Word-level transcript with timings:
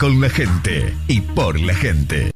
Con 0.00 0.20
la 0.20 0.30
gente 0.30 0.94
y 1.08 1.20
por 1.20 1.58
la 1.58 1.74
gente. 1.74 2.30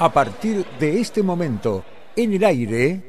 A 0.00 0.12
partir 0.12 0.66
de 0.80 1.00
este 1.00 1.22
momento, 1.22 1.84
en 2.16 2.32
el 2.32 2.42
aire, 2.42 3.04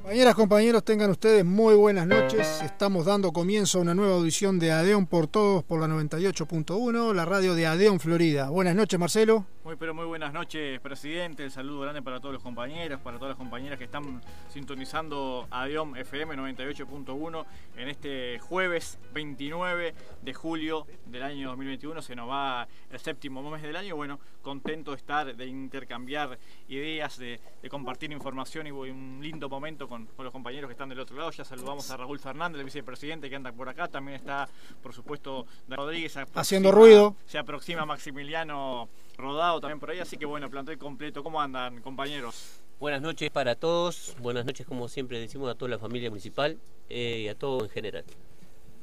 Compañeras, 0.04 0.34
compañeros, 0.34 0.84
tengan 0.84 1.10
ustedes 1.10 1.46
muy 1.46 1.74
buenas 1.74 2.06
noches. 2.06 2.60
Estamos 2.62 3.06
dando 3.06 3.32
comienzo 3.32 3.78
a 3.78 3.80
una 3.80 3.94
nueva 3.94 4.16
audición 4.16 4.58
de 4.58 4.70
Adeon 4.70 5.06
por 5.06 5.28
Todos 5.28 5.64
por 5.64 5.80
la 5.80 5.86
98.1, 5.86 7.14
la 7.14 7.24
radio 7.24 7.54
de 7.54 7.66
Adeon 7.66 7.98
Florida. 7.98 8.50
Buenas 8.50 8.76
noches, 8.76 9.00
Marcelo. 9.00 9.46
Muy 9.64 9.76
pero 9.76 9.94
muy 9.94 10.04
buenas 10.04 10.34
noches, 10.34 10.78
presidente. 10.80 11.42
El 11.44 11.50
saludo 11.50 11.80
grande 11.80 12.02
para 12.02 12.20
todos 12.20 12.34
los 12.34 12.42
compañeros, 12.42 13.00
para 13.00 13.16
todas 13.16 13.30
las 13.30 13.38
compañeras 13.38 13.78
que 13.78 13.84
están 13.84 14.20
sintonizando 14.50 15.48
Adeom 15.50 15.96
FM 15.96 16.36
98.1 16.36 17.46
en 17.78 17.88
este 17.88 18.38
jueves 18.40 18.98
29 19.14 19.94
de 20.20 20.34
julio 20.34 20.86
del 21.06 21.22
año 21.22 21.48
2021. 21.48 22.02
Se 22.02 22.14
nos 22.14 22.28
va 22.28 22.68
el 22.90 22.98
séptimo 23.00 23.40
mes 23.50 23.62
del 23.62 23.74
año. 23.76 23.96
Bueno, 23.96 24.20
contento 24.42 24.90
de 24.90 24.98
estar, 24.98 25.34
de 25.34 25.46
intercambiar 25.46 26.38
ideas, 26.68 27.16
de, 27.16 27.40
de 27.62 27.68
compartir 27.70 28.12
información 28.12 28.66
y 28.66 28.70
un 28.70 29.20
lindo 29.22 29.48
momento 29.48 29.88
con, 29.88 30.04
con 30.08 30.26
los 30.26 30.32
compañeros 30.32 30.68
que 30.68 30.72
están 30.72 30.90
del 30.90 31.00
otro 31.00 31.16
lado. 31.16 31.30
Ya 31.30 31.42
saludamos 31.46 31.90
a 31.90 31.96
Raúl 31.96 32.18
Fernández, 32.18 32.58
el 32.58 32.66
vicepresidente 32.66 33.30
que 33.30 33.36
anda 33.36 33.50
por 33.50 33.70
acá. 33.70 33.88
También 33.88 34.16
está, 34.16 34.46
por 34.82 34.92
supuesto, 34.92 35.46
Dan 35.66 35.78
Rodríguez. 35.78 36.14
aproxima- 36.18 36.40
Haciendo 36.42 36.70
ruido. 36.70 37.16
Se 37.24 37.38
aproxima 37.38 37.86
Maximiliano 37.86 38.90
Rodado 39.16 39.60
también 39.60 39.78
por 39.80 39.90
ahí, 39.90 40.00
así 40.00 40.16
que 40.16 40.26
bueno, 40.26 40.50
plantel 40.50 40.78
completo. 40.78 41.22
¿Cómo 41.22 41.40
andan, 41.40 41.80
compañeros? 41.82 42.60
Buenas 42.80 43.00
noches 43.00 43.30
para 43.30 43.54
todos, 43.54 44.14
buenas 44.20 44.44
noches 44.44 44.66
como 44.66 44.88
siempre 44.88 45.20
decimos 45.20 45.48
a 45.50 45.54
toda 45.54 45.70
la 45.70 45.78
familia 45.78 46.10
municipal 46.10 46.58
eh, 46.88 47.22
y 47.24 47.28
a 47.28 47.34
todo 47.38 47.62
en 47.62 47.70
general. 47.70 48.04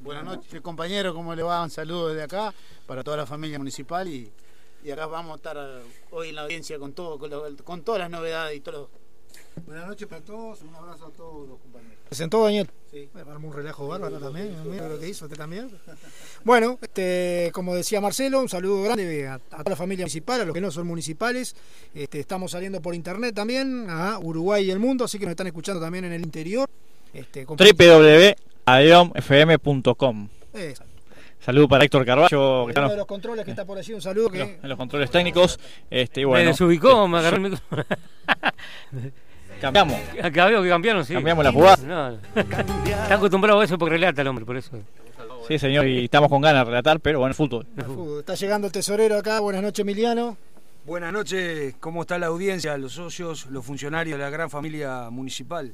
Buenas 0.01 0.23
noches, 0.23 0.61
compañero, 0.61 1.13
¿cómo 1.13 1.35
le 1.35 1.43
va? 1.43 1.61
Un 1.61 1.69
saludo 1.69 2.07
desde 2.07 2.23
acá 2.23 2.53
para 2.87 3.03
toda 3.03 3.17
la 3.17 3.25
familia 3.25 3.57
municipal 3.59 4.07
y, 4.07 4.31
y 4.83 4.89
acá 4.91 5.05
vamos 5.05 5.33
a 5.33 5.35
estar 5.35 5.81
hoy 6.11 6.29
en 6.29 6.35
la 6.35 6.43
audiencia 6.43 6.79
con 6.79 6.93
todo, 6.93 7.19
con, 7.19 7.29
lo- 7.29 7.55
con 7.65 7.83
todas 7.83 7.99
las 7.99 8.09
novedades 8.09 8.55
y 8.57 8.61
todo. 8.61 8.89
Buenas 9.65 9.87
noches 9.87 10.07
para 10.07 10.21
todos, 10.21 10.61
un 10.61 10.73
abrazo 10.75 11.07
a 11.07 11.09
todos 11.11 11.47
los 11.47 11.59
compañeros. 11.59 11.97
¿Presentó 12.07 12.43
Daniel? 12.43 12.69
Sí. 12.91 13.09
Me 13.13 13.21
armó 13.21 13.47
un 13.49 13.53
relajo 13.53 13.87
bárbaro 13.87 14.19
también. 14.19 14.55
Mira 14.69 14.89
lo 14.89 14.99
que 14.99 15.07
hizo 15.07 15.25
usted 15.25 15.37
también. 15.37 15.69
Bueno, 16.43 16.79
este, 16.81 17.51
como 17.53 17.75
decía 17.75 18.01
Marcelo, 18.01 18.41
un 18.41 18.49
saludo 18.49 18.81
grande 18.81 19.27
a, 19.27 19.35
a 19.35 19.39
toda 19.39 19.69
la 19.69 19.75
familia 19.75 20.03
municipal, 20.05 20.41
a 20.41 20.45
los 20.45 20.53
que 20.55 20.61
no 20.61 20.71
son 20.71 20.87
municipales. 20.87 21.55
Este, 21.93 22.19
estamos 22.19 22.51
saliendo 22.51 22.81
por 22.81 22.95
internet 22.95 23.35
también 23.35 23.85
a 23.89 24.17
Uruguay 24.17 24.65
y 24.65 24.71
el 24.71 24.79
mundo, 24.79 25.05
así 25.05 25.19
que 25.19 25.25
nos 25.25 25.31
están 25.33 25.47
escuchando 25.47 25.79
también 25.79 26.05
en 26.05 26.13
el 26.13 26.21
interior. 26.23 26.67
Este, 27.13 27.45
Eh, 30.53 30.73
Saludo 31.41 31.67
para 31.67 31.83
Héctor 31.83 32.05
Carballo, 32.05 32.67
que 32.67 32.79
uno 32.79 32.89
de 32.89 32.97
los 32.97 33.05
controles 33.07 33.43
que 33.43 33.51
está 33.51 33.65
por 33.65 33.77
allí, 33.77 33.93
un 33.93 34.01
saludo 34.01 34.29
que 34.29 34.59
en 34.61 34.69
los 34.69 34.77
controles 34.77 35.09
técnicos. 35.09 35.59
Este, 35.89 36.21
y 36.21 36.25
me 36.25 36.29
bueno, 36.29 36.49
desubicó, 36.51 37.07
me 37.07 37.17
agarró 37.17 37.37
el 37.37 37.41
micrófono. 37.41 37.83
cambiamos. 39.59 39.97
Acá 40.21 40.45
veo 40.45 40.61
que 40.61 40.69
cambiaron, 40.69 41.03
sí. 41.03 41.13
Cambiamos 41.13 41.43
la 41.43 41.51
jugada. 41.51 41.77
No. 41.83 42.41
Está 42.85 43.15
acostumbrado 43.15 43.59
a 43.59 43.65
eso 43.65 43.77
porque 43.77 43.95
relata 43.95 44.21
el 44.21 44.27
hombre, 44.27 44.45
por 44.45 44.55
eso. 44.55 44.71
Sí, 45.47 45.57
señor, 45.57 45.87
y 45.87 46.05
estamos 46.05 46.29
con 46.29 46.41
ganas 46.41 46.61
de 46.61 46.65
relatar, 46.65 46.99
pero 46.99 47.19
bueno, 47.19 47.33
fútbol. 47.33 47.65
Uh, 47.87 48.19
está 48.19 48.35
llegando 48.35 48.67
el 48.67 48.73
tesorero 48.73 49.17
acá. 49.17 49.39
Buenas 49.39 49.63
noches, 49.63 49.79
Emiliano. 49.79 50.37
Buenas 50.85 51.11
noches, 51.11 51.75
¿cómo 51.79 52.01
está 52.01 52.17
la 52.17 52.27
audiencia, 52.27 52.75
los 52.77 52.93
socios, 52.93 53.45
los 53.47 53.63
funcionarios 53.63 54.17
de 54.17 54.23
la 54.23 54.31
gran 54.31 54.49
familia 54.49 55.09
municipal? 55.11 55.73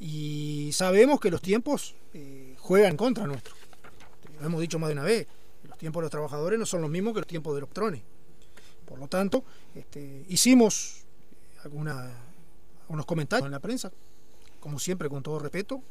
Y 0.00 0.70
sabemos 0.72 1.20
que 1.20 1.30
los 1.30 1.42
tiempos 1.42 1.94
eh, 2.14 2.56
juegan 2.58 2.92
en 2.92 2.96
contra 2.96 3.26
nuestro. 3.26 3.54
Lo 4.40 4.46
hemos 4.46 4.60
dicho 4.60 4.78
más 4.78 4.88
de 4.88 4.94
una 4.94 5.04
vez, 5.04 5.26
los 5.68 5.76
tiempos 5.76 6.00
de 6.00 6.04
los 6.04 6.10
trabajadores 6.10 6.58
no 6.58 6.66
son 6.66 6.80
los 6.80 6.90
mismos 6.90 7.12
que 7.12 7.20
los 7.20 7.26
tiempos 7.26 7.54
de 7.54 7.60
los 7.60 7.68
patrones. 7.68 8.02
Por 8.86 8.98
lo 8.98 9.08
tanto, 9.08 9.44
este, 9.74 10.24
hicimos 10.28 11.04
alguna, 11.62 12.10
algunos 12.82 13.06
comentarios 13.06 13.46
en 13.46 13.52
la 13.52 13.60
prensa, 13.60 13.90
como 14.60 14.78
siempre, 14.78 15.08
con 15.08 15.22
todo 15.22 15.38
respeto. 15.38 15.82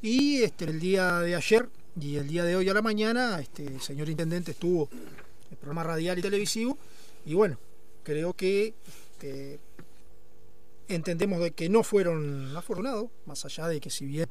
Y 0.00 0.42
este, 0.42 0.64
el 0.66 0.78
día 0.78 1.20
de 1.20 1.34
ayer 1.34 1.68
y 2.00 2.16
el 2.16 2.28
día 2.28 2.44
de 2.44 2.56
hoy 2.56 2.68
a 2.68 2.74
la 2.74 2.82
mañana, 2.82 3.40
este, 3.40 3.66
el 3.66 3.80
señor 3.80 4.08
intendente 4.08 4.52
estuvo 4.52 4.88
en 4.92 5.50
el 5.50 5.56
programa 5.56 5.82
radial 5.82 6.18
y 6.18 6.22
televisivo. 6.22 6.78
Y 7.26 7.34
bueno, 7.34 7.58
creo 8.04 8.32
que 8.34 8.74
este, 8.86 9.58
entendemos 10.88 11.40
de 11.40 11.50
que 11.50 11.68
no 11.68 11.82
fueron 11.82 12.56
afortunados, 12.56 13.08
más 13.26 13.44
allá 13.44 13.68
de 13.68 13.80
que 13.80 13.90
si 13.90 14.06
bien 14.06 14.28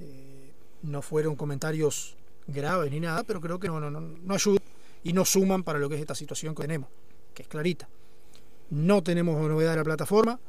eh, 0.00 0.52
no 0.82 1.02
fueron 1.02 1.36
comentarios 1.36 2.16
graves 2.46 2.90
ni 2.90 3.00
nada, 3.00 3.24
pero 3.24 3.40
creo 3.40 3.58
que 3.58 3.68
no, 3.68 3.80
no, 3.80 3.90
no, 3.90 4.00
no 4.00 4.34
ayudan 4.34 4.62
y 5.04 5.12
no 5.12 5.24
suman 5.24 5.62
para 5.62 5.78
lo 5.78 5.88
que 5.88 5.96
es 5.96 6.00
esta 6.00 6.14
situación 6.14 6.54
que 6.54 6.62
tenemos, 6.62 6.88
que 7.38 7.42
es 7.42 7.48
clarita. 7.48 7.88
No 8.70 9.00
tenemos 9.04 9.40
novedad 9.48 9.70
de 9.70 9.76
la 9.76 9.84
plataforma, 9.84 10.40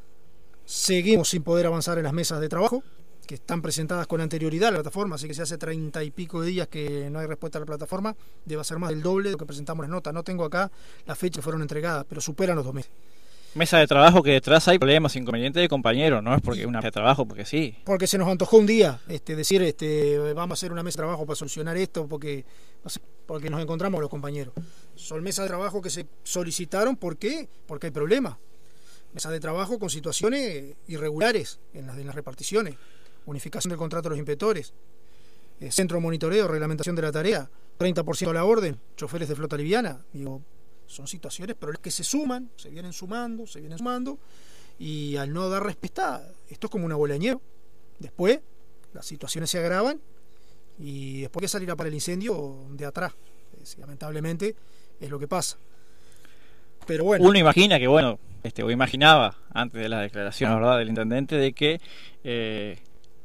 seguimos 0.66 1.30
sin 1.30 1.44
poder 1.44 1.68
avanzar 1.68 2.00
en 2.00 2.04
las 2.04 2.14
mesas 2.14 2.42
de 2.42 2.50
trabajo, 2.50 2.82
que 3.28 3.36
están 3.36 3.62
presentadas 3.62 4.08
con 4.08 4.22
anterioridad 4.22 4.70
a 4.70 4.72
la 4.72 4.78
plataforma, 4.78 5.14
así 5.14 5.28
que 5.28 5.36
si 5.36 5.42
hace 5.44 5.60
treinta 5.60 6.04
y 6.04 6.10
pico 6.10 6.42
de 6.42 6.48
días 6.48 6.68
que 6.68 7.12
no 7.12 7.20
hay 7.20 7.28
respuesta 7.28 7.60
a 7.60 7.62
la 7.62 7.68
plataforma, 7.68 8.16
debe 8.44 8.64
ser 8.64 8.80
más 8.80 8.90
del 8.90 9.04
doble 9.04 9.30
de 9.30 9.34
lo 9.34 9.38
que 9.38 9.46
presentamos 9.46 9.86
en 9.86 9.92
nota. 9.92 10.12
No 10.12 10.24
tengo 10.24 10.44
acá 10.44 10.72
las 11.06 11.16
fechas 11.16 11.38
que 11.38 11.44
fueron 11.44 11.62
entregadas, 11.62 12.08
pero 12.10 12.22
superan 12.22 12.56
los 12.56 12.66
dos 12.66 12.74
meses. 12.74 12.92
Mesa 13.56 13.80
de 13.80 13.88
trabajo 13.88 14.22
que 14.22 14.32
detrás 14.32 14.68
hay 14.68 14.78
problemas, 14.78 15.16
inconvenientes 15.16 15.62
de 15.62 15.68
compañeros, 15.68 16.22
no 16.22 16.36
es 16.36 16.42
porque 16.42 16.68
una 16.68 16.80
mesa 16.80 16.88
de 16.88 16.92
trabajo, 16.92 17.26
porque 17.26 17.46
sí. 17.46 17.76
porque 17.84 18.06
se 18.06 18.18
nos 18.20 18.28
antojó 18.28 18.58
un 18.58 18.68
día 18.68 19.00
este, 19.08 19.36
decir 19.36 19.62
este, 19.64 20.20
vamos 20.34 20.52
a 20.52 20.60
hacer 20.60 20.72
una 20.72 20.84
mesa 20.84 20.98
de 20.98 21.06
trabajo 21.06 21.26
para 21.26 21.36
solucionar 21.36 21.76
esto 21.76 22.08
porque, 22.08 22.46
porque 23.26 23.50
nos 23.50 23.62
encontramos 23.62 24.02
los 24.02 24.10
compañeros. 24.10 24.54
Son 24.96 25.24
mesas 25.24 25.46
de 25.46 25.50
trabajo 25.50 25.82
que 25.82 25.90
se 25.90 26.06
solicitaron 26.24 26.96
¿por 26.96 27.18
qué? 27.18 27.50
porque 27.66 27.88
hay 27.88 27.92
problemas. 27.92 28.38
Mesas 29.14 29.32
de 29.32 29.40
trabajo 29.40 29.80
con 29.80 29.90
situaciones 29.90 30.76
irregulares 30.88 31.60
en 31.74 31.88
las, 31.88 31.98
en 31.98 32.06
las 32.06 32.14
reparticiones, 32.14 32.76
unificación 33.26 33.70
del 33.70 33.80
contrato 33.80 34.04
de 34.04 34.10
los 34.12 34.20
inspectores, 34.20 34.74
eh, 35.60 35.72
centro 35.72 35.98
de 35.98 36.04
monitoreo, 36.04 36.48
reglamentación 36.48 36.96
de 36.96 37.02
la 37.02 37.12
tarea, 37.12 37.50
30% 37.80 38.30
a 38.30 38.34
la 38.34 38.46
orden, 38.46 38.80
choferes 38.96 39.28
de 39.28 39.36
flota 39.36 39.58
liviana. 39.58 40.06
Digo, 40.14 40.44
son 40.90 41.08
situaciones, 41.08 41.56
pero 41.60 41.72
que 41.80 41.92
se 41.92 42.04
suman, 42.04 42.50
se 42.58 42.70
vienen 42.70 42.94
sumando, 42.94 43.46
se 43.46 43.60
vienen 43.60 43.78
sumando, 43.78 44.18
y 44.80 45.16
al 45.18 45.32
no 45.32 45.48
dar 45.50 45.64
respuesta, 45.64 46.28
esto 46.50 46.68
es 46.68 46.72
como 46.72 46.86
una 46.86 46.96
bola 46.96 47.14
de 47.14 47.20
nieve. 47.20 47.40
Después, 48.00 48.40
las 48.94 49.06
situaciones 49.06 49.50
se 49.50 49.60
agravan 49.60 50.00
y 50.80 51.22
después 51.22 51.42
que 51.44 51.48
salir 51.48 51.70
a 51.70 51.76
para 51.76 51.90
el 51.90 51.94
incendio 51.94 52.56
de 52.72 52.86
atrás. 52.86 53.14
Es- 53.62 53.78
lamentablemente 53.78 54.56
es 55.00 55.10
lo 55.10 55.20
que 55.20 55.28
pasa. 55.28 55.58
Pero 56.88 57.04
bueno, 57.04 57.24
Uno 57.28 57.38
imagina 57.38 57.78
que, 57.78 57.88
bueno, 57.88 58.18
este, 58.42 58.64
o 58.64 58.72
imaginaba 58.72 59.36
antes 59.54 59.82
de 59.82 59.90
la 59.90 60.02
declaración, 60.02 60.56
¿verdad?, 60.56 60.80
del 60.80 60.90
intendente, 60.90 61.36
de 61.36 61.54
que 61.54 61.80
eh, 62.24 62.80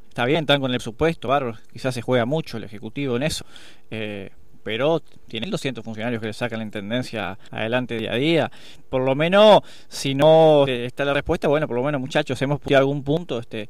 está 0.08 0.26
bien, 0.26 0.40
están 0.40 0.60
con 0.60 0.70
el 0.70 0.76
presupuesto, 0.78 1.28
bárbaro, 1.28 1.56
quizás 1.72 1.94
se 1.94 2.02
juega 2.02 2.26
mucho 2.26 2.56
el 2.58 2.64
Ejecutivo 2.64 3.16
en 3.16 3.22
eso, 3.22 3.46
eh, 3.90 4.32
pero 4.64 5.00
tiene 5.28 5.46
200 5.48 5.84
funcionarios 5.84 6.20
que 6.20 6.26
le 6.28 6.32
sacan 6.32 6.58
la 6.58 6.64
intendencia 6.64 7.38
adelante 7.52 7.96
día 7.98 8.12
a 8.12 8.16
día. 8.16 8.50
Por 8.90 9.02
lo 9.02 9.14
menos, 9.14 9.60
si 9.88 10.14
no 10.14 10.66
eh, 10.66 10.86
está 10.86 11.04
la 11.04 11.14
respuesta, 11.14 11.46
bueno, 11.46 11.68
por 11.68 11.76
lo 11.76 11.84
menos, 11.84 12.00
muchachos, 12.00 12.40
hemos 12.42 12.58
puesto 12.58 12.76
algún 12.78 13.04
punto, 13.04 13.38
este 13.38 13.68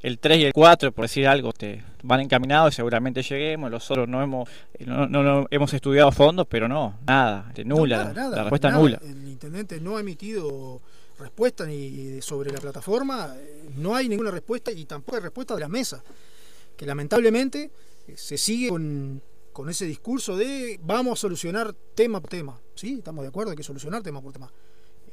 el 0.00 0.20
3 0.20 0.38
y 0.38 0.44
el 0.44 0.52
4, 0.52 0.92
por 0.92 1.06
decir 1.06 1.26
algo, 1.26 1.48
este, 1.48 1.82
van 2.04 2.20
encaminados 2.20 2.72
y 2.72 2.76
seguramente 2.76 3.20
lleguemos. 3.20 3.68
Los 3.68 3.90
otros 3.90 4.08
no 4.08 4.22
hemos, 4.22 4.48
no, 4.86 5.08
no- 5.08 5.24
no 5.24 5.46
hemos 5.50 5.74
estudiado 5.74 6.08
a 6.10 6.12
fondo, 6.12 6.44
pero 6.44 6.68
no, 6.68 7.00
nada, 7.04 7.46
este, 7.48 7.64
no, 7.64 7.74
nula, 7.78 7.96
nada, 7.96 8.12
la- 8.14 8.20
nada, 8.22 8.36
la 8.36 8.42
respuesta 8.44 8.68
nada. 8.70 8.80
nula. 8.80 9.00
El 9.02 9.26
intendente 9.28 9.80
no 9.80 9.96
ha 9.96 10.00
emitido 10.00 10.80
respuesta 11.18 11.66
ni 11.66 12.22
sobre 12.22 12.52
la 12.52 12.60
plataforma, 12.60 13.34
eh, 13.36 13.70
no 13.76 13.96
hay 13.96 14.08
ninguna 14.08 14.30
respuesta 14.30 14.70
y 14.70 14.84
tampoco 14.84 15.16
hay 15.16 15.22
respuesta 15.22 15.54
de 15.56 15.60
la 15.62 15.68
mesa, 15.68 16.00
que 16.76 16.86
lamentablemente 16.86 17.68
eh, 18.06 18.14
se 18.16 18.38
sigue 18.38 18.68
con, 18.68 19.20
con 19.58 19.68
ese 19.68 19.86
discurso 19.86 20.36
de 20.36 20.78
vamos 20.84 21.18
a 21.18 21.20
solucionar 21.20 21.74
tema 21.96 22.20
por 22.20 22.30
tema. 22.30 22.60
Sí, 22.76 22.98
estamos 22.98 23.22
de 23.22 23.28
acuerdo, 23.30 23.50
hay 23.50 23.56
que 23.56 23.64
solucionar 23.64 24.04
tema 24.04 24.22
por 24.22 24.32
tema. 24.32 24.52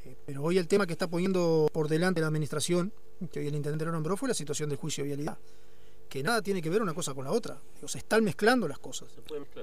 Eh, 0.04 0.14
Pero 0.24 0.44
hoy 0.44 0.56
el 0.56 0.68
tema 0.68 0.86
que 0.86 0.92
está 0.92 1.08
poniendo 1.08 1.66
por 1.72 1.88
delante 1.88 2.20
la 2.20 2.28
administración, 2.28 2.92
que 3.32 3.40
hoy 3.40 3.48
el 3.48 3.56
intendente 3.56 3.84
lo 3.84 3.90
nombró, 3.90 4.16
fue 4.16 4.28
la 4.28 4.36
situación 4.36 4.68
del 4.68 4.78
juicio 4.78 5.02
de 5.02 5.08
vialidad. 5.08 5.36
Que 6.08 6.22
nada 6.22 6.40
tiene 6.40 6.62
que 6.62 6.70
ver 6.70 6.80
una 6.82 6.94
cosa 6.94 7.14
con 7.14 7.24
la 7.24 7.32
otra. 7.32 7.56
Digo, 7.74 7.88
se 7.88 7.98
están 7.98 8.22
mezclando 8.24 8.66
las 8.68 8.78
cosas. 8.78 9.08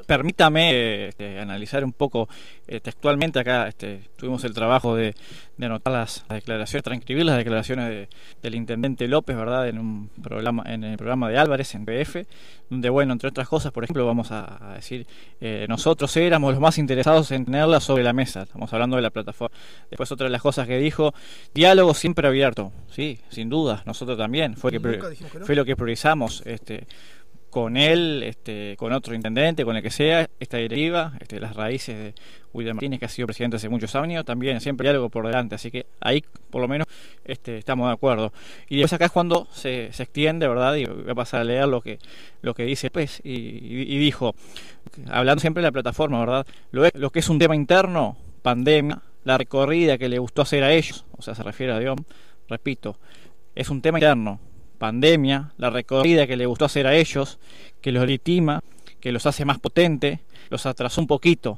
Permítame 0.06 1.08
este, 1.08 1.40
analizar 1.40 1.84
un 1.84 1.94
poco 1.94 2.28
eh, 2.68 2.80
textualmente 2.80 3.40
acá. 3.40 3.68
Este, 3.68 4.10
tuvimos 4.18 4.44
el 4.44 4.54
trabajo 4.54 4.96
de, 4.96 5.16
de 5.58 5.66
anotar 5.66 5.94
las, 5.94 6.26
las 6.30 6.38
declaraciones, 6.38 6.84
transcribir 6.84 7.26
las 7.26 7.38
declaraciones 7.38 7.90
de- 7.90 8.10
del 8.42 8.56
intendente 8.56 9.08
López, 9.08 9.36
¿verdad? 9.36 9.68
En 9.70 9.80
un 9.80 10.10
programa, 10.22 10.64
en 10.68 10.84
el 10.84 10.98
programa 10.98 11.30
de 11.30 11.38
Álvarez 11.38 11.74
en 11.76 11.86
PF, 11.86 12.26
donde 12.70 12.90
bueno, 12.90 13.14
entre 13.14 13.30
otras 13.30 13.48
cosas, 13.48 13.72
por 13.72 13.84
ejemplo, 13.84 14.06
vamos 14.06 14.32
a, 14.32 14.72
a 14.72 14.76
decir, 14.76 15.08
eh, 15.40 15.66
nosotros 15.70 16.16
éramos 16.18 16.52
los 16.54 16.62
más 16.62 16.78
interesados 16.78 17.32
en 17.32 17.46
tenerla 17.46 17.80
sobre 17.80 18.04
la 18.04 18.14
mesa. 18.14 18.44
Estamos 18.44 18.72
hablando 18.74 18.96
de 18.96 19.02
la 19.02 19.10
plataforma. 19.12 19.56
Después 19.90 20.12
otra 20.12 20.26
de 20.26 20.32
las 20.32 20.42
cosas 20.42 20.68
que 20.68 20.78
dijo, 20.78 21.14
diálogo 21.54 21.94
siempre 21.94 22.28
abierto. 22.28 22.72
Sí, 22.92 23.20
sin 23.30 23.50
duda, 23.50 23.82
nosotros 23.86 24.18
también. 24.18 24.56
Fue 24.58 24.72
que 24.72 24.80
no. 24.80 25.46
fue 25.46 25.56
lo 25.56 25.66
que 25.66 25.76
priorizamos 25.76 26.33
este 26.46 26.88
con 27.50 27.78
él, 27.78 28.24
este, 28.26 28.76
con 28.80 28.92
otro 28.94 29.14
intendente, 29.14 29.64
con 29.64 29.76
el 29.76 29.84
que 29.84 29.92
sea, 29.92 30.28
esta 30.40 30.58
directiva, 30.58 31.14
este, 31.22 31.40
las 31.40 31.56
raíces 31.56 31.96
de 31.96 32.14
William 32.52 32.76
Martínez, 32.76 33.00
que 33.00 33.06
ha 33.06 33.10
sido 33.10 33.28
presidente 33.28 33.58
hace 33.58 33.70
muchos 33.70 33.94
años, 33.94 34.26
también 34.26 34.60
siempre 34.60 34.90
hay 34.90 34.96
algo 34.96 35.08
por 35.10 35.28
delante, 35.28 35.54
así 35.54 35.70
que 35.70 35.86
ahí 36.00 36.24
por 36.50 36.62
lo 36.64 36.68
menos 36.68 36.88
este, 37.26 37.60
estamos 37.60 37.88
de 37.90 37.94
acuerdo. 37.94 38.34
Y 38.70 38.78
después 38.78 38.94
acá 38.94 39.06
es 39.06 39.12
cuando 39.12 39.48
se, 39.52 39.94
se 39.94 40.02
extiende, 40.02 40.48
¿verdad? 40.48 40.74
Y 40.78 40.86
voy 40.86 41.12
a 41.12 41.14
pasar 41.14 41.42
a 41.42 41.44
leer 41.44 41.68
lo 41.68 41.82
que, 41.82 42.00
lo 42.42 42.56
que 42.56 42.64
dice 42.64 42.90
pues, 42.90 43.22
y, 43.24 43.32
y- 43.34 43.98
dijo, 44.00 44.34
hablando 45.12 45.40
siempre 45.40 45.62
de 45.62 45.68
la 45.68 45.72
plataforma, 45.72 46.20
¿verdad? 46.22 46.48
Lo, 46.72 46.90
lo 46.96 47.12
que 47.12 47.20
es 47.20 47.30
un 47.30 47.38
tema 47.38 47.56
interno, 47.56 48.18
pandemia, 48.42 49.00
la 49.26 49.38
recorrida 49.38 50.00
que 50.00 50.10
le 50.10 50.18
gustó 50.18 50.42
hacer 50.42 50.64
a 50.64 50.74
ellos, 50.74 51.06
o 51.16 51.22
sea, 51.22 51.36
se 51.36 51.44
refiere 51.44 51.72
a 51.72 51.78
Dios, 51.78 51.98
repito, 52.50 52.98
es 53.54 53.70
un 53.70 53.80
tema 53.84 54.00
interno, 54.00 54.40
pandemia, 54.84 55.54
la 55.56 55.70
recorrida 55.70 56.28
que 56.28 56.36
le 56.36 56.46
gustó 56.46 56.66
hacer 56.66 56.88
a 56.88 56.94
ellos, 56.94 57.40
que 57.80 57.94
los 57.94 58.06
legitima, 58.06 58.60
que 59.00 59.14
los 59.14 59.26
hace 59.26 59.46
más 59.46 59.58
potente, 59.58 60.20
los 60.50 60.66
atrasó 60.66 61.00
un 61.00 61.08
poquito. 61.08 61.58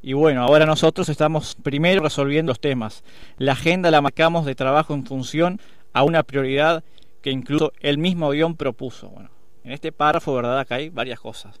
Y 0.00 0.14
bueno, 0.14 0.42
ahora 0.42 0.64
nosotros 0.64 1.10
estamos 1.10 1.54
primero 1.62 2.02
resolviendo 2.02 2.48
los 2.48 2.60
temas. 2.60 3.04
La 3.36 3.52
agenda 3.52 3.90
la 3.90 4.00
marcamos 4.00 4.46
de 4.46 4.54
trabajo 4.54 4.94
en 4.94 5.04
función 5.04 5.60
a 5.92 6.02
una 6.02 6.22
prioridad 6.22 6.82
que 7.20 7.30
incluso 7.30 7.74
el 7.80 7.98
mismo 7.98 8.30
guion 8.30 8.56
propuso. 8.56 9.10
Bueno, 9.10 9.28
en 9.64 9.72
este 9.72 9.92
párrafo, 9.92 10.34
¿verdad? 10.34 10.58
Acá 10.58 10.76
hay 10.76 10.88
varias 10.88 11.20
cosas. 11.20 11.60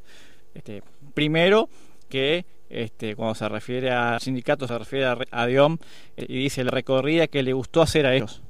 Este, 0.54 0.82
primero, 1.12 1.68
que 2.08 2.46
este, 2.70 3.16
cuando 3.16 3.34
se 3.34 3.50
refiere 3.50 3.90
al 3.90 4.18
sindicato, 4.22 4.66
se 4.66 4.78
refiere 4.78 5.04
a, 5.04 5.18
a 5.30 5.46
Dion 5.46 5.78
eh, 6.16 6.24
y 6.26 6.38
dice 6.38 6.64
la 6.64 6.70
recorrida 6.70 7.26
que 7.26 7.42
le 7.42 7.52
gustó 7.52 7.82
hacer 7.82 8.06
a 8.06 8.14
ellos. 8.14 8.40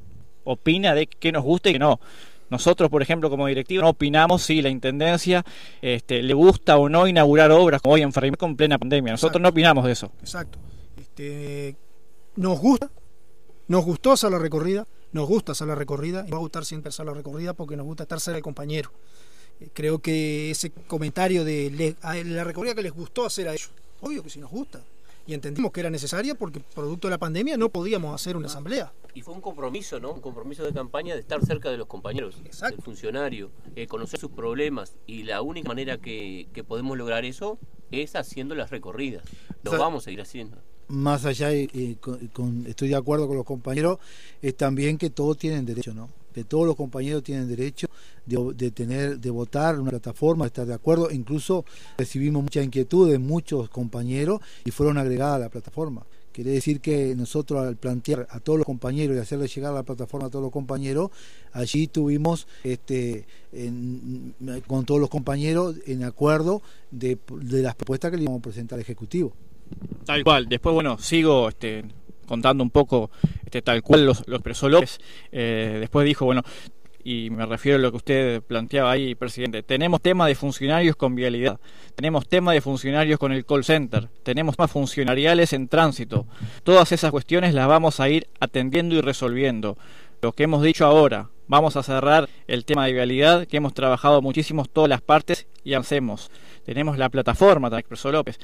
Opina 0.45 0.95
de 0.95 1.09
qué 1.09 1.33
nos 1.33 1.43
gusta 1.43 1.71
y 1.71 1.73
qué 1.73 1.79
no. 1.81 1.99
Nosotros, 2.53 2.91
por 2.91 3.01
ejemplo, 3.03 3.31
como 3.31 3.47
directiva, 3.47 3.83
no 3.83 3.89
opinamos 3.89 4.43
si 4.43 4.61
la 4.61 4.69
intendencia 4.69 5.45
este, 5.81 6.23
le 6.23 6.35
gusta 6.35 6.77
o 6.77 6.89
no 6.89 7.09
inaugurar 7.09 7.51
obras 7.51 7.81
como 7.81 7.95
hoy 7.95 8.03
en 8.03 8.13
Ferrimé 8.13 8.37
con 8.37 8.57
plena 8.57 8.79
pandemia. 8.79 9.13
Nosotros 9.13 9.31
Exacto. 9.31 9.43
no 9.43 9.49
opinamos 9.49 9.85
de 9.87 9.93
eso. 9.93 10.13
Exacto. 10.21 10.59
Este, 10.97 11.77
nos 12.37 12.61
gusta, 12.61 12.91
nos 13.69 13.85
gustó 13.85 14.13
hacer 14.13 14.31
la 14.31 14.39
recorrida, 14.39 14.87
nos 15.13 15.27
gusta 15.27 15.53
hacer 15.53 15.67
la 15.67 15.75
recorrida 15.75 16.25
y 16.29 16.31
va 16.31 16.37
a 16.37 16.41
gustar 16.41 16.67
siempre 16.67 16.91
hacer 16.91 17.07
la 17.07 17.15
recorrida 17.15 17.55
porque 17.55 17.75
nos 17.77 17.87
gusta 17.87 18.03
estar 18.03 18.21
cerca 18.21 18.37
del 18.37 18.43
compañero. 18.43 18.93
Eh, 19.61 19.71
Creo 19.73 20.01
que 20.01 20.51
ese 20.51 20.71
comentario 20.87 21.45
de 21.45 21.97
la 22.03 22.45
recorrida 22.45 22.75
que 22.75 22.83
les 22.83 22.93
gustó 22.93 23.25
hacer 23.25 23.49
a 23.49 23.55
ellos, 23.55 23.71
obvio 24.03 24.23
que 24.23 24.29
sí 24.29 24.39
nos 24.39 24.51
gusta. 24.51 24.81
Y 25.27 25.35
entendimos 25.35 25.71
que 25.73 25.81
era 25.81 25.91
necesaria 25.91 26.35
porque 26.35 26.61
producto 26.75 27.07
de 27.09 27.13
la 27.13 27.19
pandemia 27.19 27.57
no 27.57 27.69
podíamos 27.69 28.15
hacer 28.15 28.37
una 28.37 28.47
asamblea. 28.49 28.93
Y 29.15 29.23
fue 29.23 29.35
un 29.35 29.41
compromiso, 29.41 30.01
¿no? 30.01 30.13
Un 30.13 30.21
compromiso 30.21 30.65
de 30.65 30.73
campaña 30.73 31.15
de 31.15 31.21
estar 31.21 31.45
cerca 31.45 31.71
de 31.71 31.77
los 31.77 31.87
compañeros, 31.87 32.37
Exacto. 32.45 32.77
del 32.77 32.85
funcionario, 32.85 33.51
eh, 33.77 33.87
conocer 33.87 34.19
sus 34.19 34.31
problemas. 34.31 34.97
Y 35.07 35.23
la 35.25 35.43
única 35.43 35.69
manera 35.69 35.99
que, 35.99 36.49
que 36.53 36.65
podemos 36.65 36.97
lograr 36.99 37.25
eso 37.25 37.59
es 37.91 38.17
haciendo 38.17 38.55
las 38.55 38.71
recorridas. 38.71 39.23
Lo 39.63 39.71
O 39.71 39.75
sea, 39.75 39.81
vamos 39.85 40.07
a 40.07 40.11
ir 40.11 40.21
haciendo. 40.21 40.57
más 40.89 41.25
allá 41.25 41.53
y 41.55 41.97
con, 42.01 42.27
con- 42.29 42.67
estoy 42.67 42.89
de 42.89 42.97
acuerdo 42.97 43.29
con 43.29 43.37
los 43.37 43.47
compañeros 43.47 43.99
es 44.41 44.57
también 44.57 44.99
que 44.99 45.09
todos 45.11 45.37
tienen 45.39 45.65
derecho 45.65 45.95
no 45.95 46.09
que 46.33 46.45
todos 46.45 46.67
los 46.67 46.77
compañeros 46.77 47.23
tienen 47.23 47.49
derecho 47.49 47.89
de, 48.27 48.53
de 48.55 48.71
tener, 48.71 49.19
de 49.19 49.31
votar 49.31 49.79
una 49.79 49.91
plataforma, 49.91 50.45
de 50.45 50.49
estar 50.49 50.67
de 50.67 50.75
acuerdo. 50.75 51.11
Incluso 51.11 51.65
recibimos 51.99 52.43
mucha 52.43 52.63
inquietud 52.63 53.11
de 53.11 53.19
muchos 53.19 53.69
compañeros 53.69 54.41
y 54.65 54.71
fueron 54.71 54.99
agregadas 54.99 55.37
a 55.37 55.39
la 55.41 55.49
plataforma. 55.49 56.05
Quiere 56.33 56.51
decir 56.51 56.81
que 56.81 57.15
nosotros 57.15 57.65
al 57.67 57.77
plantear 57.77 58.27
a 58.31 58.41
todos 58.41 58.59
los 58.59 58.65
compañeros 58.65 59.17
y 59.17 59.21
hacerle 59.21 59.49
llegar 59.49 59.73
a 59.73 59.77
la 59.77 59.83
plataforma 59.83 60.29
a 60.29 60.31
todos 60.31 60.43
los 60.43 60.53
compañeros, 60.53 61.11
allí 61.53 61.89
tuvimos 61.89 62.47
este, 62.65 63.27
con 64.67 64.87
todos 64.87 65.01
los 65.01 65.11
compañeros 65.11 65.77
en 65.87 66.05
acuerdo 66.05 66.63
de, 66.91 67.19
de, 67.39 67.63
las 67.63 67.75
propuestas 67.75 68.11
que 68.11 68.17
le 68.17 68.23
íbamos 68.23 68.41
a 68.41 68.43
presentar 68.43 68.77
al 68.77 68.81
Ejecutivo. 68.81 69.35
Tal 70.07 70.25
cual. 70.25 70.49
Después, 70.49 70.73
bueno, 70.75 70.99
sigo 70.99 71.51
este, 71.51 71.85
contando 72.33 72.65
un 72.65 72.71
poco 72.71 73.11
este, 73.45 73.61
tal 73.61 73.83
cual 73.83 74.07
los 74.07 74.21
expresó 74.27 74.71
López. 74.71 74.99
Después 75.31 76.07
dijo, 76.07 76.25
bueno, 76.25 76.43
y 77.05 77.29
me 77.29 77.45
refiero 77.45 77.77
a 77.77 77.81
lo 77.83 77.91
que 77.91 77.97
usted 77.99 78.43
planteaba 78.43 78.91
ahí, 78.91 79.15
presidente. 79.15 79.63
Tenemos 79.63 80.01
tema 80.01 80.27
de 80.27 80.35
funcionarios 80.35 80.97
con 80.97 81.15
vialidad, 81.15 81.61
tenemos 81.95 82.27
tema 82.27 82.55
de 82.55 82.63
funcionarios 82.63 83.19
con 83.19 83.33
el 83.33 83.45
call 83.45 83.65
center, 83.65 84.09
tenemos 84.23 84.59
más 84.59 84.71
funcionariales 84.71 85.53
en 85.53 85.69
tránsito. 85.69 86.25
Todas 86.63 86.91
esas 86.93 87.11
cuestiones 87.11 87.53
las 87.53 87.69
vamos 87.69 88.01
a 88.01 88.09
ir 88.09 88.29
atendiendo 88.41 88.95
y 88.95 89.03
resolviendo. 89.03 89.77
Lo 90.23 90.33
que 90.33 90.45
hemos 90.45 90.63
dicho 90.63 90.87
ahora, 90.87 91.29
vamos 91.49 91.77
a 91.77 91.83
cerrar 91.83 92.31
el 92.47 92.65
tema 92.65 92.87
de 92.87 92.95
vialidad, 92.95 93.47
que 93.47 93.59
hemos 93.59 93.75
trabajado 93.75 94.23
muchísimo 94.23 94.65
todas 94.65 94.89
las 94.89 95.03
partes 95.03 95.47
y 95.65 95.75
hacemos. 95.75 96.31
Tenemos 96.65 96.97
la 96.97 97.11
plataforma, 97.11 97.69
expresó 97.77 98.11
López, 98.11 98.39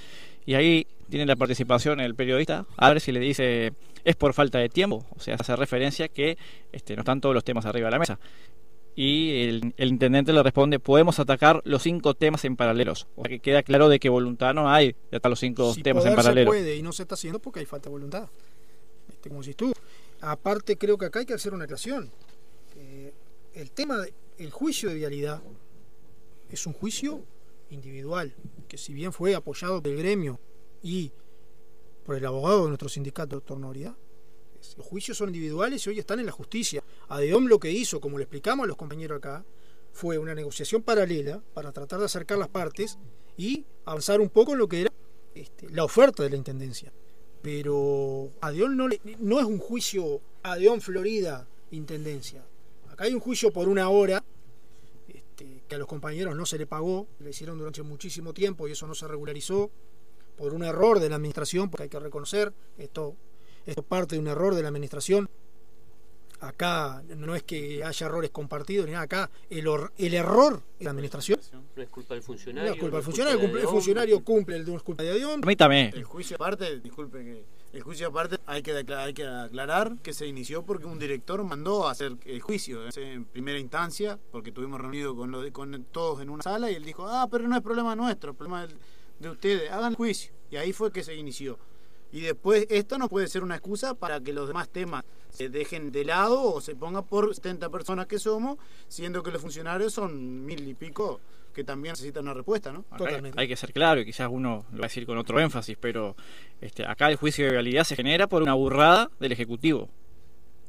y 0.45 0.55
ahí 0.55 0.87
tiene 1.09 1.27
la 1.27 1.37
participación 1.37 2.01
el 2.01 2.15
periodista, 2.15 2.67
a 2.77 2.89
ver 2.91 3.01
si 3.01 3.13
le 3.13 3.21
dice 3.21 3.73
es 4.05 4.17
por 4.17 4.33
falta 4.33 4.59
de 4.59 4.69
tiempo, 4.69 5.05
o 5.17 5.21
sea, 5.21 5.37
hace 5.37 5.55
referencia 5.57 6.09
que 6.09 6.39
este, 6.73 6.95
no 6.97 7.03
están 7.03 7.21
todos 7.21 7.35
los 7.35 7.45
temas 7.45 7.67
arriba 7.67 7.89
de 7.89 7.93
la 7.93 7.99
mesa. 7.99 8.19
Y 8.95 9.43
el, 9.43 9.75
el, 9.77 9.89
intendente 9.91 10.33
le 10.33 10.43
responde, 10.43 10.81
podemos 10.81 11.21
atacar 11.21 11.63
los 11.65 11.83
cinco 11.83 12.15
temas 12.15 12.45
en 12.45 12.57
paralelos. 12.57 13.07
O 13.15 13.23
sea 13.23 13.29
que 13.29 13.39
queda 13.39 13.63
claro 13.63 13.89
de 13.89 14.01
que 14.01 14.09
voluntad 14.09 14.55
no 14.55 14.69
hay 14.69 14.97
de 15.11 15.19
atacar 15.19 15.31
los 15.31 15.39
cinco 15.39 15.73
si 15.73 15.83
temas 15.83 16.05
en 16.05 16.17
paralelo. 16.17 16.51
Se 16.51 16.59
puede 16.59 16.77
y 16.77 16.83
no 16.83 16.93
se 16.93 17.03
está 17.03 17.15
haciendo 17.15 17.39
porque 17.39 17.61
hay 17.61 17.67
falta 17.67 17.89
de 17.89 17.93
voluntad. 17.93 18.29
Este, 19.09 19.29
como 19.29 19.45
si 19.45 19.55
tú. 19.55 19.73
Aparte 20.21 20.77
creo 20.77 20.99
que 20.99 21.07
acá 21.07 21.21
hay 21.21 21.27
que 21.27 21.35
hacer 21.35 21.55
una 21.55 21.65
aclaración. 21.65 22.11
Eh, 22.77 23.13
el 23.55 23.71
tema 23.71 23.99
del 24.37 24.51
juicio 24.51 24.89
de 24.89 24.97
vialidad 24.97 25.43
es 26.51 26.67
un 26.67 26.73
juicio 26.73 27.23
individual, 27.71 28.35
que 28.67 28.79
si 28.79 28.95
bien 28.95 29.13
fue 29.13 29.37
apoyado 29.37 29.81
del 29.81 29.97
gremio 29.97 30.41
y 30.83 31.13
por 32.05 32.17
el 32.17 32.25
abogado 32.25 32.63
de 32.63 32.69
nuestro 32.69 32.89
sindicato, 32.89 33.37
doctor 33.37 33.59
Noria, 33.59 33.95
los 34.77 34.87
juicios 34.87 35.17
son 35.17 35.29
individuales 35.29 35.87
y 35.87 35.91
hoy 35.91 35.99
están 35.99 36.21
en 36.21 36.27
la 36.27 36.33
justicia. 36.33 36.83
ADEOM 37.09 37.47
lo 37.47 37.59
que 37.59 37.71
hizo, 37.71 38.01
como 38.01 38.19
le 38.19 38.25
explicamos 38.25 38.65
a 38.65 38.67
los 38.67 38.77
compañeros 38.77 39.19
acá, 39.19 39.45
fue 39.93 40.19
una 40.19 40.35
negociación 40.35 40.83
paralela 40.83 41.43
para 41.55 41.73
tratar 41.73 41.99
de 41.99 42.07
acercar 42.07 42.39
las 42.39 42.49
partes 42.49 42.99
y 43.37 43.65
avanzar 43.85 44.21
un 44.21 44.29
poco 44.29 44.53
en 44.53 44.59
lo 44.59 44.69
que 44.69 44.83
era 44.83 44.93
este, 45.35 45.71
la 45.71 45.85
oferta 45.85 46.23
de 46.23 46.31
la 46.31 46.37
Intendencia. 46.37 46.93
Pero 47.43 48.31
ADEOM 48.41 48.77
no, 48.77 48.89
no 49.19 49.41
es 49.41 49.47
un 49.47 49.59
juicio 49.59 50.21
ADEOM 50.43 50.81
Florida 50.81 51.47
Intendencia. 51.71 52.45
Acá 52.91 53.05
hay 53.05 53.15
un 53.15 53.21
juicio 53.21 53.53
por 53.53 53.69
una 53.69 53.89
hora 53.91 54.25
este, 55.07 55.63
que 55.69 55.75
a 55.75 55.79
los 55.79 55.87
compañeros 55.87 56.35
no 56.35 56.47
se 56.47 56.59
le 56.59 56.67
pagó, 56.67 57.07
le 57.21 57.31
hicieron 57.31 57.59
durante 57.59 57.83
muchísimo 57.83 58.33
tiempo 58.33 58.67
y 58.67 58.73
eso 58.73 58.87
no 58.87 58.95
se 58.95 59.07
regularizó 59.07 59.71
por 60.39 60.55
un 60.55 60.65
error 60.65 61.01
de 61.01 61.09
la 61.09 61.17
administración, 61.17 61.69
porque 61.69 61.85
hay 61.85 61.89
que 61.89 61.99
reconocer, 61.99 62.53
esto, 62.79 63.17
esto 63.67 63.83
parte 63.83 64.15
de 64.15 64.21
un 64.21 64.29
error 64.29 64.55
de 64.55 64.63
la 64.63 64.69
administración. 64.69 65.29
Acá 66.41 67.03
no 67.17 67.35
es 67.35 67.43
que 67.43 67.83
haya 67.83 68.07
errores 68.07 68.31
compartidos, 68.31 68.87
ni 68.87 68.93
nada, 68.93 69.05
acá 69.05 69.31
el, 69.51 69.67
or, 69.67 69.93
el 69.99 70.15
error 70.15 70.63
de 70.79 70.85
la 70.85 70.93
administración. 70.93 71.41
No 71.75 71.83
es 71.83 71.89
culpa 71.89 72.15
del 72.15 72.23
funcionario. 72.23 72.71
No 72.71 72.75
es 72.75 72.81
culpa 72.81 72.97
del 72.99 73.05
funcionario, 73.05 73.41
el, 73.41 73.57
el 73.57 73.67
funcionario 73.67 74.25
cumple, 74.25 74.57
el 74.57 74.65
de 74.65 74.75
es 74.77 74.83
culpa 74.83 75.03
de 75.03 75.11
Adión. 75.11 75.41
Permítame. 75.41 75.89
El 75.89 76.05
juicio 76.05 76.37
aparte, 76.37 76.79
disculpe 76.79 77.25
que 77.25 77.45
el 77.73 77.83
juicio 77.83 78.09
aparte 78.09 78.39
hay 78.47 78.63
que, 78.63 78.73
hay 78.73 79.13
que 79.13 79.27
aclarar 79.27 79.97
que 80.03 80.13
se 80.13 80.27
inició 80.27 80.63
porque 80.63 80.87
un 80.87 80.99
director 80.99 81.43
mandó 81.45 81.89
a 81.89 81.91
hacer 81.91 82.17
el 82.25 82.41
juicio 82.41 82.81
en 82.97 83.25
primera 83.25 83.59
instancia, 83.59 84.19
porque 84.31 84.53
tuvimos 84.53 84.81
reunido 84.81 85.15
con, 85.15 85.31
lo 85.31 85.43
de, 85.43 85.53
con 85.53 85.85
todos 85.91 86.23
en 86.23 86.31
una 86.31 86.43
sala 86.43 86.71
y 86.71 86.77
él 86.77 86.85
dijo, 86.85 87.07
ah, 87.07 87.27
pero 87.31 87.47
no 87.47 87.57
es 87.57 87.63
problema 87.63 87.95
nuestro, 87.95 88.31
el 88.31 88.37
problema 88.37 88.63
del, 88.67 88.77
de 89.19 89.31
ustedes, 89.31 89.71
hagan 89.71 89.95
juicio. 89.95 90.33
Y 90.51 90.57
ahí 90.57 90.73
fue 90.73 90.93
que 90.93 91.03
se 91.03 91.15
inició. 91.15 91.59
Y 92.11 92.23
después 92.23 92.67
esto 92.71 92.99
no 92.99 93.09
puede 93.09 93.29
ser 93.29 93.43
una 93.43 93.57
excusa 93.57 93.95
para 93.95 94.21
que 94.21 94.33
los 94.33 94.49
demás 94.49 94.69
temas 94.71 95.05
se 95.31 95.51
dejen 95.51 95.93
de 95.93 96.05
lado 96.05 96.43
o 96.43 96.61
se 96.61 96.75
ponga 96.75 97.03
por 97.03 97.35
70 97.35 97.69
personas 97.69 98.07
que 98.07 98.19
somos, 98.19 98.57
siendo 98.89 99.23
que 99.23 99.31
los 99.31 99.43
funcionarios 99.43 99.93
son 99.93 100.45
mil 100.45 100.67
y 100.67 100.75
pico 100.75 101.21
que 101.53 101.65
también 101.65 101.93
necesitan 101.93 102.23
una 102.23 102.35
respuesta, 102.35 102.73
¿no? 102.73 102.85
Totalmente. 102.97 103.39
Hay 103.39 103.49
que 103.49 103.57
ser 103.57 103.73
claro, 103.73 104.01
y 104.01 104.05
quizás 104.05 104.29
uno 104.31 104.65
lo 104.71 104.79
va 104.79 104.85
a 104.85 104.89
decir 104.89 105.05
con 105.05 105.19
otro 105.19 105.41
énfasis, 105.41 105.77
pero 105.79 106.15
este, 106.61 106.87
acá 106.87 107.11
el 107.11 107.17
juicio 107.17 107.47
de 107.47 107.51
realidad 107.51 107.85
se 107.85 107.97
genera 107.97 108.29
por 108.29 108.43
una 108.43 108.55
burrada 108.55 109.11
del 109.19 109.33
Ejecutivo. 109.33 109.89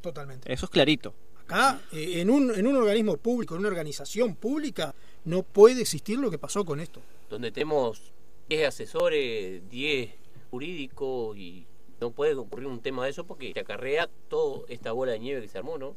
Totalmente. 0.01 0.51
Eso 0.51 0.65
es 0.65 0.71
clarito. 0.71 1.13
Acá, 1.43 1.79
eh, 1.91 2.21
en, 2.21 2.29
un, 2.29 2.53
en 2.55 2.65
un 2.65 2.75
organismo 2.75 3.17
público, 3.17 3.53
en 3.53 3.59
una 3.59 3.69
organización 3.69 4.35
pública, 4.35 4.95
no 5.25 5.43
puede 5.43 5.81
existir 5.81 6.17
lo 6.17 6.31
que 6.31 6.39
pasó 6.39 6.65
con 6.65 6.79
esto. 6.79 7.01
Donde 7.29 7.51
tenemos 7.51 8.11
10 8.49 8.67
asesores, 8.67 9.69
10 9.69 10.09
jurídicos 10.49 11.37
y 11.37 11.67
no 12.01 12.11
puede 12.11 12.33
ocurrir 12.33 12.67
un 12.67 12.81
tema 12.81 13.03
de 13.03 13.11
eso 13.11 13.25
porque 13.25 13.53
te 13.53 13.59
acarrea 13.59 14.09
toda 14.27 14.65
esta 14.69 14.91
bola 14.91 15.11
de 15.11 15.19
nieve 15.19 15.41
que 15.41 15.47
se 15.47 15.57
armó, 15.59 15.77
¿no? 15.77 15.95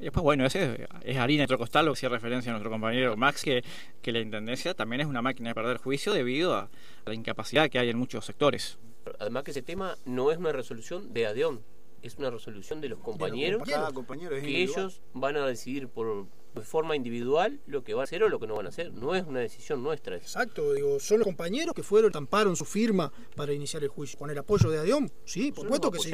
Y 0.00 0.04
después, 0.04 0.24
bueno, 0.24 0.44
ese 0.44 0.88
es 1.02 1.16
harina 1.18 1.42
de 1.42 1.44
otro 1.44 1.58
costal, 1.58 1.86
lo 1.86 1.92
que 1.92 1.98
hacía 1.98 2.08
referencia 2.08 2.50
a 2.50 2.54
nuestro 2.54 2.70
compañero 2.70 3.16
Max, 3.16 3.42
que, 3.42 3.62
que 4.02 4.12
la 4.12 4.20
Intendencia 4.20 4.74
también 4.74 5.02
es 5.02 5.06
una 5.06 5.22
máquina 5.22 5.50
de 5.50 5.54
perder 5.54 5.76
juicio 5.76 6.12
debido 6.12 6.54
a, 6.54 6.62
a 6.62 6.70
la 7.08 7.14
incapacidad 7.14 7.68
que 7.68 7.78
hay 7.78 7.90
en 7.90 7.98
muchos 7.98 8.24
sectores. 8.24 8.78
Además 9.18 9.44
que 9.44 9.50
ese 9.52 9.62
tema 9.62 9.96
no 10.04 10.32
es 10.32 10.38
una 10.38 10.52
resolución 10.52 11.12
de 11.12 11.26
ADEON, 11.26 11.62
es 12.02 12.16
una 12.16 12.30
resolución 12.30 12.80
de 12.80 12.88
los 12.88 12.98
compañeros, 12.98 13.66
de 13.66 13.76
los 13.76 13.92
compañeros 13.92 14.40
que 14.40 14.62
ellos 14.62 15.00
van 15.12 15.36
a 15.36 15.46
decidir 15.46 15.88
por 15.88 16.26
de 16.54 16.62
forma 16.62 16.94
individual 16.94 17.60
lo 17.66 17.82
que 17.82 17.94
va 17.94 18.02
a 18.02 18.04
hacer 18.04 18.22
o 18.22 18.28
lo 18.28 18.38
que 18.38 18.46
no 18.46 18.54
van 18.54 18.66
a 18.66 18.68
hacer. 18.68 18.92
No 18.92 19.14
es 19.14 19.24
una 19.26 19.40
decisión 19.40 19.82
nuestra. 19.82 20.16
Exacto, 20.16 20.72
digo, 20.72 21.00
son 21.00 21.18
los 21.18 21.26
compañeros 21.26 21.74
que 21.74 21.82
fueron, 21.82 22.12
tamparon 22.12 22.56
su 22.56 22.64
firma 22.64 23.12
para 23.34 23.52
iniciar 23.52 23.82
el 23.82 23.88
juicio. 23.88 24.18
Con 24.18 24.30
el 24.30 24.38
apoyo 24.38 24.70
de 24.70 24.78
ADEOM, 24.78 25.08
sí, 25.24 25.52
por 25.52 25.64
supuesto 25.64 25.90
que 25.90 25.98
sí. 25.98 26.10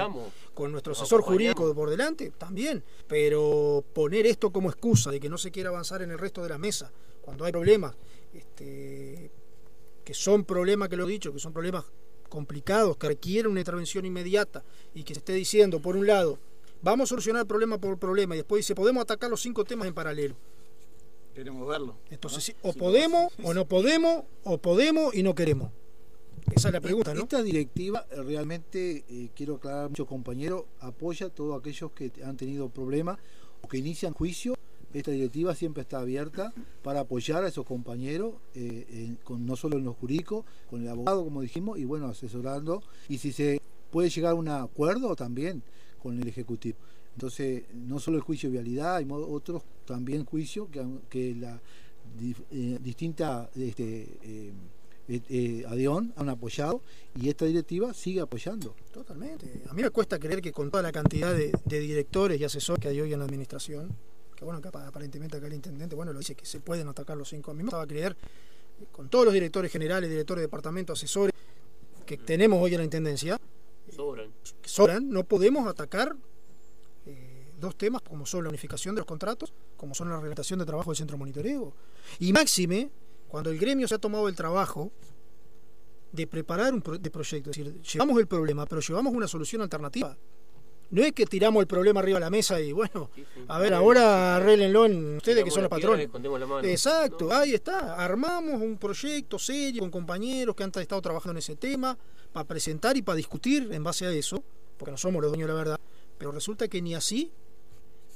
Con 0.55 0.73
nuestro 0.73 0.93
asesor 0.93 1.23
jurídico 1.23 1.75
por 1.75 1.91
delante, 1.91 2.33
también. 2.39 2.83
Pero 3.07 3.85
poner 3.93 4.27
esto 4.27 4.51
como 4.51 4.71
excusa 4.71 5.11
de 5.11 5.21
que 5.21 5.29
no 5.29 5.39
se 5.39 5.51
quiera 5.51 5.71
avanzar 5.71 6.03
en 6.03 6.11
el 6.11 6.19
resto 6.19 6.43
de 6.43 6.49
la 6.49 6.59
mesa, 6.59 6.91
cuando 7.21 7.45
hay 7.45 7.53
problemas, 7.53 7.95
este, 8.33 9.31
que 10.05 10.15
son 10.15 10.45
problemas, 10.45 10.89
que 10.89 10.97
lo 10.97 11.07
he 11.07 11.11
dicho, 11.11 11.33
que 11.33 11.39
son 11.39 11.53
problemas 11.53 11.85
complicados, 12.29 12.97
que 12.97 13.09
requieren 13.09 13.51
una 13.51 13.61
intervención 13.61 14.07
inmediata 14.07 14.65
y 14.95 15.03
que 15.03 15.15
se 15.15 15.19
esté 15.19 15.35
diciendo, 15.35 15.81
por 15.81 15.97
un 15.97 16.07
lado, 16.07 16.39
vamos 16.83 17.05
a 17.05 17.11
solucionar 17.11 17.47
problema 17.47 17.79
por 17.79 17.99
problema 17.99 18.35
y 18.35 18.39
después 18.39 18.61
dice, 18.61 18.75
podemos 18.75 19.03
atacar 19.03 19.31
los 19.31 19.41
cinco 19.41 19.65
temas 19.65 19.89
en 19.89 19.95
paralelo. 19.95 20.37
Queremos 21.35 21.67
verlo. 21.69 21.97
Entonces, 22.11 22.57
¿no? 22.63 22.71
o 22.71 22.73
podemos, 22.73 23.33
o 23.43 23.55
no 23.55 23.67
podemos, 23.67 24.25
o 24.45 24.59
podemos 24.59 25.15
y 25.15 25.23
no 25.23 25.35
queremos. 25.35 25.71
Esa 26.55 26.69
es 26.69 26.75
la 26.75 26.81
pregunta, 26.81 27.15
¿no? 27.15 27.23
Esta 27.23 27.43
directiva 27.43 28.05
realmente, 28.25 29.05
eh, 29.09 29.31
quiero 29.35 29.57
aclarar 29.57 29.85
a 29.85 29.89
muchos 29.89 30.09
compañeros, 30.09 30.65
apoya 30.81 31.27
a 31.27 31.31
todos 31.31 31.59
aquellos 31.59 31.93
que 31.93 32.11
han 32.25 32.37
tenido 32.37 32.69
problemas 32.69 33.19
o 33.63 33.69
que 33.69 33.79
inician 33.79 34.13
juicio. 34.13 34.55
Esta 34.93 35.13
directiva 35.13 35.55
siempre 35.55 35.83
está 35.83 36.01
abierta 36.01 36.53
para 36.83 37.01
apoyar 37.01 37.45
a 37.45 37.49
esos 37.49 37.65
compañeros, 37.65 38.35
eh, 38.55 38.87
en, 38.91 39.17
con, 39.23 39.47
no 39.47 39.55
solo 39.55 39.79
en 39.79 39.85
los 39.85 39.97
jurídicos, 39.97 40.45
con 40.69 40.83
el 40.83 40.89
abogado, 40.89 41.23
como 41.23 41.43
dijimos, 41.43 41.79
y 41.79 41.85
bueno, 41.85 42.07
asesorando. 42.07 42.83
Y 43.09 43.19
si 43.19 43.31
se 43.31 43.61
puede 43.93 44.11
llegar 44.11 44.33
a 44.33 44.35
un 44.35 44.49
acuerdo 44.49 45.15
también 45.15 45.63
con 46.03 46.21
el 46.21 46.27
Ejecutivo. 46.27 46.79
Entonces, 47.15 47.65
no 47.75 47.99
solo 47.99 48.17
el 48.17 48.23
juicio 48.23 48.49
de 48.49 48.55
vialidad, 48.55 48.97
hay 48.97 49.07
otros 49.11 49.63
también 49.85 50.25
juicios 50.25 50.69
que, 50.71 50.85
que 51.09 51.35
la 51.35 51.61
eh, 52.51 52.79
distinta 52.81 53.51
este, 53.55 54.19
eh, 54.23 54.53
eh, 55.29 55.65
ADEON 55.69 56.13
han 56.17 56.29
apoyado 56.29 56.83
y 57.21 57.29
esta 57.29 57.45
directiva 57.45 57.93
sigue 57.95 58.21
apoyando. 58.21 58.77
Totalmente. 58.93 59.63
A 59.69 59.75
mí 59.75 59.83
me 59.83 59.91
cuesta 59.91 60.19
creer 60.19 60.41
que 60.41 60.53
con 60.53 60.71
toda 60.71 60.83
la 60.83 60.93
cantidad 60.93 61.35
de, 61.35 61.53
directores 61.67 62.41
y 62.41 62.45
asesores 62.45 62.81
que 62.81 62.89
hay 62.89 63.01
hoy 63.01 63.13
en 63.13 63.19
la 63.19 63.25
administración, 63.25 63.89
que 64.37 64.45
bueno, 64.45 64.61
aparentemente 64.63 65.37
acá 65.37 65.47
el 65.47 65.55
intendente, 65.55 65.97
bueno, 65.97 66.13
lo 66.13 66.19
dice 66.19 66.35
que 66.35 66.47
se 66.47 66.61
pueden 66.61 66.89
atacar 66.89 67.17
los 67.17 67.29
cinco. 67.29 67.51
A 67.51 67.55
mí 67.55 67.63
me 67.63 67.69
estaba 67.69 67.87
creer, 67.87 68.17
con 68.93 69.09
todos 69.09 69.25
los 69.25 69.35
directores 69.35 69.73
generales, 69.73 70.09
directores 70.09 70.41
de 70.41 70.47
departamento, 70.47 70.93
asesores 70.93 71.35
que 72.07 72.17
tenemos 72.17 72.63
hoy 72.63 72.75
en 72.75 72.79
la 72.79 72.85
intendencia, 72.85 73.37
sobran. 74.01 74.33
sobran, 74.65 75.09
no 75.11 75.25
podemos 75.25 75.67
atacar 75.67 76.17
eh, 77.07 77.53
dos 77.59 77.77
temas 77.77 78.03
como 78.03 78.25
son 78.27 78.45
la 78.45 78.49
unificación 78.49 78.95
de 78.95 79.01
los 79.01 79.07
contratos, 79.07 79.53
como 79.77 79.95
son 79.95 80.09
la 80.09 80.17
reglamentación 80.17 80.59
de 80.59 80.65
trabajo 80.65 80.91
del 80.91 80.97
centro 80.97 81.17
de 81.17 81.19
monitoreo. 81.19 81.75
Y 82.19 82.33
máxime, 82.33 82.91
cuando 83.29 83.51
el 83.51 83.59
gremio 83.59 83.87
se 83.87 83.95
ha 83.95 83.99
tomado 83.99 84.29
el 84.29 84.35
trabajo 84.35 84.91
de 86.13 86.27
preparar 86.27 86.75
un 86.75 86.83
pro 86.83 86.99
de 86.99 87.11
proyecto, 87.11 87.51
es 87.51 87.57
decir, 87.57 87.81
llevamos 87.83 88.19
el 88.19 88.27
problema, 88.27 88.67
pero 88.67 88.81
llevamos 88.81 89.15
una 89.15 89.29
solución 89.29 89.63
alternativa. 89.63 90.17
No 90.91 91.05
es 91.05 91.13
que 91.13 91.25
tiramos 91.25 91.61
el 91.61 91.69
problema 91.69 92.01
arriba 92.01 92.19
de 92.19 92.25
la 92.25 92.31
mesa 92.31 92.61
y 92.61 92.73
bueno, 92.73 93.11
a 93.47 93.59
ver, 93.61 93.73
ahora 93.75 94.37
arréglenlo 94.37 94.87
en 94.87 95.19
ustedes 95.19 95.45
que 95.45 95.51
son 95.51 95.63
los 95.63 95.71
patrones. 95.71 96.09
Exacto, 96.65 97.33
ahí 97.33 97.55
está. 97.55 97.95
Armamos 97.95 98.61
un 98.61 98.77
proyecto 98.77 99.39
serio 99.39 99.83
con 99.83 99.91
compañeros 99.91 100.57
que 100.57 100.65
han 100.65 100.73
estado 100.75 101.01
trabajando 101.01 101.33
en 101.33 101.39
ese 101.39 101.55
tema 101.55 101.97
para 102.33 102.47
presentar 102.47 102.97
y 102.97 103.03
para 103.03 103.17
discutir 103.17 103.69
en 103.73 103.83
base 103.83 104.07
a 104.07 104.13
eso, 104.13 104.43
porque 104.77 104.93
no 104.93 104.97
somos 104.97 105.23
los 105.23 105.31
dueños 105.31 105.49
de 105.49 105.55
la 105.55 105.59
verdad. 105.59 105.81
Pero 106.19 106.33
resulta 106.33 106.69
que 106.69 106.83
ni 106.83 106.95
así 106.95 107.33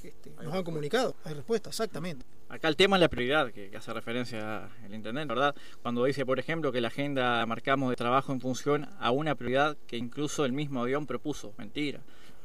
este, 0.03 0.31
nos 0.43 0.53
han 0.53 0.63
comunicado. 0.63 1.15
Hay 1.23 1.33
respuesta, 1.33 1.69
exactamente. 1.69 2.25
Acá 2.47 2.67
el 2.67 2.75
tema 2.75 2.97
es 2.97 3.01
la 3.01 3.09
prioridad 3.09 3.51
que, 3.51 3.75
hace 3.75 3.91
referencia 3.91 4.69
el 4.85 4.93
intendente, 4.93 5.33
¿verdad? 5.33 5.55
Cuando 5.81 6.05
dice, 6.05 6.25
por 6.25 6.39
ejemplo, 6.39 6.71
que 6.71 6.79
la 6.79 6.89
agenda 6.89 7.43
marcamos 7.45 7.89
de 7.89 7.95
trabajo 7.95 8.31
en 8.31 8.39
función 8.39 8.87
a 8.99 9.11
una 9.11 9.35
prioridad 9.35 9.77
que 9.87 9.97
incluso 9.97 10.45
el 10.45 10.53
mismo 10.53 10.81
avión 10.81 11.07
propuso. 11.07 11.53
Mentira. 11.57 12.01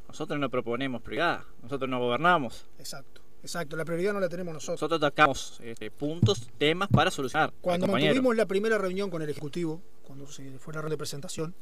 Nosotros 0.07 0.39
no 0.39 0.49
proponemos 0.49 1.01
prioridad, 1.01 1.43
nosotros 1.61 1.89
no 1.89 1.99
gobernamos. 1.99 2.65
Exacto. 2.79 3.21
Exacto, 3.43 3.75
la 3.75 3.85
prioridad 3.85 4.13
no 4.13 4.19
la 4.19 4.29
tenemos 4.29 4.53
nosotros. 4.53 4.81
Nosotros 4.81 4.97
atacamos 4.97 5.59
este, 5.63 5.89
puntos, 5.89 6.47
temas 6.59 6.89
para 6.89 7.09
solucionar. 7.09 7.51
Cuando 7.61 7.87
tuvimos 7.87 8.35
la 8.35 8.45
primera 8.45 8.77
reunión 8.77 9.09
con 9.09 9.21
el 9.21 9.29
Ejecutivo, 9.29 9.81
cuando 10.11 10.29
se 10.29 10.59
fue 10.59 10.73
la 10.73 10.81
ronda 10.81 10.95
de 10.95 10.97
presentación, 10.97 11.55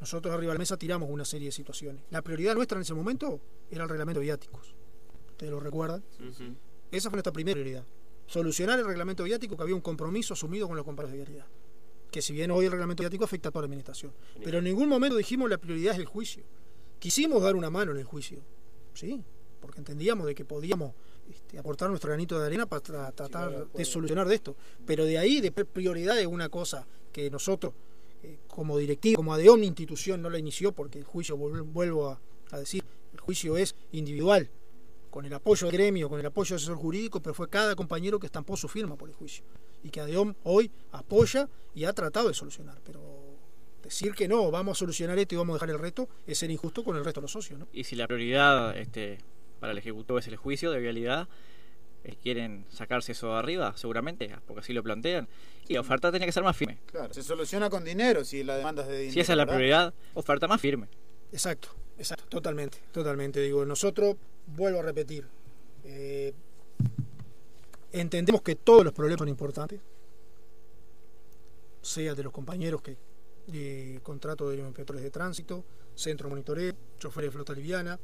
nosotros 0.00 0.32
arriba 0.32 0.52
de 0.52 0.54
la 0.54 0.58
mesa 0.58 0.78
tiramos 0.78 1.10
una 1.10 1.26
serie 1.26 1.48
de 1.48 1.52
situaciones. 1.52 2.02
La 2.08 2.22
prioridad 2.22 2.54
nuestra 2.54 2.76
en 2.76 2.82
ese 2.82 2.94
momento 2.94 3.38
era 3.70 3.84
el 3.84 3.90
reglamento 3.90 4.20
de 4.20 4.24
viáticos. 4.24 4.74
¿Ustedes 5.32 5.52
lo 5.52 5.60
recuerdan? 5.60 6.02
Esa 6.90 7.10
fue 7.10 7.16
nuestra 7.16 7.34
primera 7.34 7.54
prioridad. 7.54 7.84
Solucionar 8.26 8.78
el 8.78 8.86
reglamento 8.86 9.24
viático 9.24 9.58
que 9.58 9.62
había 9.62 9.74
un 9.74 9.82
compromiso 9.82 10.32
asumido 10.32 10.66
con 10.66 10.76
los 10.76 10.86
compañeros 10.86 11.12
de 11.12 11.18
vialidad. 11.18 11.46
Que 12.10 12.22
si 12.22 12.32
bien 12.32 12.50
hoy 12.50 12.64
el 12.64 12.70
reglamento 12.70 13.02
viático 13.02 13.24
afecta 13.24 13.50
a 13.50 13.52
toda 13.52 13.62
la 13.62 13.66
administración. 13.66 14.10
Pero 14.42 14.58
en 14.58 14.64
ningún 14.64 14.88
momento 14.88 15.14
dijimos 15.16 15.50
la 15.50 15.58
prioridad 15.58 15.92
es 15.92 16.00
el 16.00 16.06
juicio. 16.06 16.44
Quisimos 16.98 17.42
dar 17.42 17.56
una 17.56 17.68
mano 17.68 17.92
en 17.92 17.98
el 17.98 18.04
juicio. 18.04 18.38
Sí, 18.94 19.22
porque 19.60 19.80
entendíamos 19.80 20.26
de 20.26 20.34
que 20.34 20.46
podíamos 20.46 20.94
este, 21.28 21.58
aportar 21.58 21.90
nuestro 21.90 22.08
granito 22.08 22.40
de 22.40 22.46
arena 22.46 22.64
para 22.64 22.80
tratar 23.12 23.66
de 23.70 23.84
solucionar 23.84 24.26
de 24.28 24.36
esto. 24.36 24.56
Pero 24.86 25.04
de 25.04 25.18
ahí, 25.18 25.42
de 25.42 25.52
prioridad 25.52 26.18
es 26.18 26.26
una 26.26 26.48
cosa 26.48 26.86
que 27.16 27.30
nosotros, 27.30 27.72
eh, 28.22 28.40
como 28.46 28.76
directivo, 28.76 29.16
como 29.16 29.32
ADEON, 29.32 29.64
institución, 29.64 30.20
no 30.20 30.28
la 30.28 30.38
inició, 30.38 30.72
porque 30.72 30.98
el 30.98 31.04
juicio, 31.04 31.34
vuelvo 31.38 32.10
a, 32.50 32.58
decir, 32.58 32.84
el 33.14 33.20
juicio 33.20 33.56
es 33.56 33.74
individual 33.92 34.50
con 35.08 35.24
el 35.24 35.32
apoyo 35.32 35.66
del 35.66 35.74
gremio, 35.74 36.10
con 36.10 36.20
el 36.20 36.26
apoyo 36.26 36.50
del 36.50 36.56
asesor 36.56 36.76
jurídico, 36.76 37.22
pero 37.22 37.32
fue 37.32 37.48
cada 37.48 37.74
compañero 37.74 38.20
que 38.20 38.26
estampó 38.26 38.54
su 38.54 38.68
firma 38.68 38.96
por 38.96 39.08
el 39.08 39.14
juicio. 39.14 39.46
Y 39.82 39.88
que 39.88 40.02
ADEOM 40.02 40.34
hoy 40.44 40.70
apoya 40.92 41.48
y 41.74 41.84
ha 41.84 41.94
tratado 41.94 42.28
de 42.28 42.34
solucionar. 42.34 42.82
Pero 42.84 43.00
decir 43.82 44.12
que 44.12 44.28
no, 44.28 44.50
vamos 44.50 44.76
a 44.76 44.78
solucionar 44.80 45.18
esto 45.18 45.36
y 45.36 45.38
vamos 45.38 45.54
a 45.54 45.56
dejar 45.56 45.70
el 45.70 45.78
resto, 45.78 46.06
es 46.26 46.36
ser 46.36 46.50
injusto 46.50 46.84
con 46.84 46.98
el 46.98 47.04
resto 47.04 47.20
de 47.20 47.22
los 47.22 47.32
socios. 47.32 47.58
¿no? 47.58 47.66
Y 47.72 47.84
si 47.84 47.96
la 47.96 48.06
prioridad 48.06 48.76
este, 48.76 49.20
para 49.58 49.72
el 49.72 49.78
Ejecutivo 49.78 50.18
es 50.18 50.26
el 50.26 50.36
juicio 50.36 50.70
de 50.70 50.80
vialidad, 50.80 51.28
quieren 52.14 52.64
sacarse 52.70 53.12
eso 53.12 53.32
de 53.32 53.38
arriba, 53.38 53.76
seguramente, 53.76 54.30
porque 54.46 54.60
así 54.60 54.72
lo 54.72 54.82
plantean. 54.82 55.28
Y 55.68 55.74
la 55.74 55.80
oferta 55.80 56.10
tiene 56.10 56.26
que 56.26 56.32
ser 56.32 56.44
más 56.44 56.56
firme. 56.56 56.78
Claro, 56.86 57.12
se 57.12 57.22
soluciona 57.22 57.68
con 57.68 57.84
dinero 57.84 58.24
si 58.24 58.44
la 58.44 58.56
demanda 58.56 58.82
es 58.82 58.88
de 58.88 58.98
dinero. 58.98 59.14
Si 59.14 59.20
esa 59.20 59.32
es 59.32 59.36
la 59.36 59.46
prioridad, 59.46 59.94
oferta 60.14 60.46
más 60.46 60.60
firme. 60.60 60.88
Exacto, 61.32 61.68
exacto, 61.98 62.26
totalmente, 62.28 62.78
totalmente. 62.92 63.40
Digo, 63.40 63.64
nosotros 63.64 64.16
vuelvo 64.46 64.78
a 64.80 64.82
repetir, 64.82 65.26
eh, 65.84 66.32
entendemos 67.92 68.42
que 68.42 68.54
todos 68.54 68.84
los 68.84 68.92
problemas 68.92 69.18
son 69.18 69.28
importantes, 69.28 69.80
sea 71.82 72.14
de 72.14 72.22
los 72.22 72.32
compañeros 72.32 72.82
que 72.82 72.96
de 73.46 74.00
contrato 74.02 74.50
de 74.50 74.56
inspectores 74.58 75.02
de 75.02 75.10
tránsito, 75.10 75.64
centro 75.94 76.26
de 76.26 76.30
monitoreo, 76.30 76.74
choferes 76.98 77.28
de 77.28 77.32
flota 77.32 77.52
liviana, 77.52 77.98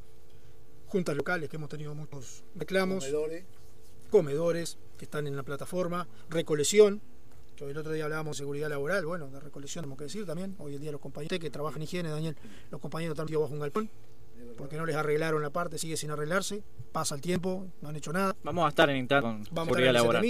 juntas 0.86 1.16
locales 1.16 1.48
que 1.48 1.56
hemos 1.56 1.68
tenido 1.68 1.94
muchos 1.94 2.44
reclamos, 2.54 3.04
comedores, 3.04 3.44
comedores 4.12 4.76
que 4.98 5.06
están 5.06 5.26
en 5.26 5.34
la 5.34 5.42
plataforma, 5.42 6.06
recolección, 6.28 7.00
que 7.56 7.64
el 7.64 7.76
otro 7.78 7.92
día 7.92 8.04
hablábamos 8.04 8.36
de 8.36 8.42
seguridad 8.42 8.68
laboral, 8.68 9.06
bueno, 9.06 9.28
de 9.28 9.40
recolección 9.40 9.84
tenemos 9.84 9.96
que 9.96 10.04
decir 10.04 10.26
también, 10.26 10.54
hoy 10.58 10.74
en 10.74 10.82
día 10.82 10.92
los 10.92 11.00
compañeros 11.00 11.38
que 11.38 11.48
trabajan 11.48 11.80
en 11.80 11.84
higiene, 11.84 12.10
Daniel, 12.10 12.36
los 12.70 12.78
compañeros 12.78 13.18
están 13.18 13.34
bajo 13.40 13.54
un 13.54 13.60
galpón, 13.60 13.90
porque 14.58 14.76
no 14.76 14.84
les 14.84 14.96
arreglaron 14.96 15.40
la 15.40 15.48
parte, 15.48 15.78
sigue 15.78 15.96
sin 15.96 16.10
arreglarse, 16.10 16.62
pasa 16.92 17.14
el 17.14 17.22
tiempo, 17.22 17.66
no 17.80 17.88
han 17.88 17.96
hecho 17.96 18.12
nada. 18.12 18.36
Vamos 18.42 18.66
a 18.66 18.68
estar 18.68 18.90
en 18.90 18.98
Inter 18.98 19.22
con 19.22 19.44
Vamos 19.50 19.68
seguridad 19.68 19.88
a 19.88 19.92
laboral. 19.92 20.24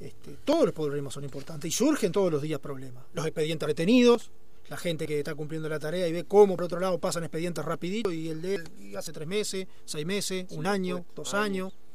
Este, 0.00 0.36
todos 0.44 0.64
los 0.64 0.72
problemas 0.72 1.14
son 1.14 1.22
importantes 1.22 1.68
y 1.68 1.72
surgen 1.72 2.10
todos 2.10 2.32
los 2.32 2.42
días 2.42 2.58
problemas. 2.58 3.04
Los 3.12 3.24
expedientes 3.24 3.68
retenidos, 3.68 4.32
la 4.68 4.78
gente 4.78 5.06
que 5.06 5.18
está 5.18 5.36
cumpliendo 5.36 5.68
la 5.68 5.78
tarea 5.78 6.08
y 6.08 6.12
ve 6.12 6.24
cómo 6.24 6.56
por 6.56 6.64
otro 6.64 6.80
lado 6.80 6.98
pasan 6.98 7.22
expedientes 7.22 7.64
rapidito 7.64 8.10
y 8.10 8.30
el 8.30 8.42
de 8.42 8.54
él 8.56 8.96
hace 8.96 9.12
tres 9.12 9.28
meses, 9.28 9.68
seis 9.84 10.04
meses, 10.04 10.46
un 10.50 10.66
año, 10.66 11.04
dos 11.14 11.34
años. 11.34 11.72
Años 11.72 11.89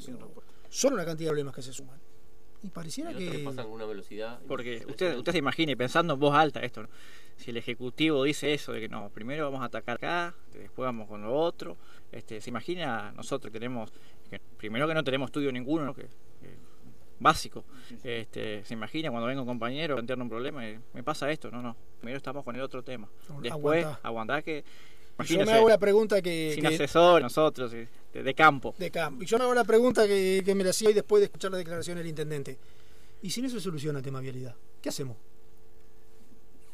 sin 0.00 0.18
Son 0.68 0.92
una 0.94 1.04
cantidad 1.04 1.28
de 1.28 1.32
problemas 1.32 1.54
que 1.54 1.62
se 1.62 1.72
suman. 1.72 2.00
Y 2.62 2.70
pareciera 2.70 3.12
que... 3.12 3.42
pasan 3.44 3.66
una 3.66 3.84
velocidad. 3.84 4.40
Porque 4.48 4.84
usted, 4.88 5.16
usted 5.16 5.32
se 5.32 5.38
imagine, 5.38 5.76
pensando 5.76 6.14
en 6.14 6.20
voz 6.20 6.34
alta 6.34 6.60
esto, 6.60 6.88
si 7.36 7.50
el 7.50 7.58
Ejecutivo 7.58 8.24
dice 8.24 8.54
eso, 8.54 8.72
de 8.72 8.80
que 8.80 8.88
no, 8.88 9.10
primero 9.10 9.44
vamos 9.44 9.62
a 9.62 9.66
atacar 9.66 9.96
acá, 9.96 10.34
después 10.52 10.86
vamos 10.86 11.08
con 11.08 11.22
lo 11.22 11.34
otro, 11.34 11.76
este, 12.10 12.40
se 12.40 12.50
imagina 12.50 13.12
nosotros 13.12 13.52
que 13.52 13.58
tenemos, 13.58 13.92
que 14.30 14.40
primero 14.56 14.88
que 14.88 14.94
no 14.94 15.04
tenemos 15.04 15.28
estudio 15.28 15.52
ninguno, 15.52 15.94
que, 15.94 16.06
básico, 17.18 17.64
este, 18.02 18.64
se 18.64 18.74
imagina 18.74 19.10
cuando 19.10 19.26
venga 19.26 19.42
un 19.42 19.46
compañero 19.46 19.94
a 19.94 19.96
plantearnos 19.96 20.24
un 20.24 20.30
problema 20.30 20.68
y 20.68 20.78
me 20.92 21.02
pasa 21.02 21.30
esto, 21.30 21.50
no, 21.50 21.62
no, 21.62 21.76
primero 21.98 22.16
estamos 22.16 22.42
con 22.42 22.56
el 22.56 22.62
otro 22.62 22.82
tema, 22.82 23.08
después 23.42 23.86
aguantar 24.02 24.42
que 24.42 24.64
yo 25.24 25.44
me 25.44 25.52
hago 25.52 25.68
la 25.68 25.78
pregunta 25.78 26.20
que. 26.20 26.52
Sin 26.54 26.66
asesor, 26.66 27.22
nosotros, 27.22 27.72
de, 28.22 28.34
campo. 28.34 28.74
De 28.78 28.90
campo. 28.90 29.22
Y 29.22 29.26
yo 29.26 29.38
me 29.38 29.44
hago 29.44 29.54
la 29.54 29.64
pregunta 29.64 30.06
que, 30.06 30.42
me 30.54 30.64
la 30.64 30.70
hacía 30.70 30.88
hoy 30.88 30.94
después 30.94 31.20
de 31.20 31.26
escuchar 31.26 31.50
la 31.50 31.58
declaración 31.58 31.98
del 31.98 32.06
intendente. 32.06 32.58
¿Y 33.22 33.30
si 33.30 33.42
no 33.42 33.48
se 33.48 33.60
soluciona 33.60 33.98
el 33.98 34.04
tema 34.04 34.20
vialidad? 34.20 34.54
¿Qué 34.80 34.88
hacemos? 34.88 35.16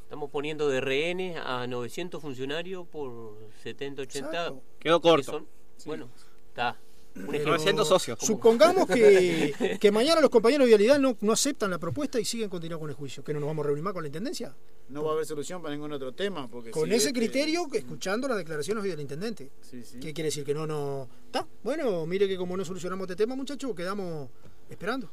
Estamos 0.05 0.31
poniendo 0.31 0.68
de 0.68 0.81
rehenes 0.81 1.38
a 1.42 1.66
900 1.66 2.20
funcionarios 2.20 2.87
por 2.87 3.37
70, 3.62 4.02
80. 4.02 4.55
Quedó 4.78 5.00
corto. 5.00 5.46
Bueno, 5.87 6.09
está. 6.48 6.76
900 7.14 7.87
socios. 7.87 8.18
Supongamos 8.20 8.87
que, 8.87 9.77
que, 9.81 9.92
mañana 9.92 10.20
los 10.20 10.31
compañeros 10.31 10.66
de 10.66 10.68
vialidad 10.68 10.98
no, 10.98 11.16
no 11.20 11.33
aceptan 11.33 11.70
la 11.70 11.79
propuesta 11.79 12.18
y 12.18 12.25
siguen 12.25 12.48
continuando 12.48 12.81
con 12.81 12.90
el 12.90 12.96
juicio. 12.96 13.22
¿Que 13.22 13.33
no 13.33 13.40
nos 13.40 13.48
vamos 13.48 13.64
a 13.64 13.66
reunir 13.68 13.85
más 13.85 13.92
con 13.92 14.03
la 14.03 14.09
intendencia? 14.09 14.55
No 14.88 15.05
va 15.05 15.11
a 15.11 15.14
haber 15.14 15.27
solución 15.27 15.62
para 15.62 15.75
ningún 15.75 15.92
otro 15.92 16.12
tema. 16.12 16.48
Porque 16.48 16.70
con 16.70 16.90
ese 16.92 17.09
este 17.09 17.12
criterio, 17.12 17.66
escuchando 17.72 18.29
las 18.29 18.38
declaraciones 18.38 18.85
del 18.85 19.01
intendente. 19.01 19.51
¿Qué 19.70 20.12
quiere 20.12 20.29
decir? 20.29 20.44
Que 20.44 20.55
no, 20.55 20.66
no. 20.66 21.09
Está, 21.27 21.46
bueno, 21.62 22.07
mire 22.07 22.29
que 22.29 22.37
como 22.37 22.57
no 22.57 22.64
solucionamos 22.64 23.05
este 23.05 23.16
tema, 23.16 23.35
muchachos, 23.35 23.75
quedamos 23.75 24.29
esperando. 24.68 25.11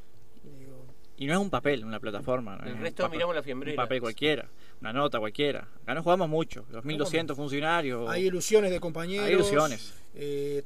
Y 1.20 1.26
no 1.26 1.34
es 1.34 1.40
un 1.40 1.50
papel, 1.50 1.84
una 1.84 2.00
plataforma. 2.00 2.58
El 2.66 2.78
resto 2.78 3.10
miramos 3.10 3.36
la 3.36 3.44
fiambrera. 3.44 3.74
Un 3.74 3.86
papel 3.86 4.00
cualquiera, 4.00 4.50
una 4.80 4.94
nota 4.94 5.20
cualquiera. 5.20 5.68
Acá 5.84 5.94
no 5.94 6.02
jugamos 6.02 6.30
mucho, 6.30 6.66
2.200 6.72 7.36
funcionarios. 7.36 8.10
Hay 8.10 8.28
ilusiones 8.28 8.72
de 8.72 8.80
compañeros. 8.80 9.28
Hay 9.28 9.34
ilusiones. 9.34 9.94
Eh, 10.16 10.62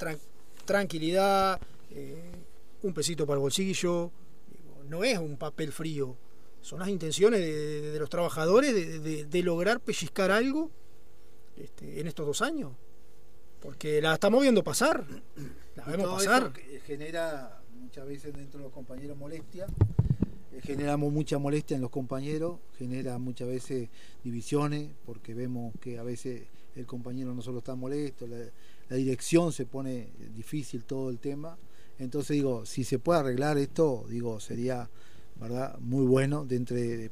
tranquilidad, 0.65 1.59
eh, 1.91 2.31
un 2.81 2.93
pesito 2.93 3.25
para 3.25 3.35
el 3.37 3.41
bolsillo, 3.41 4.11
no 4.89 5.03
es 5.03 5.17
un 5.17 5.37
papel 5.37 5.71
frío, 5.71 6.15
son 6.61 6.79
las 6.79 6.89
intenciones 6.89 7.39
de, 7.41 7.97
los 7.99 8.09
trabajadores 8.09 8.73
de, 9.29 9.43
lograr 9.43 9.79
pellizcar 9.79 10.31
algo 10.31 10.71
este, 11.57 11.99
en 11.99 12.07
estos 12.07 12.25
dos 12.25 12.41
años, 12.41 12.71
porque 13.61 14.01
la 14.01 14.13
estamos 14.13 14.41
viendo 14.41 14.63
pasar, 14.63 15.05
la 15.75 15.83
vemos 15.85 16.23
pasar. 16.23 16.53
genera 16.85 17.61
muchas 17.75 18.07
veces 18.07 18.33
dentro 18.33 18.59
de 18.59 18.65
los 18.65 18.73
compañeros 18.73 19.17
molestia, 19.17 19.67
eh, 20.53 20.61
generamos 20.61 21.11
mucha 21.11 21.37
molestia 21.37 21.75
en 21.75 21.81
los 21.81 21.91
compañeros, 21.91 22.59
genera 22.77 23.17
muchas 23.17 23.47
veces 23.47 23.89
divisiones, 24.23 24.91
porque 25.05 25.33
vemos 25.33 25.73
que 25.81 25.99
a 25.99 26.03
veces 26.03 26.43
el 26.75 26.85
compañero 26.85 27.33
no 27.33 27.41
solo 27.41 27.59
está 27.59 27.75
molesto, 27.75 28.27
la, 28.27 28.95
dirección 28.95 29.51
se 29.51 29.65
pone 29.65 30.09
difícil 30.35 30.83
todo 30.83 31.09
el 31.09 31.17
tema. 31.17 31.57
Entonces 31.97 32.35
digo, 32.35 32.65
si 32.65 32.83
se 32.83 32.99
puede 32.99 33.21
arreglar 33.21 33.57
esto, 33.57 34.05
digo, 34.07 34.39
sería 34.39 34.89
verdad 35.39 35.79
muy 35.79 36.05
bueno 36.05 36.45
dentro 36.45 36.75
de, 36.75 37.09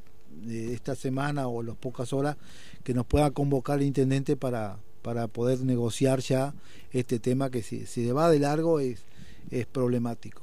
esta 0.48 0.94
semana 0.94 1.48
o 1.48 1.62
las 1.62 1.76
pocas 1.76 2.12
horas 2.12 2.36
que 2.84 2.94
nos 2.94 3.04
pueda 3.04 3.30
convocar 3.32 3.80
el 3.80 3.86
intendente 3.86 4.36
para, 4.36 4.78
para 5.02 5.26
poder 5.28 5.60
negociar 5.60 6.20
ya 6.20 6.54
este 6.92 7.18
tema 7.18 7.50
que 7.50 7.62
si 7.62 7.84
se 7.84 8.12
va 8.12 8.30
de 8.30 8.38
largo 8.38 8.80
es, 8.80 9.04
es 9.50 9.66
problemático. 9.66 10.42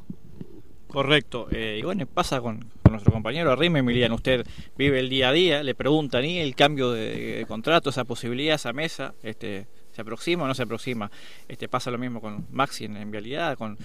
Correcto. 0.90 1.48
Eh, 1.52 1.82
bueno, 1.84 2.06
pasa 2.08 2.42
con, 2.42 2.66
nuestro 2.90 3.12
compañero 3.12 3.52
Arrime 3.52 3.80
Emiliano. 3.80 4.16
Usted 4.16 4.46
vive 4.78 5.00
el 5.00 5.10
día 5.10 5.30
a 5.30 5.32
día, 5.32 5.64
le 5.64 5.76
preguntan, 5.76 6.26
¿y 6.26 6.40
el 6.40 6.56
cambio 6.56 6.92
de, 6.92 7.46
contrato, 7.48 7.90
esa 7.90 8.04
posibilidad, 8.06 8.56
esa 8.56 8.74
mesa? 8.74 9.14
Este, 9.24 9.68
¿Se 9.94 10.02
aproxima 10.02 10.44
o 10.44 10.48
no 10.48 10.56
se 10.56 10.64
aproxima? 10.64 11.12
Este, 11.48 11.68
pasa 11.68 11.92
lo 11.92 11.98
mismo 11.98 12.22
con 12.22 12.48
Maxi 12.52 12.86
en, 12.86 13.12
vialidad, 13.12 13.58
con, 13.58 13.78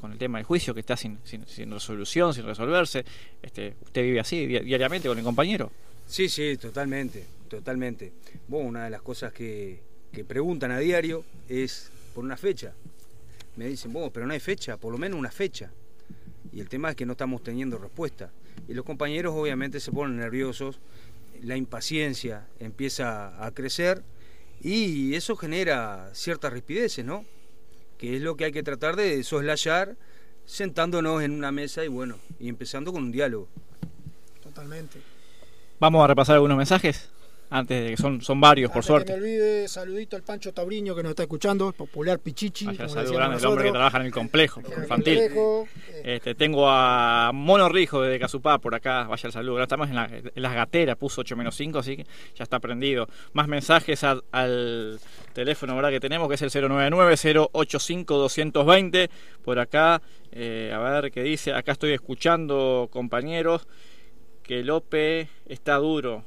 con, 0.00 0.12
el 0.12 0.18
tema 0.18 0.38
del 0.38 0.44
juicio 0.44 0.74
que 0.74 0.80
está 0.80 0.96
sin, 0.96 1.18
sin, 1.24 1.70
resolución, 1.70 2.34
sin 2.34 2.44
resolverse. 2.44 3.04
Este, 3.42 3.74
¿Usted 3.84 4.02
vive 4.02 4.20
así 4.20 4.46
diariamente 4.46 5.08
con 5.08 5.18
el 5.18 5.24
compañero? 5.24 5.70
Sí, 6.06 6.28
sí, 6.28 6.56
totalmente, 6.56 7.26
totalmente. 7.48 8.12
Bueno, 8.46 8.68
una 8.68 8.84
de 8.84 8.90
las 8.90 9.02
cosas 9.02 9.32
que, 9.32 9.82
que 10.12 10.24
preguntan 10.24 10.70
a 10.70 10.78
diario 10.78 11.24
es 11.48 11.90
por 12.14 12.24
una 12.24 12.36
fecha. 12.36 12.74
Me 13.56 13.66
dicen, 13.66 13.92
bueno, 13.92 14.10
pero 14.12 14.26
no 14.26 14.32
hay 14.32 14.40
fecha, 14.40 14.76
por 14.76 14.92
lo 14.92 14.98
menos 14.98 15.18
una 15.18 15.30
fecha. 15.30 15.70
Y 16.56 16.60
el 16.60 16.70
tema 16.70 16.88
es 16.88 16.96
que 16.96 17.04
no 17.04 17.12
estamos 17.12 17.42
teniendo 17.42 17.76
respuesta. 17.76 18.30
Y 18.66 18.72
los 18.72 18.86
compañeros 18.86 19.34
obviamente 19.36 19.78
se 19.78 19.92
ponen 19.92 20.16
nerviosos, 20.16 20.80
la 21.42 21.54
impaciencia 21.54 22.46
empieza 22.60 23.44
a 23.44 23.50
crecer 23.50 24.02
y 24.62 25.14
eso 25.16 25.36
genera 25.36 26.08
ciertas 26.14 26.54
rispideces, 26.54 27.04
¿no? 27.04 27.26
Que 27.98 28.16
es 28.16 28.22
lo 28.22 28.36
que 28.36 28.46
hay 28.46 28.52
que 28.52 28.62
tratar 28.62 28.96
de 28.96 29.22
soslayar 29.22 29.96
sentándonos 30.46 31.22
en 31.22 31.32
una 31.32 31.52
mesa 31.52 31.84
y 31.84 31.88
bueno, 31.88 32.16
y 32.40 32.48
empezando 32.48 32.90
con 32.90 33.02
un 33.02 33.12
diálogo. 33.12 33.48
Totalmente. 34.42 34.98
Vamos 35.78 36.02
a 36.02 36.06
repasar 36.06 36.36
algunos 36.36 36.56
mensajes 36.56 37.10
antes 37.48 37.84
de 37.84 37.90
que 37.90 37.96
son, 37.96 38.20
son 38.20 38.40
varios, 38.40 38.70
por 38.70 38.82
suerte. 38.84 39.14
Que 39.14 39.18
me 39.20 39.24
olvide, 39.24 39.68
saludito 39.68 40.16
al 40.16 40.22
Pancho 40.22 40.52
Tabriño 40.52 40.94
que 40.96 41.02
nos 41.02 41.10
está 41.10 41.22
escuchando, 41.22 41.68
el 41.68 41.74
popular 41.74 42.18
Pichichi. 42.18 42.66
Vaya 42.66 42.76
como 42.78 42.88
saludo 42.90 43.14
grande, 43.14 43.38
el 43.38 43.46
hombre 43.46 43.64
que 43.64 43.70
trabaja 43.70 43.98
en 44.00 44.06
el 44.06 44.12
complejo 44.12 44.60
el 44.60 44.82
infantil. 44.82 45.18
complejo, 45.18 45.68
Este, 46.04 46.34
tengo 46.34 46.68
a 46.68 47.30
Mono 47.32 47.68
Rijo 47.68 48.02
de 48.02 48.18
Casupá 48.18 48.58
por 48.58 48.74
acá, 48.74 49.04
vaya 49.04 49.26
el 49.28 49.32
saludo. 49.32 49.62
Estamos 49.62 49.88
en, 49.88 49.94
la- 49.94 50.06
en 50.06 50.42
las 50.42 50.54
gateras, 50.54 50.96
puso 50.96 51.20
8 51.20 51.36
menos 51.36 51.54
5, 51.56 51.78
así 51.78 51.96
que 51.96 52.04
ya 52.34 52.42
está 52.44 52.58
prendido. 52.60 53.06
Más 53.32 53.48
mensajes 53.48 54.02
a- 54.04 54.20
al 54.32 54.98
teléfono 55.32 55.74
¿verdad? 55.76 55.90
que 55.90 56.00
tenemos, 56.00 56.28
que 56.28 56.34
es 56.34 56.42
el 56.42 56.50
099-085-220. 56.50 59.08
Por 59.44 59.58
acá, 59.58 60.02
eh, 60.32 60.72
a 60.74 60.78
ver 60.78 61.10
qué 61.10 61.22
dice. 61.22 61.52
Acá 61.52 61.72
estoy 61.72 61.92
escuchando, 61.92 62.88
compañeros, 62.90 63.66
que 64.42 64.62
Lope 64.62 65.28
está 65.46 65.76
duro. 65.76 66.24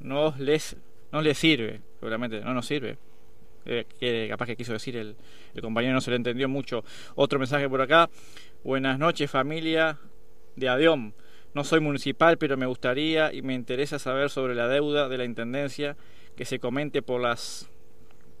No 0.00 0.34
les, 0.38 0.76
no 1.12 1.22
les 1.22 1.38
sirve, 1.38 1.80
seguramente, 1.98 2.40
no 2.40 2.54
nos 2.54 2.66
sirve. 2.66 2.98
Eh, 3.66 3.84
que 3.98 4.26
capaz 4.28 4.46
que 4.46 4.56
quiso 4.56 4.72
decir 4.72 4.96
el, 4.96 5.16
el 5.54 5.62
compañero 5.62 5.92
no 5.92 6.00
se 6.00 6.10
le 6.10 6.16
entendió 6.16 6.48
mucho. 6.48 6.82
Otro 7.14 7.38
mensaje 7.38 7.68
por 7.68 7.80
acá. 7.82 8.08
Buenas 8.64 8.98
noches 8.98 9.30
familia 9.30 9.98
de 10.56 10.68
Adión. 10.68 11.14
No 11.52 11.64
soy 11.64 11.80
municipal, 11.80 12.38
pero 12.38 12.56
me 12.56 12.66
gustaría 12.66 13.32
y 13.32 13.42
me 13.42 13.54
interesa 13.54 13.98
saber 13.98 14.30
sobre 14.30 14.54
la 14.54 14.68
deuda 14.68 15.08
de 15.08 15.18
la 15.18 15.24
Intendencia 15.24 15.96
que 16.36 16.44
se 16.44 16.58
comente 16.58 17.02
por 17.02 17.20
las 17.20 17.68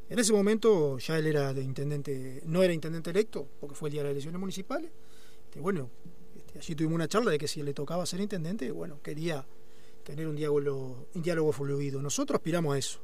en 0.10 0.18
ese 0.18 0.34
momento 0.34 0.98
ya 0.98 1.18
él 1.18 1.28
era 1.28 1.54
de 1.54 1.62
intendente, 1.62 2.42
no 2.46 2.64
era 2.64 2.74
intendente 2.74 3.12
electo, 3.12 3.48
porque 3.60 3.76
fue 3.76 3.90
el 3.90 3.94
día 3.94 4.02
de 4.02 4.08
las 4.08 4.12
elecciones 4.14 4.40
municipales. 4.40 4.90
Este, 5.46 5.60
bueno, 5.60 5.90
este, 6.36 6.58
allí 6.58 6.76
tuvimos 6.76 6.96
una 6.96 7.08
charla 7.08 7.30
de 7.30 7.38
que 7.38 7.48
si 7.48 7.62
le 7.62 7.74
tocaba 7.74 8.06
ser 8.08 8.20
intendente, 8.20 8.72
bueno, 8.72 9.00
quería 9.04 9.46
tener 10.04 10.28
un 10.28 10.36
diálogo, 10.36 11.08
un 11.14 11.22
diálogo 11.22 11.52
fluido. 11.52 12.02
Nosotros 12.02 12.38
aspiramos 12.38 12.76
a 12.76 12.78
eso. 12.80 13.00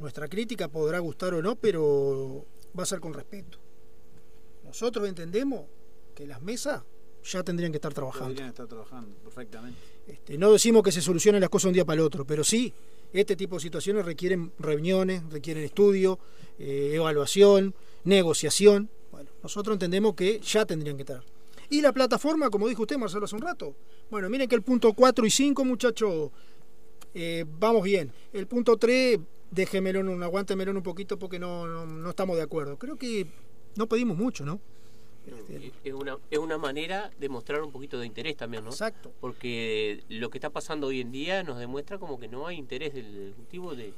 Nuestra 0.00 0.26
crítica 0.28 0.68
podrá 0.68 0.98
gustar 0.98 1.34
o 1.34 1.42
no, 1.42 1.54
pero 1.54 2.44
va 2.76 2.82
a 2.82 2.86
ser 2.86 2.98
con 2.98 3.14
respeto. 3.14 3.58
Nosotros 4.64 5.08
entendemos 5.08 5.64
que 6.14 6.26
las 6.26 6.42
mesas 6.42 6.82
ya 7.22 7.42
tendrían 7.44 7.70
que 7.70 7.78
estar 7.78 7.94
trabajando. 7.94 8.30
Podrían 8.30 8.48
estar 8.48 8.66
trabajando 8.66 9.14
perfectamente. 9.18 9.78
Este, 10.06 10.38
no 10.38 10.52
decimos 10.52 10.82
que 10.82 10.90
se 10.90 11.00
solucionen 11.00 11.40
las 11.40 11.50
cosas 11.50 11.68
un 11.68 11.74
día 11.74 11.84
para 11.84 12.00
el 12.00 12.06
otro, 12.06 12.24
pero 12.24 12.42
sí, 12.42 12.72
este 13.12 13.36
tipo 13.36 13.56
de 13.56 13.62
situaciones 13.62 14.04
requieren 14.04 14.52
reuniones, 14.58 15.22
requieren 15.30 15.64
estudio, 15.64 16.18
eh, 16.58 16.92
evaluación, 16.94 17.74
negociación. 18.04 18.90
Bueno, 19.10 19.30
nosotros 19.42 19.74
entendemos 19.74 20.14
que 20.14 20.40
ya 20.40 20.66
tendrían 20.66 20.96
que 20.96 21.02
estar. 21.02 21.22
Y 21.70 21.80
la 21.80 21.92
plataforma, 21.92 22.50
como 22.50 22.68
dijo 22.68 22.82
usted, 22.82 22.96
Marcelo, 22.96 23.24
hace 23.24 23.36
un 23.36 23.42
rato. 23.42 23.74
Bueno, 24.10 24.28
miren 24.30 24.48
que 24.48 24.54
el 24.54 24.62
punto 24.62 24.92
4 24.92 25.26
y 25.26 25.30
5, 25.30 25.64
muchachos, 25.64 26.30
eh, 27.14 27.44
vamos 27.58 27.82
bien. 27.82 28.12
El 28.32 28.46
punto 28.46 28.76
3, 28.76 29.18
déjemelo, 29.50 30.00
aguántemelo 30.24 30.72
un 30.72 30.82
poquito 30.82 31.18
porque 31.18 31.38
no, 31.38 31.66
no, 31.66 31.84
no 31.86 32.10
estamos 32.10 32.36
de 32.36 32.42
acuerdo. 32.42 32.78
Creo 32.78 32.96
que 32.96 33.26
no 33.76 33.86
pedimos 33.86 34.16
mucho, 34.16 34.44
¿no? 34.44 34.60
Este, 35.36 35.72
Es 35.84 35.94
una, 35.94 36.16
es 36.30 36.38
una 36.38 36.58
manera 36.58 37.10
de 37.18 37.28
mostrar 37.28 37.62
un 37.62 37.72
poquito 37.72 37.98
de 37.98 38.06
interés 38.06 38.36
también, 38.36 38.64
¿no? 38.64 38.70
Exacto. 38.70 39.12
Porque 39.20 40.02
lo 40.08 40.30
que 40.30 40.38
está 40.38 40.50
pasando 40.50 40.86
hoy 40.88 41.00
en 41.00 41.12
día 41.12 41.42
nos 41.42 41.58
demuestra 41.58 41.98
como 41.98 42.18
que 42.18 42.28
no 42.28 42.46
hay 42.46 42.56
interés 42.56 42.94
del 42.94 43.28
Ejecutivo 43.28 43.74
de, 43.74 43.92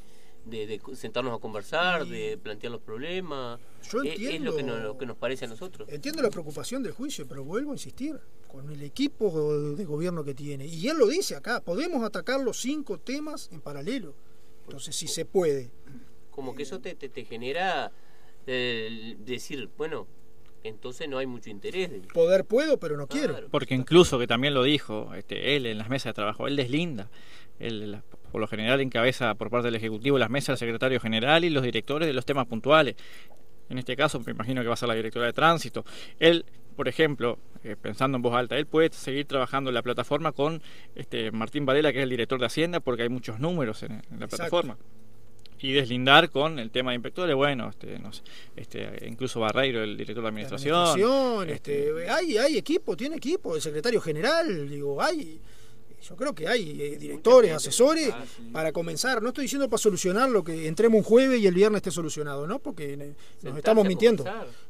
de, 0.47 0.67
de 0.67 0.81
sentarnos 0.97 1.37
a 1.37 1.39
conversar, 1.41 2.07
de 2.07 2.39
plantear 2.39 2.73
los 2.73 2.81
problemas. 2.81 3.61
Yo 3.91 4.03
Es- 4.03 4.09
es, 4.15 4.21
entiendo- 4.21 4.51
lo 4.51 4.57
que, 4.57 4.63
nos, 4.63 4.83
lo 4.83 4.99
que 4.99 5.07
nos 5.07 5.17
parece 5.17 5.45
a 5.45 5.49
nosotros. 5.49 5.89
Entiendo 5.91 6.23
la 6.23 6.31
preocupación 6.31 6.83
del 6.83 6.93
juicio, 6.93 7.27
pero 7.29 7.45
vuelvo 7.45 7.71
a 7.73 7.75
insistir, 7.75 8.19
con 8.49 8.71
el 8.71 8.83
equipo 8.83 9.59
de 9.77 9.85
gobierno 9.85 10.25
que 10.25 10.35
tiene. 10.35 10.67
Y 10.67 10.89
él 10.89 10.99
lo 10.99 11.07
dice 11.07 11.37
acá, 11.37 11.61
podemos 11.61 12.03
atacar 12.05 12.41
los 12.41 12.61
cinco 12.61 12.99
temas 12.99 13.49
en 13.53 13.61
paralelo. 13.61 14.15
Entonces, 14.65 14.95
si 14.97 15.07
se 15.09 15.25
puede. 15.25 15.71
Como 16.31 16.55
que 16.55 16.63
eso 16.65 16.81
te, 16.81 16.95
te, 16.95 17.09
te 17.09 17.25
genera 17.25 17.93
eh, 18.47 19.17
decir, 19.21 19.69
bueno, 19.77 20.07
entonces 20.63 21.09
no 21.09 21.19
hay 21.19 21.27
mucho 21.27 21.51
interés. 21.51 21.91
Poder 22.13 22.45
puedo, 22.45 22.79
pero 22.79 22.97
no 22.97 23.07
quiero. 23.07 23.37
Porque 23.51 23.75
incluso, 23.75 24.19
que 24.19 24.27
también 24.27 24.55
lo 24.55 24.63
dijo 24.63 25.15
este, 25.15 25.57
él 25.57 25.67
en 25.67 25.79
las 25.79 25.89
mesas 25.89 26.11
de 26.11 26.15
trabajo, 26.15 26.47
él 26.47 26.57
deslinda. 26.57 27.11
Él, 27.59 27.93
la- 27.93 28.03
por 28.33 28.41
lo 28.41 28.47
general, 28.47 28.81
encabeza 28.81 29.35
por 29.35 29.51
parte 29.51 29.67
del 29.67 29.75
Ejecutivo 29.75 30.19
las 30.19 30.31
mesas 30.31 30.49
del 30.59 30.69
secretario 30.69 31.01
general 31.01 31.45
y 31.45 31.51
los 31.51 31.63
directores 31.63 32.07
de 32.07 32.13
los 32.15 32.25
temas 32.25 32.47
puntuales. 32.47 32.95
En 33.69 33.79
este 33.79 33.97
caso, 33.97 34.21
me 34.21 34.33
imagino 34.33 34.63
que 34.63 34.69
va 34.69 34.75
a 34.75 34.77
ser 34.77 34.89
la 34.89 34.95
directora 34.95 35.27
de 35.27 35.33
tránsito. 35.33 35.85
Él, 36.19 36.45
por 36.77 36.89
ejemplo, 36.89 37.39
eh, 37.63 37.77
pensando 37.81 38.17
en 38.17 38.23
voz 38.23 38.35
alta, 38.35 38.57
él 38.57 38.67
puede 38.67 38.91
seguir 38.93 39.27
trabajando 39.27 39.71
en 39.71 39.75
la 39.75 39.83
plataforma 39.83 40.33
con 40.33 40.63
este, 40.95 41.31
Martín 41.33 41.67
Varela, 41.67 41.93
que 41.93 41.99
es 41.99 42.05
el 42.05 42.11
director 42.11 42.39
de 42.41 42.47
Hacienda, 42.47 42.81
porque 42.81 43.03
hay 43.03 43.09
muchos 43.09 43.39
números 43.41 43.83
en, 43.83 43.93
en 43.93 43.99
la 44.19 44.25
Exacto. 44.25 44.29
plataforma. 44.37 44.79
Y 45.63 45.73
deslindar 45.73 46.31
con 46.31 46.59
el 46.59 46.71
tema 46.71 46.91
de 46.93 46.97
inspectores, 46.97 47.37
bueno, 47.37 47.69
este, 47.69 47.99
no 47.99 48.13
sé, 48.13 48.23
este, 48.57 49.07
incluso 49.07 49.41
Barreiro, 49.41 49.83
el 49.85 49.97
director 49.97 50.23
de 50.23 50.29
administración. 50.29 50.75
Administración, 50.75 51.51
este, 51.51 51.89
este, 51.91 52.11
hay, 52.11 52.39
hay 52.39 52.57
equipo, 52.57 52.97
tiene 52.97 53.17
equipo, 53.17 53.57
el 53.57 53.63
secretario 53.63 54.01
general, 54.01 54.69
digo, 54.69 55.01
hay. 55.03 55.41
Yo 56.03 56.17
creo 56.17 56.35
que 56.35 56.49
hay 56.49 56.81
eh, 56.81 56.97
directores, 56.97 57.53
asesores 57.53 58.09
Ah, 58.11 58.25
sí. 58.35 58.49
para 58.55 58.73
comenzar. 58.73 59.21
No 59.21 59.29
estoy 59.29 59.43
diciendo 59.45 59.69
para 59.69 59.77
solucionar 59.77 60.31
lo 60.31 60.43
que 60.43 60.67
entremos 60.67 60.97
un 60.97 61.05
jueves 61.05 61.39
y 61.43 61.47
el 61.47 61.53
viernes 61.55 61.81
esté 61.81 61.91
solucionado, 61.91 62.47
¿no, 62.47 62.59
porque 62.59 62.95
eh, 62.95 62.97
nos 62.97 63.07
Sentarse 63.37 63.59
estamos 63.59 63.87
mintiendo. 63.87 64.25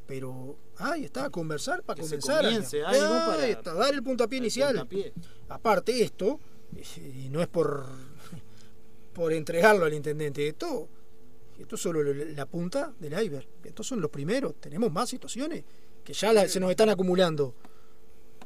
pero 0.09 0.57
ahí 0.79 1.05
está, 1.05 1.31
conversar 1.31 1.85
para 1.85 2.01
Que 2.01 2.03
se 2.09 2.19
comenzar. 2.19 2.45
comience 2.45 2.83
algo 2.83 3.15
para- 3.27 3.47
está, 3.47 3.75
dar 3.75 3.95
el 3.95 4.03
puntapié 4.03 4.39
el 4.39 4.45
inicial. 4.45 4.71
puntapié. 4.75 5.13
Aparte 5.49 6.03
esto, 6.03 6.41
eh, 6.77 7.23
y 7.27 7.29
no 7.29 7.41
es 7.41 7.47
por, 7.47 7.87
por 9.13 9.33
entregarlo 9.33 9.85
al 9.85 9.95
intendente, 9.95 10.47
esto, 10.47 10.89
esto 11.59 11.75
es 11.75 11.81
solo 11.81 12.03
la 12.03 12.47
punta 12.47 12.93
del 12.99 13.13
iceberg. 13.23 13.47
Estos 13.65 13.87
son 13.87 14.01
los 14.01 14.11
primeros. 14.11 14.55
Tenemos 14.61 14.91
más 14.93 15.09
situaciones 15.09 15.65
que 16.05 16.13
ya 16.13 16.33
la- 16.33 16.49
se 16.49 16.61
nos 16.61 16.71
están 16.71 16.89
acumulando. 16.89 17.55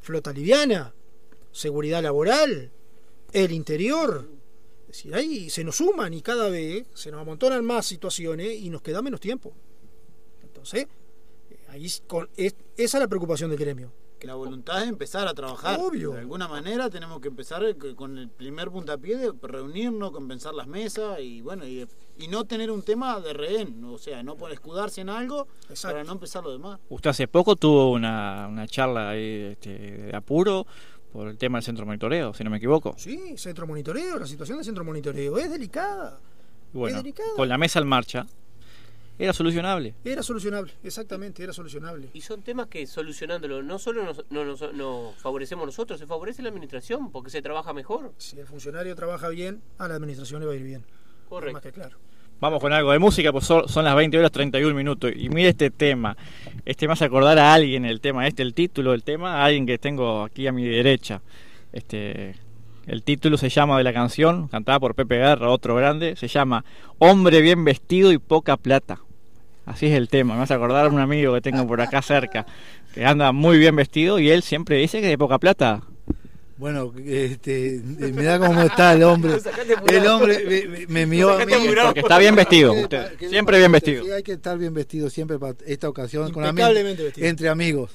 Flota 0.00 0.32
liviana, 0.32 0.94
seguridad 1.52 2.02
laboral, 2.02 2.70
el 3.32 3.52
interior. 3.52 4.28
Es 4.82 4.98
decir, 4.98 5.14
ahí 5.14 5.50
se 5.50 5.64
nos 5.64 5.76
suman 5.76 6.12
y 6.14 6.22
cada 6.22 6.48
vez 6.48 6.86
se 6.94 7.10
nos 7.10 7.20
amontonan 7.20 7.64
más 7.64 7.86
situaciones 7.86 8.58
y 8.60 8.70
nos 8.70 8.82
queda 8.82 9.02
menos 9.02 9.20
tiempo. 9.20 9.52
Entonces, 10.42 10.86
eh, 11.50 11.58
ahí 11.68 11.88
con- 12.06 12.28
es- 12.36 12.54
esa 12.76 12.98
es 12.98 13.00
la 13.02 13.08
preocupación 13.08 13.50
del 13.50 13.58
gremio. 13.58 13.92
Que 14.24 14.28
la 14.28 14.36
voluntad 14.36 14.82
es 14.82 14.88
empezar 14.88 15.28
a 15.28 15.34
trabajar. 15.34 15.78
Obvio. 15.78 16.12
De 16.12 16.20
alguna 16.20 16.48
manera 16.48 16.88
tenemos 16.88 17.20
que 17.20 17.28
empezar 17.28 17.62
que- 17.76 17.94
con 17.94 18.16
el 18.16 18.30
primer 18.30 18.70
puntapié 18.70 19.16
de 19.18 19.32
reunirnos, 19.42 20.12
compensar 20.12 20.54
las 20.54 20.66
mesas 20.66 21.20
y 21.20 21.42
bueno, 21.42 21.66
y, 21.66 21.86
y 22.18 22.28
no 22.28 22.44
tener 22.46 22.70
un 22.70 22.82
tema 22.82 23.20
de 23.20 23.34
rehén, 23.34 23.84
o 23.84 23.98
sea, 23.98 24.22
no 24.22 24.36
por 24.36 24.50
escudarse 24.50 25.02
en 25.02 25.10
algo 25.10 25.46
Exacto. 25.68 25.94
para 25.94 26.04
no 26.04 26.12
empezar 26.12 26.42
lo 26.42 26.52
demás. 26.52 26.80
Usted 26.88 27.10
hace 27.10 27.28
poco 27.28 27.54
tuvo 27.56 27.92
una, 27.92 28.46
una 28.48 28.66
charla 28.66 29.10
ahí, 29.10 29.48
este, 29.52 29.70
de 29.78 30.16
apuro 30.16 30.66
por 31.12 31.28
el 31.28 31.36
tema 31.36 31.58
del 31.58 31.64
centro 31.64 31.84
monitoreo, 31.84 32.32
si 32.32 32.42
no 32.44 32.50
me 32.50 32.56
equivoco. 32.56 32.94
Sí, 32.96 33.36
centro 33.36 33.66
monitoreo, 33.66 34.18
la 34.18 34.26
situación 34.26 34.56
del 34.58 34.64
centro 34.64 34.84
monitoreo 34.84 35.36
es 35.36 35.50
delicada. 35.50 36.18
Bueno, 36.72 36.96
es 36.96 37.02
delicada. 37.04 37.28
con 37.36 37.48
la 37.48 37.58
mesa 37.58 37.78
en 37.78 37.86
marcha, 37.86 38.26
era 39.18 39.32
solucionable. 39.32 39.94
Era 40.04 40.22
solucionable, 40.22 40.72
exactamente, 40.82 41.42
era 41.42 41.52
solucionable. 41.52 42.08
Y 42.14 42.20
son 42.20 42.42
temas 42.42 42.66
que 42.66 42.86
solucionándolo 42.86 43.62
no 43.62 43.78
solo 43.78 44.04
nos, 44.04 44.24
no 44.30 44.44
nos, 44.44 44.72
nos 44.74 45.14
favorecemos 45.16 45.66
nosotros, 45.66 46.00
se 46.00 46.06
favorece 46.06 46.42
la 46.42 46.48
administración 46.48 47.12
porque 47.12 47.30
se 47.30 47.40
trabaja 47.40 47.72
mejor. 47.72 48.12
Si 48.18 48.38
el 48.38 48.46
funcionario 48.46 48.94
trabaja 48.96 49.28
bien, 49.28 49.62
a 49.78 49.86
la 49.86 49.94
administración 49.94 50.40
le 50.40 50.46
va 50.46 50.52
a 50.52 50.56
ir 50.56 50.64
bien. 50.64 50.84
Correcto. 51.28 51.54
Más 51.54 51.62
que 51.62 51.72
claro. 51.72 51.96
Vamos 52.40 52.60
con 52.60 52.72
algo 52.72 52.92
de 52.92 52.98
música, 52.98 53.32
pues 53.32 53.44
son, 53.44 53.84
las 53.84 53.96
20 53.96 54.18
horas 54.18 54.32
31 54.32 54.74
minutos. 54.74 55.12
Y 55.14 55.28
mire 55.28 55.50
este 55.50 55.70
tema. 55.70 56.16
Este 56.66 56.86
me 56.86 56.92
hace 56.92 57.04
acordar 57.04 57.38
a 57.38 57.54
alguien 57.54 57.84
el 57.84 58.00
tema, 58.00 58.26
este, 58.26 58.42
el 58.42 58.52
título 58.52 58.90
del 58.90 59.04
tema, 59.04 59.36
a 59.36 59.44
alguien 59.44 59.64
que 59.64 59.78
tengo 59.78 60.24
aquí 60.24 60.46
a 60.46 60.52
mi 60.52 60.64
derecha. 60.64 61.22
Este, 61.72 62.34
el 62.86 63.02
título 63.02 63.38
se 63.38 63.48
llama 63.48 63.78
de 63.78 63.84
la 63.84 63.92
canción, 63.92 64.48
cantada 64.48 64.78
por 64.78 64.94
Pepe 64.94 65.16
Guerra, 65.16 65.48
otro 65.48 65.74
grande, 65.74 66.16
se 66.16 66.28
llama 66.28 66.64
Hombre 66.98 67.40
bien 67.40 67.64
vestido 67.64 68.12
y 68.12 68.18
poca 68.18 68.56
plata. 68.56 69.00
Así 69.66 69.86
es 69.86 69.92
el 69.94 70.08
tema, 70.08 70.36
me 70.36 70.42
hace 70.42 70.52
acordar 70.54 70.86
a 70.86 70.88
un 70.88 71.00
amigo 71.00 71.32
que 71.34 71.40
tengo 71.40 71.66
por 71.66 71.80
acá 71.80 72.02
cerca, 72.02 72.44
que 72.92 73.04
anda 73.04 73.32
muy 73.32 73.58
bien 73.58 73.74
vestido 73.74 74.18
y 74.18 74.30
él 74.30 74.42
siempre 74.42 74.76
dice 74.76 75.00
que 75.00 75.08
de 75.08 75.16
poca 75.18 75.38
plata. 75.38 75.82
Bueno, 76.56 76.92
este, 77.04 77.80
mirá 77.82 78.38
cómo 78.38 78.60
está 78.62 78.92
el 78.92 79.02
hombre. 79.02 79.32
El 79.88 80.06
hombre 80.06 80.66
me, 80.68 80.86
me- 80.86 81.06
miró 81.06 81.30
a 81.32 81.44
mí. 81.44 81.52
Porque 81.84 82.00
está 82.00 82.18
bien 82.18 82.36
vestido, 82.36 82.72
¿Qué- 82.74 82.82
usted, 82.82 83.18
siempre 83.28 83.58
bien 83.58 83.70
Sí, 83.70 83.72
vestido. 83.72 84.14
hay 84.14 84.22
que 84.22 84.32
estar 84.32 84.56
bien 84.56 84.72
vestido 84.72 85.10
siempre 85.10 85.38
para 85.38 85.54
esta 85.66 85.88
ocasión, 85.88 86.30
con 86.30 86.44
amigos, 86.44 86.72
entre 87.16 87.48
amigos. 87.48 87.90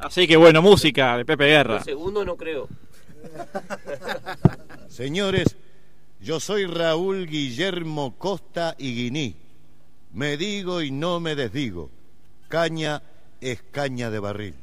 Así 0.00 0.26
que 0.26 0.36
bueno, 0.36 0.62
música 0.62 1.16
de 1.16 1.24
Pepe 1.24 1.44
Guerra. 1.46 1.84
Segundo 1.84 2.24
no 2.24 2.36
creo. 2.36 2.68
Señores, 4.88 5.56
yo 6.20 6.40
soy 6.40 6.66
Raúl 6.66 7.26
Guillermo 7.26 8.14
Costa 8.18 8.74
y 8.78 8.94
Guiní. 8.94 9.36
Me 10.16 10.38
digo 10.38 10.80
y 10.80 10.90
no 10.90 11.20
me 11.20 11.34
desdigo. 11.34 11.90
Caña 12.48 13.02
es 13.38 13.62
caña 13.70 14.08
de 14.08 14.18
barril. 14.18 14.54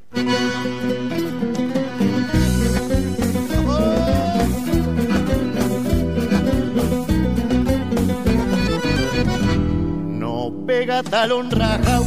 No 10.18 10.52
pega 10.66 11.04
talón 11.04 11.52
rajao 11.52 12.04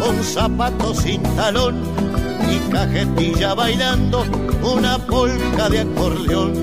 con 0.00 0.24
zapatos 0.24 0.96
sin 1.02 1.22
talón 1.36 1.76
ni 2.46 2.58
cajetilla 2.72 3.52
bailando 3.52 4.24
una 4.62 4.96
polca 4.96 5.68
de 5.68 5.80
acordeón 5.80 6.54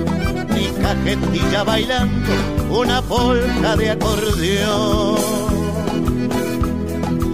ni 0.48 0.66
cajetilla 0.82 1.62
bailando 1.62 2.32
una 2.68 3.00
polca 3.00 3.76
de 3.76 3.90
acordeón 3.90 5.45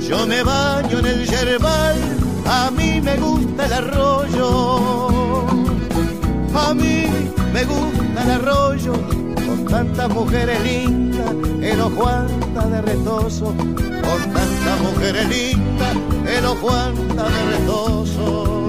yo 0.09 0.27
me 0.27 0.43
baño 0.43 0.99
en 0.99 1.07
el 1.07 1.27
yerbal 1.27 2.23
a 2.47 2.71
mí 2.71 3.01
me 3.01 3.17
gusta 3.17 3.67
el 3.67 3.73
arroyo. 3.73 5.47
A 6.55 6.75
mí 6.75 7.07
me 7.53 7.65
gusta 7.65 8.23
el 8.25 8.31
arroyo 8.31 8.93
con 9.47 9.65
tantas 9.67 10.09
mujeres 10.11 10.61
lindas 10.63 11.31
el 11.63 11.81
ojo 11.81 12.07
anda 12.07 12.67
de 12.67 12.83
retoso. 12.83 13.47
Con 13.47 14.33
tantas 14.33 14.81
mujeres 14.83 15.29
lindas 15.29 15.97
el 16.27 16.45
ojo 16.47 16.71
anda 16.71 17.25
de 17.29 17.45
retoso. 17.57 18.69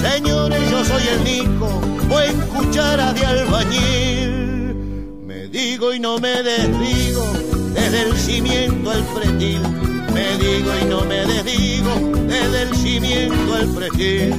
Señores 0.00 0.70
yo 0.70 0.84
soy 0.84 1.02
el 1.08 1.24
Nico 1.24 1.80
buen 2.08 2.40
cuchara 2.48 3.12
de 3.12 3.26
albañil. 3.26 4.76
Me 5.26 5.48
digo 5.48 5.92
y 5.92 6.00
no 6.00 6.18
me 6.18 6.42
desdigo 6.42 7.53
desde 7.94 8.10
el 8.10 8.16
cimiento 8.16 8.90
al 8.90 9.04
pretil 9.04 9.60
me 10.12 10.36
digo 10.36 10.70
y 10.82 10.84
no 10.86 11.02
me 11.02 11.24
desdigo 11.26 11.94
desde 12.26 12.62
el 12.62 12.74
cimiento 12.74 13.54
al 13.54 13.68
pretil 13.68 14.34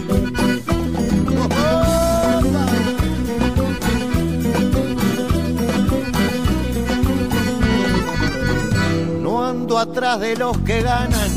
No 9.21 9.45
ando 9.45 9.79
atrás 9.79 10.19
de 10.19 10.35
los 10.35 10.57
que 10.59 10.81
ganan, 10.81 11.29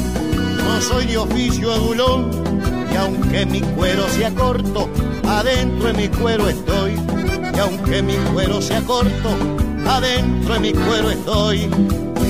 no 0.57 0.81
soy 0.81 1.07
de 1.07 1.19
oficio 1.19 1.73
adulón. 1.73 2.31
Y 2.93 2.97
aunque 2.97 3.47
mi 3.47 3.61
cuero 3.61 4.09
sea 4.09 4.35
corto, 4.35 4.89
adentro 5.25 5.89
de 5.89 5.95
mi 5.95 6.09
cuero 6.09 6.49
estoy. 6.49 6.95
Y 7.55 7.59
aunque 7.59 8.03
mi 8.03 8.15
cuero 8.33 8.61
sea 8.61 8.81
corto, 8.83 9.31
adentro 9.87 10.55
de 10.55 10.61
mi 10.61 10.73
cuero 10.73 11.11
estoy. 11.11 11.71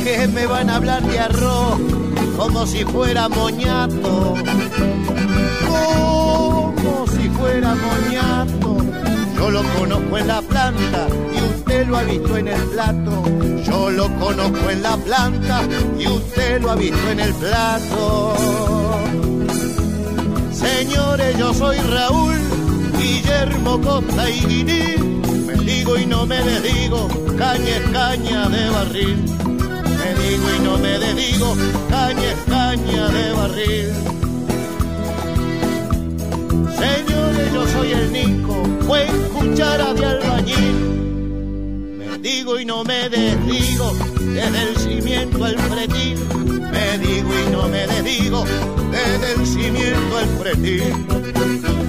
Que 0.04 0.26
me 0.28 0.46
van 0.46 0.70
a 0.70 0.76
hablar 0.76 1.02
de 1.02 1.18
arroz 1.18 1.78
como 2.36 2.66
si 2.66 2.84
fuera 2.84 3.28
moñato. 3.28 4.34
Como 5.66 7.06
si 7.08 7.28
fuera 7.28 7.74
moñato. 7.74 8.76
Yo 9.36 9.50
lo 9.50 9.62
conozco 9.78 10.18
en 10.18 10.28
la 10.28 10.40
planta 10.42 11.08
y 11.34 11.44
usted 11.44 11.86
lo 11.86 11.96
ha 11.98 12.02
visto 12.04 12.36
en 12.36 12.48
el 12.48 12.62
plato. 12.62 13.22
Yo 13.64 13.90
lo 13.90 14.08
conozco 14.18 14.70
en 14.70 14.82
la 14.82 14.96
planta 14.96 15.62
y 15.98 16.06
usted 16.06 16.62
lo 16.62 16.70
ha 16.70 16.76
visto 16.76 17.10
en 17.10 17.20
el 17.20 17.34
plato. 17.34 18.34
Señores, 20.52 21.36
yo 21.36 21.52
soy 21.52 21.76
Raúl 21.78 22.36
Guillermo 22.98 23.80
Costa 23.80 24.30
y 24.30 24.40
Guiní. 24.40 25.18
Me 25.46 25.54
digo 25.64 25.98
y 25.98 26.06
no 26.06 26.24
me 26.24 26.42
desdigo, 26.42 27.08
caña 27.36 27.76
es 27.76 27.90
caña 27.90 28.48
de 28.48 28.70
barril. 28.70 29.47
Me 30.08 30.14
digo 30.22 30.46
y 30.56 30.60
no 30.60 30.78
me 30.78 30.98
desdigo, 30.98 31.54
caña 31.90 32.32
es 32.32 32.38
caña 32.48 33.08
de 33.08 33.32
barril. 33.32 33.92
Señores, 36.78 37.52
yo 37.52 37.66
soy 37.68 37.92
el 37.92 38.12
Nico, 38.12 38.54
buen 38.86 39.28
cuchara 39.34 39.92
de 39.92 40.06
albañil. 40.06 40.74
Me 41.98 42.18
digo 42.18 42.58
y 42.58 42.64
no 42.64 42.84
me 42.84 43.10
desdigo, 43.10 43.92
desde 44.18 44.62
el 44.62 44.76
cimiento 44.78 45.44
al 45.44 45.56
pretil. 45.56 46.18
Me 46.72 46.98
digo 46.98 47.30
y 47.46 47.50
no 47.50 47.68
me 47.68 47.86
desdigo, 47.86 48.44
desde 48.90 49.32
el 49.34 49.46
cimiento 49.46 50.16
al 50.16 50.28
pretil. 50.38 51.87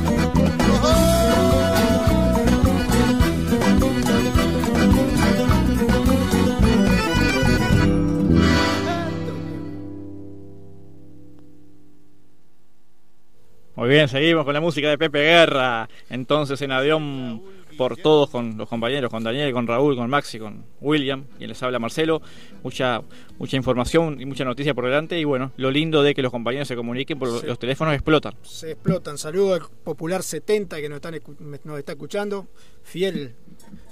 Muy 13.79 13.87
bien, 13.87 14.09
seguimos 14.09 14.43
con 14.43 14.53
la 14.53 14.59
música 14.59 14.89
de 14.89 14.97
Pepe 14.97 15.19
Guerra. 15.19 15.87
Entonces 16.09 16.61
en 16.61 16.73
Avión 16.73 17.41
por 17.77 17.95
todos 17.95 18.29
con 18.29 18.57
los 18.57 18.67
compañeros, 18.67 19.09
con 19.09 19.23
Daniel, 19.23 19.53
con 19.53 19.65
Raúl, 19.67 19.95
con 19.95 20.09
Maxi, 20.09 20.37
con 20.37 20.65
William, 20.81 21.23
quien 21.37 21.47
les 21.49 21.63
habla 21.63 21.79
Marcelo. 21.79 22.21
Mucha, 22.61 23.01
mucha 23.37 23.55
información 23.55 24.19
y 24.19 24.25
mucha 24.25 24.43
noticia 24.43 24.73
por 24.73 24.83
delante. 24.83 25.17
Y 25.17 25.23
bueno, 25.23 25.53
lo 25.55 25.71
lindo 25.71 26.03
de 26.03 26.13
que 26.13 26.21
los 26.21 26.29
compañeros 26.29 26.67
se 26.67 26.75
comuniquen, 26.75 27.17
porque 27.17 27.39
Sí. 27.39 27.47
los 27.47 27.57
teléfonos 27.57 27.93
explotan. 27.93 28.33
Se 28.41 28.71
explotan. 28.71 29.17
Saludo 29.17 29.53
al 29.53 29.61
Popular 29.85 30.23
70 30.23 30.81
que 30.81 30.89
nos, 30.89 30.97
están, 30.97 31.17
nos 31.63 31.79
está 31.79 31.93
escuchando. 31.93 32.49
Fiel, 32.83 33.33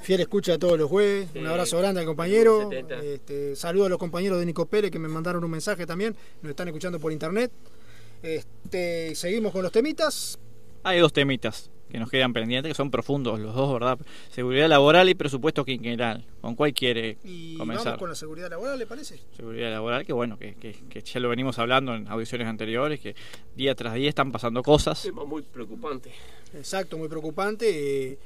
fiel 0.02 0.19
escucha 0.19 0.52
de 0.52 0.58
todos 0.58 0.78
los 0.78 0.89
jueves. 0.89 1.30
Sí. 1.32 1.39
Un 1.39 1.47
abrazo 1.47 1.78
grande 1.78 2.02
al 2.02 2.06
compañero. 2.08 2.69
70. 2.69 2.95
Este, 3.06 3.56
saludo 3.56 3.86
a 3.86 3.89
los 3.89 3.97
compañeros 4.00 4.38
de 4.38 4.45
Nico 4.47 4.65
Pérez 4.65 4.91
que 4.91 5.00
me 5.00 5.08
mandaron 5.08 5.41
un 5.45 5.52
mensaje 5.52 5.86
también. 5.86 6.13
Nos 6.41 6.50
están 6.50 6.67
escuchando 6.67 7.00
por 7.00 7.13
internet. 7.13 7.54
Este, 8.23 9.15
seguimos 9.15 9.51
con 9.51 9.63
los 9.63 9.71
temitas. 9.71 10.39
Hay 10.84 10.99
dos 10.99 11.13
temitas 11.13 11.69
que 11.89 11.99
nos 11.99 12.10
quedan 12.10 12.34
pendientes, 12.34 12.69
que 12.69 12.75
son 12.75 12.91
profundos 12.91 13.39
los 13.39 13.56
dos, 13.56 13.71
¿verdad? 13.73 13.97
Seguridad 14.30 14.67
laboral 14.67 15.08
y 15.08 15.15
presupuesto 15.15 15.63
quinquenal. 15.63 16.25
¿Con 16.41 16.56
cuál 16.56 16.73
quiere 16.73 17.17
Y 17.23 17.56
comenzar? 17.56 17.86
vamos 17.86 17.99
con 17.99 18.10
la 18.10 18.15
seguridad 18.15 18.49
laboral, 18.49 18.77
¿le 18.77 18.86
parece? 18.86 19.19
Seguridad 19.36 19.71
laboral, 19.71 20.06
que 20.06 20.12
bueno, 20.12 20.38
que, 20.38 20.56
que- 20.56 20.75
que 20.89 21.01
ya 21.01 21.19
lo 21.21 21.30
venimos 21.30 21.58
hablando 21.60 21.95
en 21.95 22.08
audiciones 22.10 22.47
anteriores, 22.47 22.99
que 22.99 23.15
día 23.56 23.73
tras 23.75 23.93
día 23.93 24.10
están 24.10 24.32
pasando 24.34 24.62
cosas. 24.63 25.01
Tema 25.03 25.23
muy 25.23 25.43
preocupante. 25.43 26.12
Exacto, 26.53 26.97
muy 26.97 27.08
preocupante. 27.08 28.12
eh, 28.13 28.19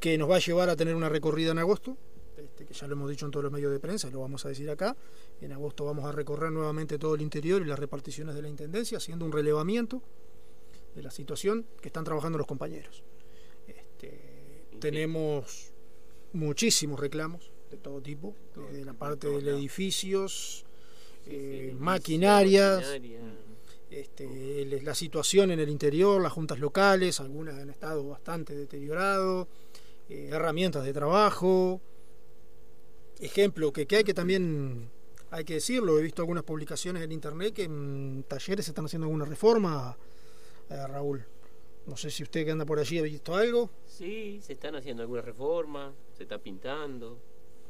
que 0.00 0.16
nos 0.16 0.30
va 0.30 0.36
a 0.36 0.38
llevar 0.38 0.68
a 0.70 0.76
tener 0.76 0.94
una 0.94 1.08
recorrida 1.08 1.50
en 1.50 1.58
agosto. 1.58 1.96
Este, 2.38 2.64
que 2.64 2.74
ya 2.74 2.86
lo 2.86 2.94
hemos 2.94 3.10
dicho 3.10 3.24
en 3.26 3.30
todos 3.32 3.44
los 3.44 3.52
medios 3.52 3.72
de 3.72 3.80
prensa, 3.80 4.10
lo 4.10 4.20
vamos 4.20 4.44
a 4.46 4.48
decir 4.48 4.70
acá. 4.70 4.96
En 5.40 5.52
agosto 5.52 5.84
vamos 5.84 6.04
a 6.04 6.12
recorrer 6.12 6.50
nuevamente 6.52 6.98
todo 6.98 7.14
el 7.14 7.20
interior 7.22 7.62
y 7.62 7.64
las 7.66 7.78
reparticiones 7.78 8.34
de 8.34 8.42
la 8.42 8.48
Intendencia, 8.48 8.98
haciendo 8.98 9.24
un 9.24 9.32
relevamiento 9.32 10.02
de 10.94 11.02
la 11.02 11.10
situación 11.10 11.66
que 11.80 11.88
están 11.88 12.04
trabajando 12.04 12.38
los 12.38 12.46
compañeros. 12.46 13.02
Este, 13.66 14.64
tenemos 14.80 15.72
muchísimos 16.32 16.98
reclamos 17.00 17.50
de 17.70 17.76
todo 17.76 18.00
tipo, 18.00 18.34
desde 18.70 18.84
la 18.84 18.94
parte 18.94 19.28
de 19.28 19.50
edificios, 19.50 20.64
eh, 21.26 21.74
maquinarias, 21.78 22.78
Maquinaria. 22.80 23.20
este, 23.90 24.62
el- 24.62 24.84
la 24.84 24.94
situación 24.94 25.50
en 25.50 25.60
el 25.60 25.68
interior, 25.68 26.20
las 26.20 26.32
juntas 26.32 26.58
locales, 26.58 27.20
algunas 27.20 27.58
han 27.58 27.70
estado 27.70 28.06
bastante 28.08 28.54
deterioradas, 28.54 29.46
eh, 30.08 30.30
herramientas 30.32 30.84
de 30.84 30.92
trabajo. 30.94 31.80
Ejemplo, 33.20 33.72
que, 33.72 33.86
que 33.86 33.96
hay 33.96 34.04
que 34.04 34.14
también, 34.14 34.90
hay 35.30 35.44
que 35.44 35.54
decirlo, 35.54 35.98
he 35.98 36.02
visto 36.02 36.22
algunas 36.22 36.44
publicaciones 36.44 37.02
en 37.02 37.12
internet 37.12 37.52
que 37.54 37.64
en 37.64 38.24
talleres 38.28 38.64
se 38.64 38.70
están 38.70 38.84
haciendo 38.84 39.06
alguna 39.06 39.24
reforma, 39.24 39.96
eh, 40.70 40.86
Raúl. 40.86 41.24
No 41.86 41.96
sé 41.96 42.10
si 42.10 42.22
usted 42.22 42.44
que 42.44 42.50
anda 42.50 42.64
por 42.66 42.78
allí 42.78 42.98
ha 42.98 43.02
visto 43.02 43.34
algo. 43.34 43.70
Sí, 43.86 44.40
se 44.42 44.52
están 44.52 44.76
haciendo 44.76 45.02
algunas 45.02 45.24
reformas, 45.24 45.94
se 46.16 46.24
está 46.24 46.38
pintando. 46.38 47.18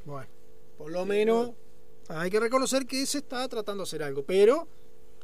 Bueno, 0.05 0.29
por 0.77 0.91
lo 0.91 1.07
menos 1.07 1.53
hay 2.09 2.29
que 2.31 2.41
reconocer 2.41 2.85
que 2.87 3.07
se 3.07 3.19
está 3.19 3.47
tratando 3.49 3.85
de 3.85 3.89
hacer 3.89 4.03
algo, 4.03 4.25
pero 4.25 4.67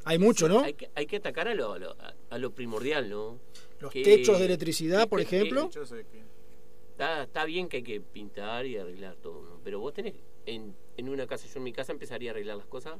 hay 0.05 0.19
mucho, 0.19 0.49
¿no? 0.49 0.61
Hay 0.61 0.75
que, 0.75 0.91
hay 0.95 1.07
que 1.07 1.17
atacar 1.17 1.49
a 1.49 1.55
lo, 1.55 1.73
a 1.73 1.79
lo, 1.79 1.97
a- 2.31 2.39
lo 2.39 2.51
primordial, 2.55 3.11
¿no? 3.11 3.39
Los 3.81 3.93
Que- 3.93 4.03
techos 4.05 4.39
de 4.39 4.45
electricidad, 4.47 5.03
que- 5.03 5.07
por 5.09 5.19
que- 5.19 5.25
ejemplo. 5.25 5.69
Está, 6.95 7.25
está 7.25 7.45
bien 7.45 7.69
que 7.69 7.79
hay 7.79 7.83
que 7.83 8.01
pintar 8.01 8.67
y 8.67 8.77
arreglar 8.79 9.17
todo, 9.17 9.43
¿no? 9.43 9.61
Pero 9.65 9.81
vos 9.81 9.93
tenés, 9.93 10.15
en, 10.47 10.75
en 10.97 11.09
una 11.09 11.27
casa, 11.27 11.47
yo 11.49 11.59
en 11.59 11.65
mi 11.65 11.73
casa 11.73 11.91
empezaría 11.93 12.31
a 12.31 12.33
arreglar 12.33 12.57
las 12.57 12.67
cosas 12.67 12.95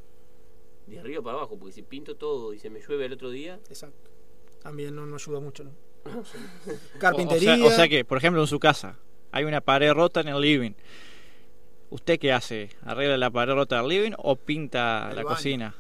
de 0.89 0.99
arriba 0.99 1.23
para 1.23 1.39
abajo, 1.39 1.57
porque 1.57 1.73
si 1.73 1.83
pinto 1.83 2.17
todo 2.17 2.53
y 2.53 2.59
se 2.59 2.71
me 2.71 2.81
llueve 2.81 3.07
el 3.07 3.13
otro 3.13 3.31
día, 3.31 3.61
Exacto. 3.69 4.11
También 4.63 4.95
no 4.97 5.07
nos 5.07 5.27
ayuda 5.27 5.41
mucho, 5.41 5.63
¿no? 5.65 5.71
O- 6.05 6.21
O, 6.21 6.99
Carpintería. 6.99 7.57
sea, 7.57 7.65
o 7.67 7.71
sea 7.71 7.89
que, 7.89 8.05
por 8.05 8.19
ejemplo, 8.19 8.41
en 8.41 8.47
su 8.49 8.59
casa 8.59 8.99
hay 9.31 9.45
una 9.45 9.61
pared 9.61 9.93
rota 9.93 10.21
en 10.21 10.29
el 10.29 10.41
living. 10.41 10.73
¿Usted 11.91 12.19
qué 12.19 12.33
hace? 12.33 12.71
¿Arregla 12.83 13.17
la 13.17 13.31
pared 13.31 13.55
rota 13.55 13.77
del 13.81 13.89
living 13.89 14.13
o 14.19 14.35
pinta 14.37 15.09
El 15.11 15.17
la 15.17 15.23
baño. 15.23 15.37
cocina? 15.37 15.75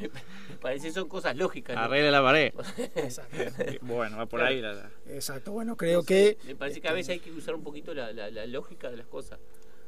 Me 0.00 0.10
parece 0.60 0.88
que 0.88 0.92
son 0.92 1.08
cosas 1.08 1.36
lógicas. 1.36 1.76
¿no? 1.76 1.82
Arregla 1.82 2.10
la 2.10 2.22
pared. 2.22 2.52
Exacto. 2.96 3.36
Bueno, 3.82 4.16
va 4.18 4.26
por 4.26 4.40
ahí 4.42 4.60
la- 4.60 4.72
la- 4.74 4.90
Exacto. 5.08 5.52
Bueno, 5.52 5.76
creo 5.76 6.02
que 6.04 6.38
Me 6.46 6.54
parece 6.54 6.80
que 6.80 6.88
a 6.88 6.92
veces 6.92 7.10
hay 7.10 7.20
que 7.20 7.30
usar 7.32 7.54
un 7.54 7.62
poquito 7.62 7.94
la, 7.94 8.12
la, 8.12 8.30
la 8.30 8.46
lógica 8.46 8.90
de 8.90 8.96
las 8.98 9.06
cosas. 9.06 9.38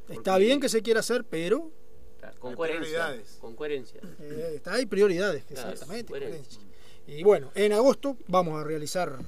está 0.09 0.37
bien 0.39 0.61
que 0.61 0.69
se 0.69 0.83
quiera 0.83 1.01
hacer, 1.01 1.25
pero 1.25 1.71
Con 2.39 2.55
coherencia. 2.55 2.81
prioridades. 3.07 3.39
Con 3.41 3.55
coherencia. 3.57 4.01
eh, 4.21 4.53
está 4.57 4.75
hay 4.75 4.87
prioridades, 4.87 5.45
Claro, 5.45 5.71
exactamente. 5.71 6.11
coherencia. 6.11 6.59
coherencia. 6.59 6.71
Y 7.07 7.23
bueno, 7.25 7.51
en 7.55 7.73
agosto 7.73 8.17
vamos 8.29 8.61
a 8.61 8.65
realizar. 8.65 9.19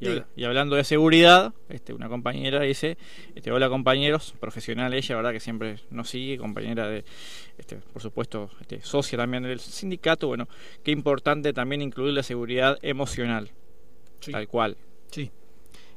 Y, 0.00 0.44
hablando 0.44 0.76
de 0.76 0.84
seguridad, 0.84 1.54
este, 1.68 1.94
una 1.94 2.08
compañera 2.08 2.60
dice, 2.60 2.98
este, 3.34 3.50
hola 3.52 3.68
compañeros, 3.70 4.34
profesional 4.38 4.92
ella, 4.92 5.16
verdad 5.16 5.32
que 5.32 5.40
siempre 5.40 5.76
nos 5.90 6.10
sigue, 6.10 6.36
compañera 6.36 6.88
de, 6.88 7.04
este, 7.56 7.76
por 7.76 8.02
supuesto, 8.02 8.50
este, 8.60 8.82
socia 8.82 9.16
también 9.16 9.44
del 9.44 9.60
sindicato, 9.60 10.26
bueno, 10.26 10.46
qué 10.82 10.90
importante 10.90 11.52
también 11.52 11.80
incluir 11.80 12.12
la 12.12 12.22
seguridad 12.22 12.76
emocional, 12.82 13.50
Sí. 14.20 14.32
tal 14.32 14.48
cual, 14.48 14.76
Sí. 15.10 15.30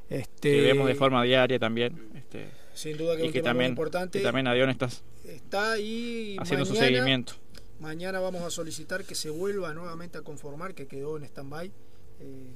Este, 0.09 0.51
que 0.53 0.61
vemos 0.61 0.87
de 0.87 0.95
forma 0.95 1.21
diaria 1.23 1.59
también, 1.59 2.11
este, 2.15 2.49
Sin 2.73 2.95
duda 2.97 3.15
que 3.15 3.23
es 3.23 3.25
y 3.25 3.27
un 3.27 3.33
que 3.33 3.39
tema 3.39 3.49
muy 3.49 3.49
también, 3.55 3.69
importante. 3.71 4.19
que 4.19 4.23
también 4.23 4.47
Adión 4.47 4.69
está 4.69 4.87
Está 5.25 5.73
ahí. 5.73 6.37
haciendo 6.39 6.65
su 6.65 6.75
seguimiento. 6.75 7.33
Mañana 7.81 8.19
vamos 8.21 8.41
a 8.43 8.49
solicitar 8.51 9.03
que 9.03 9.15
se 9.15 9.29
vuelva 9.29 9.73
nuevamente 9.73 10.17
a 10.17 10.21
conformar, 10.21 10.73
que 10.73 10.87
quedó 10.87 11.17
en 11.17 11.23
stand-by, 11.25 11.67
eh, 11.67 12.51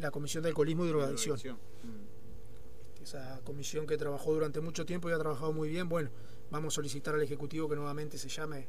la 0.00 0.10
Comisión 0.10 0.42
de 0.42 0.48
Alcoholismo 0.48 0.84
y 0.84 0.88
Drogadicción. 0.88 1.36
Mm. 1.36 3.02
esa 3.02 3.40
comisión 3.44 3.86
que 3.86 3.96
trabajó 3.96 4.32
durante 4.34 4.60
mucho 4.60 4.84
tiempo 4.84 5.08
y 5.08 5.12
ha 5.12 5.18
trabajado 5.18 5.52
muy 5.52 5.68
bien. 5.68 5.88
Bueno, 5.88 6.10
vamos 6.50 6.74
a 6.74 6.76
solicitar 6.76 7.14
al 7.14 7.22
Ejecutivo 7.22 7.68
que 7.68 7.76
nuevamente 7.76 8.18
se 8.18 8.28
llame 8.28 8.68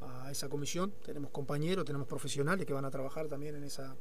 a 0.00 0.30
esa 0.30 0.48
comisión. 0.48 0.92
Tenemos 1.04 1.30
compañeros, 1.30 1.84
tenemos 1.84 2.06
profesionales 2.06 2.66
que 2.66 2.72
van 2.72 2.84
a 2.84 2.90
trabajar 2.90 3.28
también 3.28 3.56
en 3.56 3.64
esa 3.64 3.94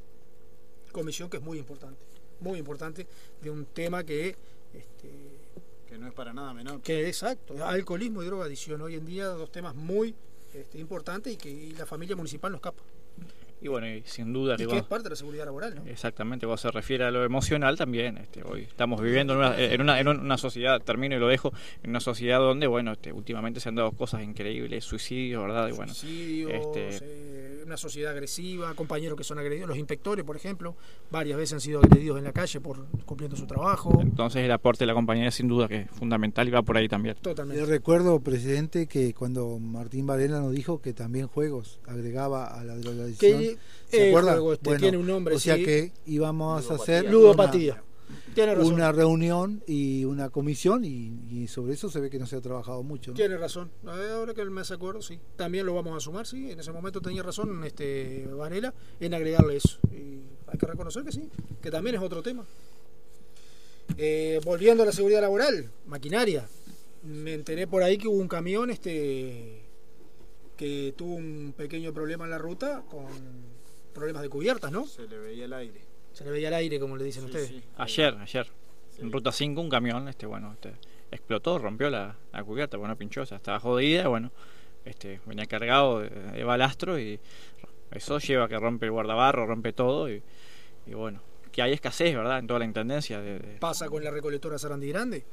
comisión 0.92 1.30
que 1.30 1.38
es 1.38 1.44
muy 1.44 1.58
importante, 1.58 2.06
muy 2.40 2.60
importante 2.60 3.08
de 3.42 3.50
un 3.50 3.66
tema 3.66 4.04
que, 4.04 4.38
este, 4.74 5.40
Que 5.88 5.98
no 5.98 6.08
es 6.08 6.14
para 6.14 6.34
nada 6.34 6.54
menor. 6.54 6.82
que 6.82 7.08
exacto, 7.08 7.66
alcoholismo 7.66 8.24
y 8.24 8.26
drogadicción. 8.26 8.82
Hoy 8.82 8.96
en 8.96 9.06
día 9.06 9.26
dos 9.28 9.52
temas 9.52 9.76
muy 9.76 10.16
este, 10.54 10.80
importantes 10.80 11.34
y 11.34 11.38
que 11.38 11.50
y 11.50 11.72
la 11.72 11.86
familia 11.86 12.16
municipal 12.16 12.52
no 12.52 12.58
escapa. 12.58 12.84
Y 13.60 13.70
bueno, 13.70 13.88
y 13.88 14.04
sin 14.06 14.32
duda 14.34 14.54
Y 14.54 14.58
que 14.58 14.68
que 14.68 14.78
es 14.78 14.84
parte 14.84 15.06
de 15.06 15.10
la 15.12 15.16
seguridad 15.16 15.46
laboral, 15.46 15.74
¿no? 15.76 15.84
Exactamente, 15.88 16.46
cuando 16.46 16.58
se 16.62 16.70
refiere 16.70 17.06
a 17.06 17.12
lo 17.12 17.24
emocional 17.24 17.76
también, 17.76 18.18
este, 18.18 18.44
hoy 18.44 18.62
estamos 18.62 19.02
viviendo 19.02 19.34
en 19.34 19.40
una, 19.40 19.60
en 19.60 19.82
una, 19.82 20.00
en 20.00 20.08
una 20.08 20.38
sociedad, 20.38 20.80
termino 20.82 21.16
y 21.16 21.20
lo 21.20 21.28
dejo, 21.28 21.52
en 21.82 21.90
una 21.90 22.00
sociedad 22.00 22.38
donde, 22.40 22.68
bueno, 22.68 22.92
este, 22.92 23.12
últimamente 23.12 23.60
se 23.60 23.70
han 23.70 23.76
dado 23.76 23.92
cosas 23.94 24.22
increíbles, 24.22 24.86
suicidios, 24.86 25.42
¿verdad? 25.42 25.70
Y 25.70 25.72
bueno, 25.72 25.92
Suicidios, 25.94 26.52
este- 26.54 26.90
eh, 26.90 27.37
una 27.68 27.78
sociedad 27.78 28.14
agresiva, 28.14 28.74
compañeros 28.74 29.18
que 29.18 29.24
son 29.24 29.38
agredidos, 29.40 29.68
los 29.68 29.78
inspectores, 29.78 30.26
por 30.26 30.36
ejemplo, 30.36 30.76
varias 31.12 31.38
veces 31.38 31.54
han 31.54 31.62
sido 31.62 31.80
agredidos 31.80 32.18
en 32.18 32.24
la 32.24 32.32
calle 32.34 32.60
por 32.62 32.88
cumpliendo 33.06 33.36
su 33.38 33.46
trabajo. 33.46 34.00
entonces 34.02 34.44
el 34.44 34.52
aporte 34.52 34.84
de 34.84 34.88
la 34.88 34.94
compañía 34.94 35.30
sin 35.32 35.48
duda 35.48 35.68
que 35.68 35.82
es 35.82 35.92
fundamental 35.92 36.48
y 36.48 36.52
va 36.52 36.62
por 36.64 36.78
ahí 36.78 36.88
también. 36.88 37.16
Totalmente. 37.22 37.62
Yo 37.62 37.68
recuerdo, 37.68 38.20
presidente, 38.22 38.88
que 38.88 39.14
cuando 39.14 39.60
Martín 39.60 40.08
Varela 40.08 40.40
nos 40.40 40.54
dijo 40.54 40.82
que 40.82 40.94
también 40.94 41.28
juegos 41.28 41.80
agregaba 41.86 42.46
a 42.48 42.64
la 42.64 42.76
drogadicción. 42.78 43.40
Que 43.40 43.58
¿Se 43.90 44.04
el 44.04 44.10
acuerda? 44.10 44.32
juego 44.32 44.54
este 44.54 44.70
Bueno, 44.70 44.82
tiene 44.82 44.98
un 44.98 45.08
nombre, 45.08 45.36
O 45.36 45.40
sea 45.40 45.56
sí. 45.56 45.66
que 45.66 45.92
íbamos 46.06 46.72
a 46.72 46.76
hacer 46.76 47.12
Ludopatía. 47.12 47.84
Tiene 48.34 48.52
una, 48.52 48.60
razón. 48.62 48.74
una 48.74 48.92
reunión 48.92 49.64
y 49.68 50.06
una 50.06 50.30
comisión 50.30 50.86
y, 50.86 51.12
y 51.30 51.48
sobre 51.48 51.74
eso 51.74 51.90
se 51.90 52.00
ve 52.00 52.10
que 52.10 52.20
no 52.20 52.26
se 52.26 52.36
ha 52.36 52.42
trabajado 52.42 52.84
mucho. 52.84 53.12
¿no? 53.12 53.16
Tiene 53.16 53.38
razón. 53.38 53.72
Eh, 53.86 54.10
Ahora 54.14 54.34
que 54.34 54.46
me 54.46 54.62
hace 54.62 54.76
acuerdo, 54.76 55.02
sí. 55.02 55.20
También 55.36 55.66
lo 55.66 55.74
vamos 55.74 55.96
a 55.96 56.00
sumar, 56.00 56.26
sí. 56.28 56.52
En 56.52 56.60
ese 56.60 56.72
momento 56.72 57.02
tenía 57.02 57.24
razón 57.24 57.64
este 57.64 58.28
Varela 58.28 58.74
en 59.00 59.14
agregarle 59.14 59.58
eso. 59.58 59.80
Y 59.92 60.22
hay 60.48 60.58
que 60.58 60.66
reconocer 60.66 61.04
que 61.04 61.12
sí, 61.12 61.30
que 61.62 61.72
también 61.72 61.96
es 61.96 62.02
otro 62.02 62.22
tema. 62.22 62.46
Eh, 63.98 64.40
volviendo 64.44 64.84
a 64.84 64.86
la 64.86 64.92
seguridad 64.92 65.22
laboral, 65.22 65.72
maquinaria. 65.86 66.48
Me 67.04 67.34
enteré 67.34 67.68
por 67.68 67.84
ahí 67.84 67.98
que 67.98 68.08
hubo 68.08 68.18
un 68.18 68.28
camión 68.28 68.70
este 68.70 69.64
que 70.58 70.94
tuvo 70.98 71.16
un 71.16 71.54
pequeño 71.56 71.94
problema 71.94 72.26
en 72.26 72.32
la 72.32 72.38
ruta 72.40 72.84
con 72.90 73.06
problemas 73.94 74.24
de 74.24 74.30
cubiertas, 74.30 74.72
¿no? 74.72 74.86
Se 74.88 75.08
le 75.08 75.18
veía 75.18 75.46
el 75.46 75.54
aire. 75.54 75.82
Se 76.18 76.24
le 76.24 76.32
veía 76.32 76.48
el 76.48 76.54
aire, 76.56 76.80
como 76.80 76.98
le 76.98 77.04
dicen 77.04 77.22
Sí, 77.24 77.28
ustedes. 77.28 77.48
sí. 77.50 77.64
Ayer, 77.78 78.16
ayer, 78.20 78.48
en 78.98 79.12
Ruta 79.12 79.32
5 79.32 79.62
un 79.62 79.70
camión, 79.70 80.08
este, 80.08 80.26
bueno, 80.26 80.52
este, 80.54 80.74
explotó, 81.12 81.60
rompió 81.60 81.92
la, 81.92 82.16
la 82.34 82.44
cubierta, 82.44 82.76
bueno, 82.78 82.96
pinchó, 82.98 83.22
o 83.22 83.26
sea, 83.28 83.38
estaba 83.38 83.60
jodida, 83.60 84.08
bueno, 84.08 84.32
este, 84.84 85.22
venía 85.28 85.46
cargado 85.46 86.00
de, 86.00 86.10
de 86.10 86.44
balastro 86.44 86.98
y 86.98 87.20
eso 87.92 88.18
lleva 88.18 88.46
a 88.46 88.48
que 88.48 88.58
rompe 88.58 88.88
el 88.88 88.92
guardabarro, 88.94 89.46
rompe 89.46 89.74
todo 89.74 90.10
y, 90.12 90.24
y 90.88 90.94
bueno, 90.96 91.22
que 91.52 91.62
hay 91.62 91.74
escasez, 91.74 92.16
¿verdad? 92.16 92.40
En 92.40 92.48
toda 92.48 92.60
la 92.60 92.66
intendencia 92.66 93.22
de, 93.22 93.38
de- 93.38 93.58
pasa 93.60 93.88
con 93.88 94.04
la 94.04 94.10
recolectora 94.10 94.58
Sarandí 94.58 94.90
Grande. 94.90 95.24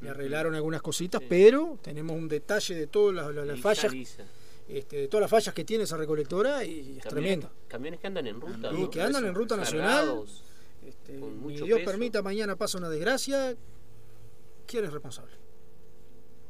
Le 0.00 0.10
arreglaron 0.10 0.56
algunas 0.56 0.82
cositas, 0.82 1.22
pero 1.28 1.78
tenemos 1.80 2.16
un 2.16 2.26
detalle 2.28 2.74
de 2.74 2.86
todas 2.88 3.14
las, 3.32 3.46
las- 3.46 3.60
fallas, 3.60 3.92
lisa. 3.92 4.24
Este, 4.68 4.96
de 4.96 5.08
todas 5.08 5.22
las 5.22 5.30
fallas 5.30 5.54
que 5.54 5.64
tiene 5.64 5.84
esa 5.84 5.96
recolectora 5.96 6.64
y 6.64 6.98
es 6.98 7.04
Camiones- 7.04 7.08
tremendo. 7.08 7.50
Camiones 7.68 8.00
que 8.00 8.06
andan 8.06 8.26
en 8.26 8.40
ruta. 8.40 8.70
Y 8.72 8.80
¿no? 8.82 8.90
que 8.90 9.02
andan 9.02 9.24
en 9.26 9.34
ruta 9.34 9.56
nacional. 9.56 10.24
Este, 10.86 11.12
ni 11.12 11.54
Dios 11.56 11.78
peso. 11.78 11.90
permita 11.90 12.22
mañana 12.22 12.56
pasa 12.56 12.78
una 12.78 12.88
desgracia, 12.88 13.54
¿quién 14.66 14.84
es 14.84 14.92
responsable? 14.92 15.32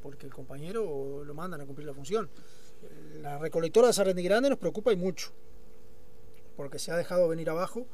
Porque 0.02 0.26
el 0.26 0.32
compañero 0.32 1.22
lo 1.24 1.34
mandan 1.34 1.60
a 1.60 1.66
cumplir 1.66 1.86
la 1.86 1.94
función. 1.94 2.28
La 3.20 3.38
recolectora 3.38 3.88
de 3.88 3.92
Sarandí 3.92 4.22
Grande 4.22 4.48
nos 4.50 4.58
preocupa 4.58 4.92
y 4.92 4.96
mucho, 4.96 5.30
porque 6.56 6.78
se 6.78 6.90
ha 6.90 6.96
dejado 6.96 7.28
venir 7.28 7.48
abajo 7.50 7.86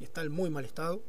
y 0.00 0.04
está 0.04 0.22
en 0.22 0.32
muy 0.32 0.50
mal 0.50 0.64
estado. 0.64 1.00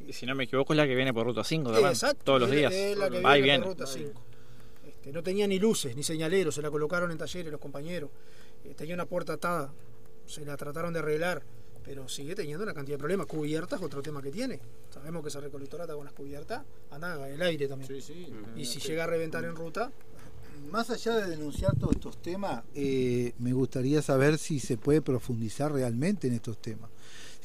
Y 0.00 0.12
si 0.12 0.26
no 0.26 0.34
me 0.34 0.44
equivoco 0.44 0.72
es 0.72 0.76
la 0.78 0.86
que 0.86 0.94
viene 0.96 1.14
por 1.14 1.24
ruta 1.26 1.44
5 1.44 1.68
Sí, 1.68 1.72
también, 1.74 1.92
exacto, 1.92 2.24
todos 2.24 2.40
los 2.40 2.50
días. 2.50 2.72
Va 2.72 3.38
y 3.38 3.42
viene 3.42 3.42
viene. 3.42 3.58
por 3.60 3.68
ruta 3.72 3.86
5. 3.86 4.20
Este, 5.04 5.12
no 5.12 5.22
tenía 5.22 5.46
ni 5.46 5.58
luces, 5.58 5.94
ni 5.94 6.02
señaleros, 6.02 6.54
se 6.54 6.62
la 6.62 6.70
colocaron 6.70 7.10
en 7.10 7.18
talleres 7.18 7.52
los 7.52 7.60
compañeros. 7.60 8.08
Eh, 8.64 8.72
tenía 8.74 8.94
una 8.94 9.04
puerta 9.04 9.34
atada, 9.34 9.70
se 10.24 10.46
la 10.46 10.56
trataron 10.56 10.94
de 10.94 11.00
arreglar, 11.00 11.42
pero 11.84 12.08
sigue 12.08 12.34
teniendo 12.34 12.64
una 12.64 12.72
cantidad 12.72 12.94
de 12.96 13.00
problemas. 13.00 13.26
Cubiertas, 13.26 13.82
otro 13.82 14.00
tema 14.00 14.22
que 14.22 14.30
tiene. 14.30 14.60
Sabemos 14.88 15.20
que 15.20 15.28
esa 15.28 15.40
recolectora 15.40 15.84
está 15.84 15.94
con 15.94 16.06
las 16.06 16.14
cubiertas, 16.14 16.62
anda 16.90 17.28
el 17.28 17.42
aire 17.42 17.68
también. 17.68 17.86
Sí, 17.86 18.00
sí. 18.00 18.32
Y 18.56 18.64
si 18.64 18.80
llega 18.80 19.04
a 19.04 19.06
reventar 19.06 19.44
en 19.44 19.54
ruta, 19.54 19.92
Más 20.70 20.88
allá 20.88 21.16
de 21.16 21.28
denunciar 21.28 21.76
todos 21.76 21.96
estos 21.96 22.22
temas, 22.22 22.64
eh, 22.74 23.34
me 23.38 23.52
gustaría 23.52 24.00
saber 24.00 24.38
si 24.38 24.58
se 24.58 24.78
puede 24.78 25.02
profundizar 25.02 25.70
realmente 25.70 26.28
en 26.28 26.32
estos 26.32 26.56
temas. 26.56 26.88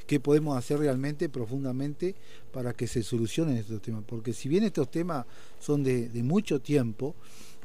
¿Qué 0.07 0.21
podemos 0.21 0.57
hacer 0.57 0.79
realmente 0.79 1.27
profundamente 1.27 2.15
para 2.53 2.71
que 2.73 2.87
se 2.87 3.03
solucionen 3.03 3.57
estos 3.57 3.81
temas? 3.81 4.03
Porque 4.07 4.31
si 4.31 4.47
bien 4.47 4.63
estos 4.63 4.89
temas 4.89 5.25
son 5.59 5.83
de, 5.83 6.07
de 6.07 6.23
mucho 6.23 6.61
tiempo 6.61 7.15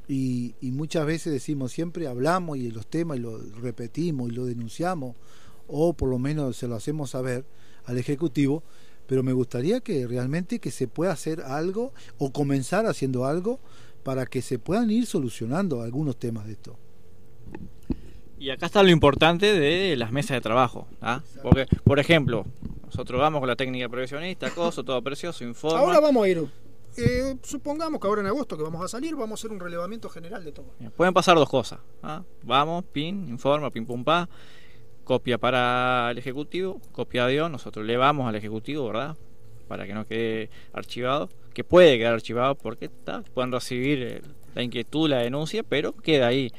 y, 0.09 0.55
y 0.61 0.71
muchas 0.71 1.07
veces 1.07 1.33
decimos 1.33 1.73
siempre 1.73 2.07
hablamos 2.07 2.59
y 2.59 2.71
los 2.71 2.87
temas 2.87 3.17
y 3.17 3.21
lo 3.21 3.39
repetimos 3.61 4.31
y 4.31 4.35
lo 4.35 4.45
denunciamos 4.45 5.17
o 5.69 5.93
por 5.95 6.09
lo 6.09 6.19
menos 6.19 6.57
se 6.57 6.69
lo 6.69 6.75
hacemos 6.75 7.11
saber 7.11 7.45
al 7.87 7.99
Ejecutivo, 7.99 8.63
pero 9.07 9.23
me 9.23 9.33
gustaría 9.33 9.81
que 9.81 10.07
realmente 10.07 10.59
que 10.59 10.71
se 10.71 10.89
pueda 10.89 11.13
hacer 11.13 11.41
algo 11.43 11.93
o 12.19 12.33
comenzar 12.33 12.87
haciendo 12.87 13.25
algo 13.25 13.61
para 14.03 14.27
que 14.27 14.43
se 14.43 14.59
puedan 14.59 14.91
ir 14.91 15.07
solucionando 15.07 15.83
algunos 15.83 16.17
temas 16.17 16.47
de 16.47 16.53
esto. 16.53 16.77
Y 18.39 18.51
acá 18.51 18.67
está 18.67 18.83
lo 18.83 18.91
importante 18.91 19.59
de 19.59 19.97
las 19.97 20.13
mesas 20.13 20.37
de 20.37 20.41
trabajo. 20.43 20.87
¿ah? 21.01 21.23
Porque, 21.43 21.67
por 21.85 21.99
ejemplo, 21.99 22.45
nosotros 22.85 23.19
vamos 23.19 23.41
con 23.41 23.49
la 23.49 23.57
técnica 23.57 23.89
previsionista, 23.89 24.51
coso, 24.51 24.85
todo 24.85 25.01
precioso, 25.03 25.45
informa. 25.45 25.79
ahora 25.79 26.01
vamos 26.01 26.25
a 26.25 26.29
ir. 26.29 26.47
Eh, 26.97 27.37
supongamos 27.43 28.01
que 28.01 28.07
ahora 28.07 28.21
en 28.21 28.27
agosto 28.29 28.57
que 28.57 28.63
vamos 28.63 28.85
a 28.85 28.89
salir, 28.89 29.15
vamos 29.15 29.33
a 29.33 29.35
hacer 29.41 29.53
un 29.53 29.61
relevamiento 29.61 30.09
general 30.09 30.45
de 30.45 30.53
todo. 30.53 30.67
Pueden 30.97 31.15
pasar 31.15 31.37
dos 31.37 31.49
cosas. 31.49 31.81
¿ah? 32.03 32.23
Vamos, 32.43 32.85
pin, 32.93 33.29
informa, 33.29 33.71
pin 33.71 33.87
pum 33.87 34.05
pa, 34.05 34.29
copia 35.05 35.39
para 35.39 36.11
el 36.11 36.19
ejecutivo, 36.19 36.81
copia 36.93 37.27
de 37.27 37.49
nosotros 37.49 37.85
le 37.85 37.97
vamos 37.97 38.29
al 38.29 38.35
ejecutivo, 38.35 38.87
¿verdad? 38.87 39.17
Para 39.69 39.87
que 39.87 39.95
no 39.95 40.07
quede 40.07 40.51
archivado, 40.73 41.29
que 41.53 41.65
puede 41.65 41.99
quedar 41.99 42.15
archivado 42.15 42.55
porque 42.55 42.87
está, 42.87 43.23
pueden 43.35 43.53
recibir 43.53 44.03
eh, 44.03 44.23
la 44.55 44.63
inquietud, 44.63 45.09
la 45.09 45.19
denuncia, 45.19 45.63
pero 45.63 45.93
queda 45.93 46.27
ahí. 46.27 46.53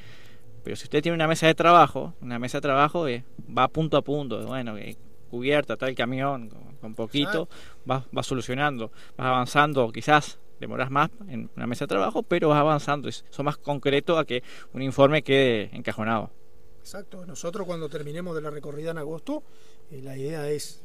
Pero 0.64 0.76
si 0.76 0.86
usted 0.86 1.04
tiene 1.04 1.16
una 1.16 1.28
mesa 1.28 1.48
de 1.48 1.54
trabajo, 1.54 2.14
una 2.22 2.40
mesa 2.40 2.58
de 2.58 2.64
trabajo 2.64 3.08
eh, 3.08 3.24
va 3.56 3.68
punto 3.68 3.98
a 3.98 4.02
punto, 4.02 4.46
bueno, 4.48 4.78
eh, 4.78 4.98
cubierta, 5.30 5.78
tal 5.78 5.96
camión, 5.96 6.50
con, 6.82 6.96
poquito, 6.96 7.50
vas 7.86 8.04
va 8.16 8.24
solucionando, 8.24 8.92
vas 9.18 9.28
avanzando, 9.28 9.92
quizás 9.92 10.40
demoras 10.60 10.90
más 10.90 11.10
en 11.28 11.50
una 11.56 11.68
mesa 11.68 11.86
de 11.86 11.90
trabajo, 11.90 12.24
pero 12.24 12.50
vas 12.50 12.60
avanzando, 12.60 13.10
es 13.10 13.26
eso 13.30 13.44
más 13.44 13.58
concreto 13.58 14.18
a 14.18 14.26
que 14.26 14.44
un 14.74 14.82
informe 14.82 15.22
quede 15.22 15.70
encajonado. 15.74 16.32
Exacto. 16.80 17.26
Nosotros 17.26 17.66
cuando 17.66 17.90
terminemos 17.90 18.36
de 18.36 18.42
la 18.42 18.52
recorrida 18.52 18.92
en 18.92 19.00
agosto, 19.00 19.44
eh, 19.92 20.02
la 20.04 20.16
idea 20.16 20.50
es 20.50 20.82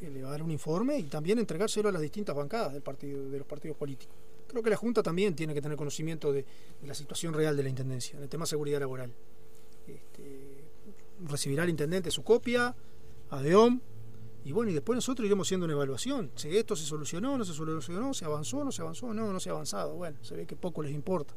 elevar 0.00 0.42
un 0.42 0.50
informe 0.50 0.98
y 0.98 1.04
también 1.04 1.38
entregárselo 1.38 1.88
a 1.88 1.92
las 1.92 2.02
distintas 2.02 2.34
bancadas 2.34 2.72
del 2.72 2.82
partido, 2.82 3.28
de 3.28 3.38
los 3.38 3.46
partidos 3.46 3.76
políticos. 3.76 4.14
Creo 4.48 4.62
que 4.62 4.70
la 4.70 4.76
Junta 4.76 5.02
también 5.02 5.34
tiene 5.34 5.54
que 5.54 5.62
tener 5.62 5.76
conocimiento 5.76 6.32
de, 6.32 6.44
de 6.80 6.86
la 6.86 6.94
situación 6.94 7.32
real 7.32 7.56
de 7.56 7.62
la 7.62 7.68
Intendencia, 7.68 8.16
en 8.16 8.22
el 8.22 8.28
tema 8.28 8.44
seguridad 8.44 8.80
laboral. 8.80 9.12
Este, 9.86 10.64
recibirá 11.28 11.64
el 11.64 11.70
intendente 11.70 12.10
su 12.10 12.22
copia, 12.22 12.74
ADEOM, 13.32 13.80
y 14.44 14.52
bueno, 14.52 14.70
y 14.70 14.74
después 14.74 14.96
nosotros 14.96 15.24
iremos 15.24 15.46
haciendo 15.46 15.64
una 15.64 15.74
evaluación. 15.74 16.30
Si 16.34 16.56
esto 16.56 16.74
se 16.74 16.84
solucionó, 16.84 17.38
no 17.38 17.44
se 17.44 17.52
solucionó, 17.52 18.12
se 18.12 18.24
avanzó, 18.24 18.64
no 18.64 18.72
se 18.72 18.82
avanzó, 18.82 19.14
no, 19.14 19.32
no 19.32 19.38
se 19.38 19.50
ha 19.50 19.52
avanzado. 19.52 19.94
Bueno, 19.94 20.16
se 20.22 20.34
ve 20.34 20.46
que 20.46 20.56
poco 20.56 20.82
les 20.82 20.92
importa. 20.92 21.34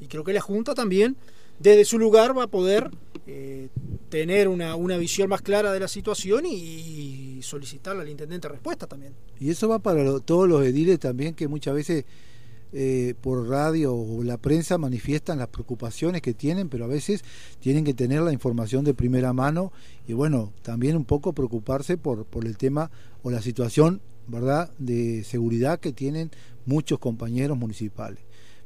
Y 0.00 0.06
creo 0.06 0.24
que 0.24 0.32
la 0.32 0.40
Junta 0.40 0.74
también, 0.74 1.16
desde 1.58 1.84
su 1.84 1.98
lugar, 1.98 2.36
va 2.36 2.44
a 2.44 2.46
poder 2.46 2.90
eh, 3.26 3.68
tener 4.08 4.48
una, 4.48 4.74
una 4.74 4.96
visión 4.96 5.28
más 5.28 5.42
clara 5.42 5.72
de 5.72 5.80
la 5.80 5.88
situación 5.88 6.46
y, 6.46 6.54
y 6.54 7.42
solicitarle 7.42 8.02
al 8.02 8.08
intendente 8.08 8.48
respuesta 8.48 8.86
también. 8.86 9.14
Y 9.38 9.50
eso 9.50 9.68
va 9.68 9.78
para 9.78 10.20
todos 10.20 10.48
los 10.48 10.64
ediles 10.64 10.98
también 10.98 11.34
que 11.34 11.46
muchas 11.46 11.74
veces 11.74 12.06
eh, 12.72 13.14
por 13.20 13.48
radio 13.48 13.94
o 13.94 14.22
la 14.22 14.36
prensa 14.38 14.78
manifiestan 14.78 15.38
las 15.38 15.48
preocupaciones 15.48 16.22
que 16.22 16.34
tienen, 16.34 16.68
pero 16.68 16.84
a 16.84 16.88
veces 16.88 17.22
tienen 17.60 17.84
que 17.84 17.94
tener 17.94 18.20
la 18.22 18.32
información 18.32 18.84
de 18.84 18.94
primera 18.94 19.32
mano 19.32 19.72
y 20.06 20.12
bueno, 20.12 20.52
también 20.62 20.96
un 20.96 21.04
poco 21.04 21.32
preocuparse 21.32 21.96
por, 21.96 22.24
por 22.26 22.44
el 22.46 22.56
tema 22.56 22.90
o 23.22 23.30
la 23.30 23.42
situación, 23.42 24.00
¿verdad?, 24.28 24.70
de 24.78 25.24
seguridad 25.24 25.80
que 25.80 25.92
tienen 25.92 26.30
muchos 26.66 26.98
compañeros 26.98 27.58
municipales. 27.58 28.20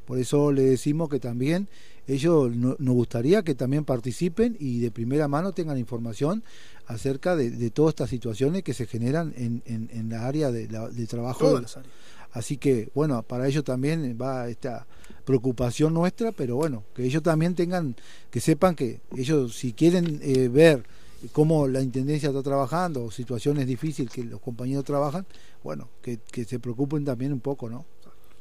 Por 0.04 0.18
eso 0.18 0.52
le 0.52 0.62
decimos 0.62 1.08
que 1.08 1.18
también 1.18 1.68
ellos 2.06 2.54
no- 2.54 2.76
nos 2.78 2.94
gustaría 2.94 3.42
que 3.42 3.54
también 3.54 3.86
participen 3.86 4.54
y 4.60 4.80
de 4.80 4.90
primera 4.90 5.26
mano 5.28 5.52
tengan 5.52 5.78
información 5.78 6.44
acerca 6.86 7.34
de, 7.36 7.50
de 7.50 7.70
todas 7.70 7.92
estas 7.92 8.10
situaciones 8.10 8.62
que 8.62 8.74
se 8.74 8.84
generan 8.86 9.32
en, 9.38 9.62
en, 9.64 9.88
en 9.94 10.10
la 10.10 10.26
área 10.26 10.52
de, 10.52 10.68
la- 10.68 10.90
de 10.90 11.06
trabajo. 11.06 11.38
Todas 11.48 11.62
las 11.62 11.76
áreas. 11.78 11.94
Así 12.34 12.56
que, 12.56 12.88
bueno, 12.94 13.22
para 13.22 13.46
ellos 13.46 13.62
también 13.62 14.18
va 14.20 14.48
esta 14.48 14.86
preocupación 15.24 15.94
nuestra, 15.94 16.32
pero 16.32 16.56
bueno, 16.56 16.82
que 16.92 17.04
ellos 17.04 17.22
también 17.22 17.54
tengan, 17.54 17.94
que 18.30 18.40
sepan 18.40 18.74
que 18.74 19.00
ellos 19.16 19.56
si 19.56 19.72
quieren 19.72 20.20
eh, 20.20 20.48
ver 20.48 20.84
cómo 21.32 21.68
la 21.68 21.80
Intendencia 21.80 22.30
está 22.30 22.42
trabajando 22.42 23.08
situaciones 23.12 23.68
difíciles 23.68 24.12
que 24.12 24.24
los 24.24 24.40
compañeros 24.40 24.84
trabajan, 24.84 25.24
bueno, 25.62 25.88
que, 26.02 26.18
que 26.32 26.44
se 26.44 26.58
preocupen 26.58 27.04
también 27.04 27.32
un 27.32 27.40
poco, 27.40 27.70
¿no? 27.70 27.86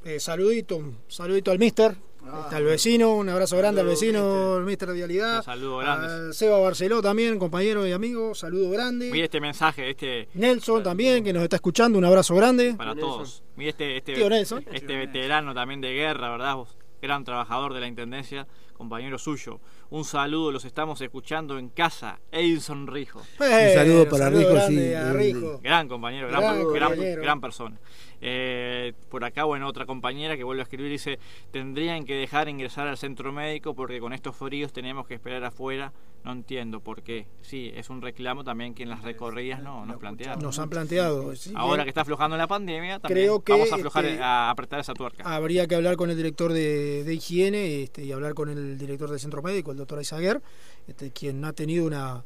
Eh, 0.03 0.19
saludito, 0.19 0.81
saludito 1.07 1.51
al 1.51 1.59
mister, 1.59 1.95
este, 2.25 2.55
al 2.55 2.63
vecino, 2.63 3.15
un 3.15 3.29
abrazo 3.29 3.57
grande 3.57 3.81
al 3.81 3.87
vecino, 3.87 4.57
el 4.57 4.63
mister 4.63 4.89
de 4.89 4.95
Vialidad. 4.95 5.37
Un 5.37 5.43
saludo 5.43 5.77
grande. 5.77 6.07
Al 6.07 6.33
Seba 6.33 6.57
Barceló 6.59 7.01
también, 7.01 7.37
compañero 7.39 7.85
y 7.85 7.91
amigo, 7.91 8.33
saludo 8.35 8.69
grande. 8.71 9.09
Mire 9.11 9.25
este 9.25 9.41
mensaje, 9.41 9.89
este 9.89 10.29
Nelson 10.33 10.83
también, 10.83 11.23
que 11.23 11.33
nos 11.33 11.43
está 11.43 11.57
escuchando, 11.57 11.97
un 11.97 12.05
abrazo 12.05 12.35
grande. 12.35 12.75
para 12.75 12.95
todos. 12.95 13.43
Mire 13.55 13.71
este, 13.71 13.97
este, 13.97 14.13
Tío 14.13 14.29
Nelson. 14.29 14.65
este 14.71 14.95
veterano 14.95 15.53
también 15.53 15.81
de 15.81 15.93
guerra, 15.93 16.29
¿verdad? 16.31 16.55
Vos, 16.55 16.77
gran 17.01 17.23
trabajador 17.23 17.73
de 17.73 17.81
la 17.81 17.87
Intendencia, 17.87 18.47
compañero 18.73 19.17
suyo. 19.17 19.59
Un 19.89 20.05
saludo, 20.05 20.51
los 20.51 20.65
estamos 20.65 20.99
escuchando 21.01 21.59
en 21.59 21.69
casa, 21.69 22.19
Edison 22.31 22.87
Rijo. 22.87 23.21
Bueno, 23.37 23.73
saludo 23.73 24.05
para 24.09 24.25
saludo 24.25 24.39
Rijo, 24.55 24.67
sí, 24.67 24.93
a 24.93 25.09
el- 25.11 25.13
Rijo. 25.17 25.59
Gran 25.61 25.87
compañero, 25.87 26.27
gran, 26.29 26.41
Gran 26.41 26.55
gran, 26.73 26.89
compañero. 26.89 27.21
gran 27.21 27.41
persona. 27.41 27.79
Eh, 28.25 28.93
por 29.09 29.23
acá, 29.25 29.43
bueno, 29.43 29.67
otra 29.67 29.85
compañera 29.85 30.35
que 30.37 30.43
vuelve 30.45 30.61
a 30.61 30.63
escribir 30.63 30.89
dice, 30.89 31.19
tendrían 31.51 32.05
que 32.05 32.15
dejar 32.15 32.47
ingresar 32.49 32.87
al 32.87 32.97
centro 32.97 33.31
médico 33.33 33.75
porque 33.75 33.99
con 33.99 34.13
estos 34.13 34.35
fríos 34.35 34.71
tenemos 34.73 35.05
que 35.07 35.13
esperar 35.15 35.43
afuera. 35.43 35.91
No 36.23 36.31
entiendo 36.31 36.79
por 36.79 37.03
qué. 37.03 37.27
Sí, 37.41 37.69
es 37.75 37.89
un 37.89 38.01
reclamo 38.01 38.45
también 38.45 38.73
que 38.73 38.83
en 38.83 38.89
las 38.89 39.03
recorridas 39.03 39.61
no 39.61 39.85
nos 39.85 39.97
plantearon. 39.97 40.41
Nos 40.41 40.57
han 40.57 40.69
planteado. 40.69 41.35
sí, 41.35 41.51
Ahora 41.53 41.75
bien. 41.75 41.83
que 41.83 41.89
está 41.89 42.01
aflojando 42.01 42.37
la 42.37 42.47
pandemia, 42.47 42.99
también 42.99 43.25
Creo 43.25 43.41
que, 43.41 43.51
vamos 43.51 43.69
a 43.73 43.75
aflojar, 43.75 44.05
este, 44.05 44.23
a 44.23 44.49
apretar 44.49 44.79
esa 44.79 44.93
tuerca. 44.93 45.21
Habría 45.35 45.67
que 45.67 45.75
hablar 45.75 45.97
con 45.97 46.09
el 46.09 46.15
director 46.15 46.53
de, 46.53 47.03
de 47.03 47.13
higiene 47.13 47.83
este, 47.83 48.05
y 48.05 48.13
hablar 48.13 48.35
con 48.35 48.47
el 48.47 48.77
director 48.77 49.09
del 49.09 49.19
centro 49.19 49.41
médico, 49.41 49.71
el 49.71 49.77
doctor 49.83 49.99
Aizaguer, 49.99 50.41
este, 50.87 51.11
quien 51.11 51.43
ha 51.45 51.53
tenido 51.53 51.85
una, 51.85 52.23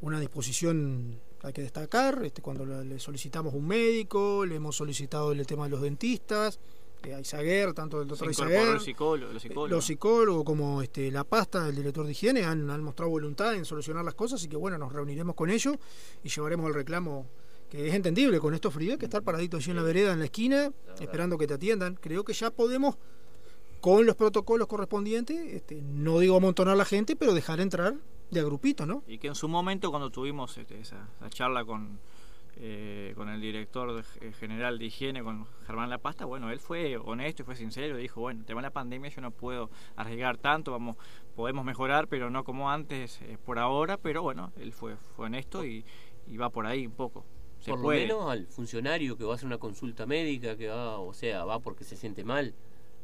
una 0.00 0.18
disposición, 0.18 1.20
hay 1.42 1.52
que 1.52 1.62
destacar, 1.62 2.22
este, 2.24 2.42
cuando 2.42 2.64
le 2.64 2.98
solicitamos 2.98 3.54
un 3.54 3.66
médico, 3.66 4.44
le 4.44 4.56
hemos 4.56 4.76
solicitado 4.76 5.32
el 5.32 5.46
tema 5.46 5.64
de 5.64 5.70
los 5.70 5.82
dentistas, 5.82 6.58
eh, 7.04 7.14
Aizaguer, 7.14 7.72
tanto 7.72 8.02
el 8.02 8.04
Se 8.04 8.10
doctor 8.10 8.28
Aizaguer, 8.28 8.66
los 8.74 8.82
eh, 8.82 8.84
psicólogos. 8.84 9.70
los 9.70 9.84
psicólogos 9.84 10.44
como 10.44 10.82
este, 10.82 11.10
la 11.10 11.24
pasta, 11.24 11.68
el 11.68 11.76
director 11.76 12.04
de 12.04 12.12
higiene, 12.12 12.44
han, 12.44 12.68
han 12.70 12.82
mostrado 12.82 13.10
voluntad 13.10 13.54
en 13.54 13.64
solucionar 13.64 14.04
las 14.04 14.14
cosas, 14.14 14.40
así 14.40 14.48
que 14.48 14.56
bueno, 14.56 14.76
nos 14.76 14.92
reuniremos 14.92 15.34
con 15.34 15.50
ellos 15.50 15.76
y 16.22 16.28
llevaremos 16.28 16.68
el 16.68 16.74
reclamo 16.74 17.26
que 17.70 17.86
es 17.86 17.94
entendible 17.94 18.40
con 18.40 18.52
estos 18.52 18.74
fríos, 18.74 18.98
que 18.98 19.04
estar 19.06 19.22
paradito 19.22 19.56
allí 19.56 19.70
en 19.70 19.76
la 19.76 19.82
vereda, 19.84 20.12
en 20.12 20.18
la 20.18 20.24
esquina, 20.24 20.72
esperando 20.98 21.38
que 21.38 21.46
te 21.46 21.54
atiendan. 21.54 21.94
Creo 21.94 22.24
que 22.24 22.32
ya 22.32 22.50
podemos, 22.50 22.96
con 23.80 24.06
los 24.06 24.16
protocolos 24.16 24.66
correspondientes, 24.68 25.36
este, 25.54 25.80
no 25.82 26.18
digo 26.18 26.36
amontonar 26.36 26.76
la 26.76 26.84
gente, 26.84 27.16
pero 27.16 27.32
dejar 27.34 27.60
entrar 27.60 27.94
de 28.30 28.40
a 28.40 28.44
grupito, 28.44 28.86
¿no? 28.86 29.02
Y 29.06 29.18
que 29.18 29.28
en 29.28 29.34
su 29.34 29.48
momento, 29.48 29.90
cuando 29.90 30.10
tuvimos 30.10 30.56
este, 30.58 30.78
esa, 30.80 31.08
esa 31.16 31.30
charla 31.30 31.64
con, 31.64 31.98
eh, 32.56 33.12
con 33.16 33.28
el 33.28 33.40
director 33.40 33.94
de- 33.94 34.28
eh, 34.28 34.32
general 34.32 34.78
de 34.78 34.84
higiene, 34.84 35.22
con 35.22 35.46
Germán 35.66 35.90
La 35.90 35.98
Pasta, 35.98 36.24
bueno, 36.26 36.50
él 36.50 36.60
fue 36.60 36.96
honesto 36.96 37.42
y 37.42 37.44
fue 37.46 37.56
sincero. 37.56 37.96
Dijo, 37.96 38.20
bueno, 38.20 38.40
el 38.40 38.46
tema 38.46 38.60
de 38.60 38.66
la 38.68 38.70
pandemia 38.72 39.10
yo 39.10 39.20
no 39.22 39.30
puedo 39.30 39.70
arriesgar 39.96 40.36
tanto, 40.38 40.70
vamos 40.72 40.96
podemos 41.34 41.64
mejorar, 41.64 42.06
pero 42.06 42.30
no 42.30 42.44
como 42.44 42.70
antes 42.70 43.20
eh, 43.22 43.38
por 43.44 43.58
ahora. 43.58 43.96
Pero 43.96 44.22
bueno, 44.22 44.52
él 44.60 44.72
fue, 44.72 44.96
fue 45.16 45.26
honesto 45.26 45.64
y, 45.64 45.84
y 46.26 46.36
va 46.36 46.50
por 46.50 46.66
ahí 46.66 46.86
un 46.86 46.92
poco. 46.92 47.24
Se 47.60 47.72
por 47.72 47.82
puede. 47.82 48.06
lo 48.06 48.18
menos 48.18 48.30
al 48.30 48.46
funcionario 48.46 49.16
que 49.16 49.24
va 49.24 49.32
a 49.32 49.34
hacer 49.36 49.46
una 49.46 49.58
consulta 49.58 50.06
médica, 50.06 50.56
que 50.56 50.68
va, 50.68 50.98
o 50.98 51.12
sea, 51.12 51.44
va 51.44 51.58
porque 51.60 51.84
se 51.84 51.96
siente 51.96 52.24
mal 52.24 52.54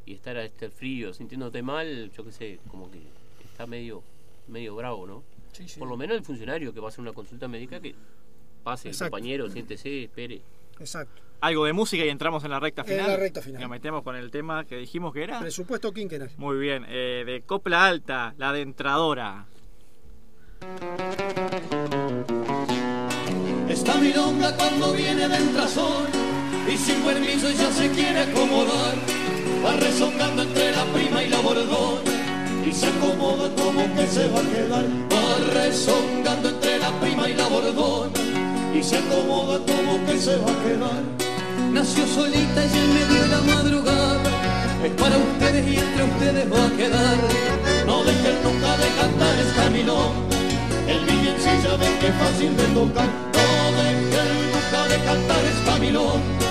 y 0.06 0.14
estar 0.14 0.36
a 0.36 0.44
este 0.44 0.70
frío 0.70 1.12
sintiéndote 1.12 1.62
mal, 1.62 2.10
yo 2.16 2.24
qué 2.24 2.32
sé, 2.32 2.58
como 2.68 2.90
que 2.90 3.00
está 3.44 3.66
medio 3.66 4.02
medio 4.48 4.76
bravo, 4.76 5.06
¿no? 5.06 5.22
Sí, 5.52 5.68
sí. 5.68 5.78
Por 5.80 5.88
lo 5.88 5.96
menos 5.96 6.16
el 6.16 6.22
funcionario 6.22 6.72
que 6.72 6.78
va 6.80 6.86
a 6.86 6.88
hacer 6.90 7.00
una 7.00 7.12
consulta 7.12 7.48
médica 7.48 7.80
que 7.80 7.94
pase, 8.62 8.88
Exacto. 8.88 9.10
compañero, 9.10 9.50
siéntese, 9.50 10.04
espere. 10.04 10.40
Exacto. 10.78 11.22
Algo 11.40 11.64
de 11.64 11.72
música 11.72 12.04
y 12.04 12.08
entramos 12.08 12.44
en 12.44 12.50
la 12.50 12.60
recta 12.60 12.82
En 12.82 12.88
final. 12.88 13.06
la 13.08 13.16
recta 13.16 13.42
final. 13.42 13.60
Nos 13.60 13.70
metemos 13.70 14.02
con 14.02 14.16
el 14.16 14.30
tema 14.30 14.64
que 14.64 14.76
dijimos 14.76 15.12
que 15.12 15.22
era. 15.24 15.40
Presupuesto 15.40 15.92
quinquenal. 15.92 16.30
Muy 16.38 16.58
bien, 16.58 16.84
eh, 16.88 17.24
de 17.26 17.42
Copla 17.42 17.86
Alta, 17.86 18.34
la 18.38 18.50
adentradora. 18.50 19.46
Esta 23.68 23.96
milonga 23.98 24.56
cuando 24.56 24.92
viene 24.92 25.28
del 25.28 25.52
trazón 25.52 26.06
y 26.72 26.76
sin 26.76 27.02
permiso 27.02 27.48
ella 27.48 27.70
se 27.70 27.90
quiere 27.90 28.20
acomodar. 28.20 28.94
Va 29.64 29.72
rezongando 29.76 30.42
entre 30.42 30.72
la 30.72 30.84
prima 30.86 31.22
y 31.22 31.28
la 31.28 31.40
bordona 31.40 32.00
y 32.66 32.72
se 32.72 32.86
acomoda 32.86 33.48
como 33.56 33.82
que 33.94 34.06
se 34.06 34.28
va 34.28 34.40
a 34.40 34.42
quedar. 34.42 34.84
Va 35.12 35.60
rezongando 35.60 36.48
entre 36.48 36.78
la 36.78 36.90
prima 37.00 37.28
y 37.28 37.34
la 37.34 37.46
bordona 37.48 38.10
y 38.74 38.82
se 38.82 38.96
acomoda 38.98 39.58
como 39.58 40.04
que 40.06 40.18
se 40.18 40.36
va 40.36 40.50
a 40.50 40.62
quedar. 40.64 41.02
Nació 41.72 42.06
solita 42.06 42.64
y 42.64 42.78
en 42.78 42.94
medio 42.94 43.22
de 43.22 43.28
la 43.28 43.40
madrugada. 43.54 44.30
Es 44.84 44.92
para 44.92 45.16
ustedes 45.16 45.66
y 45.66 45.76
entre 45.76 46.04
ustedes 46.04 46.52
va 46.52 46.66
a 46.66 46.70
quedar. 46.76 47.16
No 47.86 48.04
dejen 48.04 48.36
nunca 48.44 48.76
de 48.76 48.88
cantar 49.00 49.34
esta 49.46 49.70
milonga. 49.70 50.36
El 50.88 51.00
villancico 51.04 51.78
ven 51.78 51.98
que 52.00 52.12
fácil 52.12 52.56
de 52.56 52.66
tocar. 52.74 53.08
No 53.36 53.82
dejen 53.82 54.28
nunca 54.52 54.88
de 54.88 55.04
cantar 55.04 55.44
esta 55.44 55.78
milonga. 55.78 56.46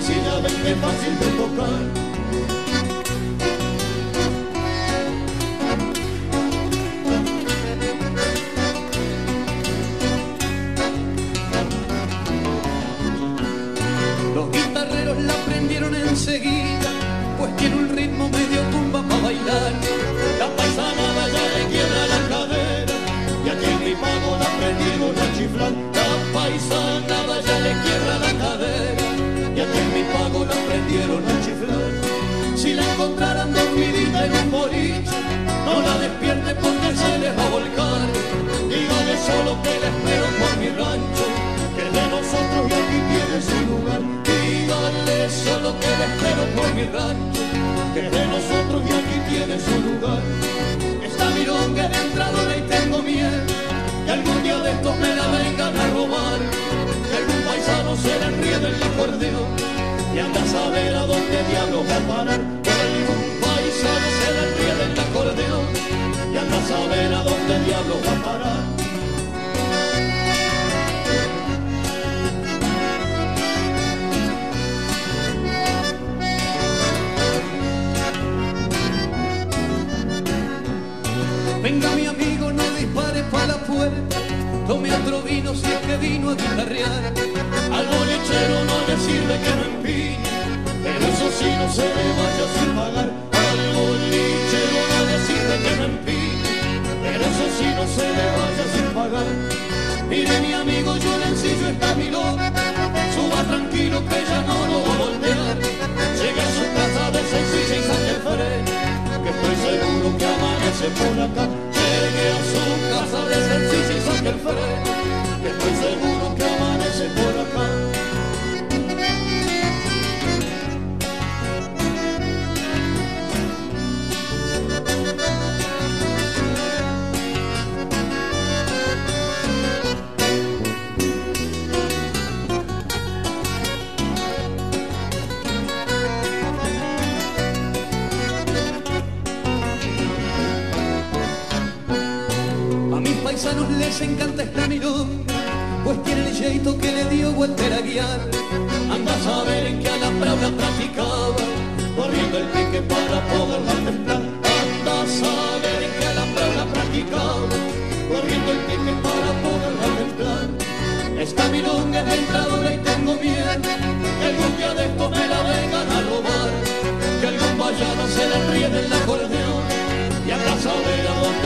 Villancico 0.00 0.42
ven 0.42 0.56
que 0.62 0.74
fácil 0.76 1.18
de 1.18 1.26
tocar. 1.36 1.82
Los 14.34 14.50
guitarreros 14.50 15.18
la 15.22 15.32
aprendieron 15.34 15.94
enseguida, 15.94 16.90
pues 17.38 17.56
tiene 17.56 17.76
un 17.76 17.88
ritmo 17.88 18.28
medio 18.28 18.60
tumba 18.70 19.02
para 19.02 19.22
bailar. 19.22 19.89
La 35.82 35.98
despierte 35.98 36.54
porque 36.54 36.96
se 36.96 37.18
les 37.18 37.32
va 37.38 37.44
a 37.44 37.50
volcar. 37.50 38.00
Dígale 38.68 39.14
solo 39.28 39.50
que 39.62 39.74
la 39.82 39.88
espero 39.94 40.26
por 40.40 40.52
mi 40.60 40.68
rancho, 40.80 41.26
que 41.76 41.84
de 41.96 42.04
nosotros 42.14 42.62
y 42.70 42.74
aquí 42.80 42.98
tiene 43.12 43.36
su 43.48 43.58
lugar. 43.70 44.00
Dígale 44.24 45.30
solo 45.30 45.68
que 45.80 45.90
la 46.00 46.06
espero 46.10 46.42
por 46.56 46.68
mi 46.74 46.84
rancho, 46.96 47.42
que 47.94 48.02
de 48.02 48.26
nosotros 48.34 48.80
y 48.88 48.92
aquí 49.00 49.18
tiene 49.30 49.56
su 49.58 49.76
lugar. 49.88 50.22
Esta 51.02 51.26
milonga 51.30 51.88
de 51.88 51.98
entradora 52.06 52.56
y 52.56 52.62
tengo 52.62 53.02
miedo, 53.02 53.40
que 54.04 54.10
algún 54.12 54.42
día 54.42 54.58
de 54.58 54.70
estos 54.72 54.96
me 54.98 55.14
la 55.14 55.26
vengan 55.28 55.76
a 55.76 55.86
robar. 55.94 56.40
Que 57.08 57.16
algún 57.16 57.40
paisano 57.46 57.96
se 57.96 58.18
le 58.20 58.26
enriede 58.26 58.68
el 58.68 58.82
acordeón 58.82 59.50
y 60.14 60.18
anda 60.18 60.42
a 60.42 60.46
saber 60.46 60.94
a 60.94 61.06
dónde 61.06 61.44
diablos 61.50 61.84
va 61.88 61.96
a 61.96 62.16
parar. 62.16 62.59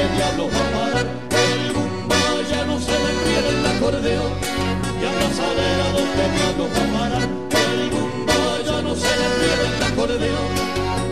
Dónde 0.04 0.16
diablos 0.16 0.52
va 0.52 0.60
a 0.60 0.70
parar. 0.70 1.06
Algún 1.30 2.08
vallano 2.08 2.80
se 2.80 2.92
le 2.92 3.10
ríe 3.24 3.42
del 3.42 3.66
acordeón 3.66 4.32
y 5.00 5.04
a 5.04 5.32
saber 5.32 5.80
a 5.80 5.88
dónde 5.92 6.24
diablos 6.36 6.68
va 6.74 6.82
a 6.84 6.92
parar. 6.92 7.28
Algún 7.72 8.26
vallano 8.26 8.94
se 8.94 9.12
le 9.16 9.28
ríe 9.38 9.56
del 9.62 9.82
acordeón 9.82 10.50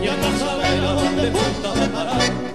y 0.03 0.07
a 0.07 0.37
saber 0.39 0.83
a 0.83 0.93
dónde 0.93 1.31
puta 1.31 1.69
va 1.69 1.85
a 1.85 1.91
parar. 1.91 2.53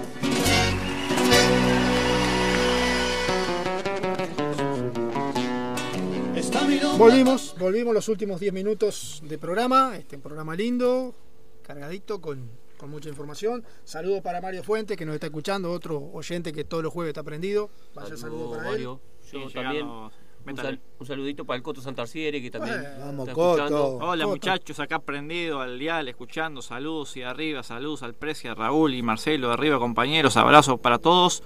Volvimos, 6.97 7.55
volvimos 7.57 7.93
los 7.93 8.09
últimos 8.09 8.41
10 8.41 8.51
minutos 8.51 9.21
de 9.23 9.37
programa, 9.37 9.95
este 9.97 10.17
programa 10.17 10.53
lindo, 10.53 11.15
cargadito 11.63 12.19
con, 12.19 12.49
con 12.79 12.89
mucha 12.89 13.09
información. 13.09 13.63
Saludo 13.83 14.21
para 14.23 14.39
Mario 14.41 14.63
Fuentes 14.63 14.95
que 14.97 15.05
nos 15.05 15.13
está 15.13 15.27
escuchando, 15.27 15.69
otro 15.71 15.99
oyente 16.13 16.53
que 16.53 16.63
todos 16.63 16.81
los 16.81 16.93
jueves 16.93 17.09
está 17.09 17.23
prendido. 17.23 17.69
Vaya 17.93 18.15
saludo 18.15 18.51
para 18.51 18.63
él. 18.63 18.71
Mario. 18.71 19.01
Yo 19.31 19.47
Sí, 19.49 19.53
también. 19.53 19.73
llegando- 19.85 20.05
Un, 20.39 20.45
métale. 20.45 20.69
sal- 20.69 20.81
un 20.99 21.05
saludito 21.05 21.45
para 21.45 21.57
el 21.57 21.63
Coto 21.63 21.81
Santarciere 21.81 22.41
que 22.41 22.49
también 22.49 22.79
Bueno, 22.81 23.05
Vamos, 23.05 23.27
está 23.27 23.33
Coto. 23.35 23.49
escuchando. 23.65 23.87
Hola 23.97 24.23
Coto. 24.23 24.35
muchachos, 24.35 24.79
acá 24.79 24.99
prendido 24.99 25.59
al 25.61 25.77
dial, 25.77 26.07
escuchando, 26.07 26.61
saludos 26.61 27.17
y 27.17 27.21
arriba, 27.23 27.61
saludos 27.63 28.01
al 28.03 28.13
Precia, 28.15 28.55
Raúl 28.55 28.93
y 28.95 29.01
Marcelo, 29.03 29.51
arriba 29.51 29.77
compañeros, 29.77 30.37
abrazos 30.37 30.79
para 30.79 30.97
todos. 30.99 31.43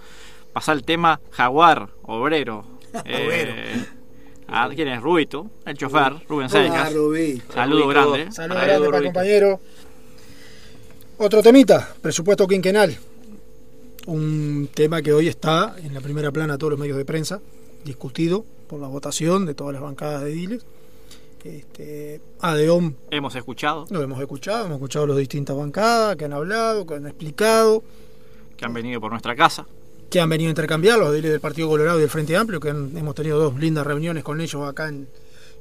Pasar 0.53 0.77
el 0.77 0.84
tema 0.84 1.19
Jaguar, 1.31 1.89
obrero. 2.03 2.63
Eh, 3.05 3.84
a- 4.47 4.69
¿Quién 4.69 4.88
es? 4.89 5.01
Rubito, 5.01 5.49
el 5.65 5.75
chofer, 5.75 6.13
Rubén. 6.29 6.47
Rubí. 6.93 7.41
Saludo 7.51 7.81
Rubito. 7.86 7.88
grande. 7.88 8.31
Saludos 8.31 8.55
Para 8.61 8.67
grande 8.67 8.86
para 8.86 8.97
el 8.99 9.03
compañero. 9.05 9.59
Otro 11.24 11.41
temita, 11.41 11.95
presupuesto 12.01 12.45
quinquenal. 12.47 12.97
Un 14.07 14.67
tema 14.74 15.01
que 15.01 15.13
hoy 15.13 15.30
está 15.30 15.76
en 15.82 15.93
la 15.93 16.01
primera 16.01 16.32
plana 16.32 16.53
de 16.53 16.59
todos 16.59 16.71
los 16.71 16.80
medios 16.80 16.97
de 16.97 17.05
prensa. 17.05 17.39
discutido 17.86 18.45
por 18.67 18.80
la 18.80 18.88
votación 18.88 19.45
de 19.45 19.53
todas 19.53 19.74
las 19.74 19.82
bancadas 19.82 20.24
de 20.24 20.32
ediles. 20.32 20.65
Este, 21.43 22.21
ADEOM 22.39 22.93
Hemos 23.11 23.36
escuchado 23.36 23.86
lo 23.89 24.01
hemos 24.01 24.19
escuchado, 24.21 24.65
hemos 24.65 24.76
escuchado 24.78 25.07
las 25.07 25.17
distintas 25.17 25.55
bancadas 25.57 26.15
que 26.15 26.24
han 26.26 26.32
hablado, 26.34 26.86
que 26.86 26.93
han 26.95 27.05
explicado, 27.05 27.84
que 28.55 28.63
han 28.65 28.74
venido 28.74 28.99
por 29.01 29.11
nuestra 29.11 29.36
casa. 29.36 29.65
que 30.09 30.19
han 30.21 30.30
venido 30.30 30.47
a 30.49 30.51
intercambiar 30.51 30.97
los 30.99 31.13
ediles 31.13 31.32
del 31.32 31.39
Partido 31.41 31.67
Colorado 31.69 31.97
y 31.97 32.01
del 32.01 32.09
Frente 32.09 32.36
Amplio, 32.38 32.59
que 32.61 32.69
han- 32.69 32.95
hemos 32.97 33.15
tenido 33.15 33.38
dos 33.39 33.57
lindas 33.59 33.86
reuniones 33.88 34.24
con 34.24 34.39
ellos 34.41 34.67
acá 34.67 34.88
en, 34.89 35.07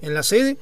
en 0.03 0.15
la 0.15 0.23
sede. 0.23 0.57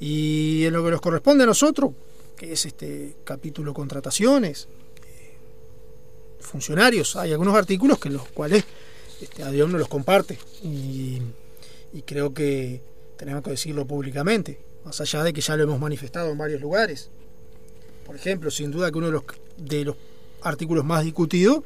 Y 0.00 0.64
en 0.64 0.72
lo 0.74 0.84
que 0.84 0.90
nos 0.90 1.00
corresponde 1.00 1.44
a 1.44 1.46
nosotros, 1.46 1.92
que 2.36 2.52
es 2.52 2.66
este 2.66 3.16
capítulo 3.24 3.72
contrataciones, 3.72 4.68
eh, 5.06 5.34
funcionarios, 6.40 7.16
hay 7.16 7.32
algunos 7.32 7.56
artículos 7.56 7.98
que 7.98 8.10
los 8.10 8.28
cuales 8.28 8.64
este, 9.20 9.42
ADEOM 9.42 9.72
no 9.72 9.78
los 9.78 9.88
comparte. 9.88 10.38
Y, 10.62 11.20
y 11.92 12.02
creo 12.02 12.34
que 12.34 12.80
tenemos 13.16 13.42
que 13.42 13.50
decirlo 13.50 13.86
públicamente, 13.86 14.58
más 14.84 15.00
allá 15.00 15.24
de 15.24 15.32
que 15.32 15.40
ya 15.40 15.56
lo 15.56 15.64
hemos 15.64 15.80
manifestado 15.80 16.30
en 16.30 16.38
varios 16.38 16.60
lugares. 16.60 17.10
Por 18.04 18.16
ejemplo, 18.16 18.50
sin 18.50 18.70
duda 18.70 18.90
que 18.90 18.98
uno 18.98 19.06
de 19.06 19.12
los, 19.12 19.24
de 19.56 19.84
los 19.84 19.96
artículos 20.42 20.84
más 20.84 21.04
discutidos 21.04 21.64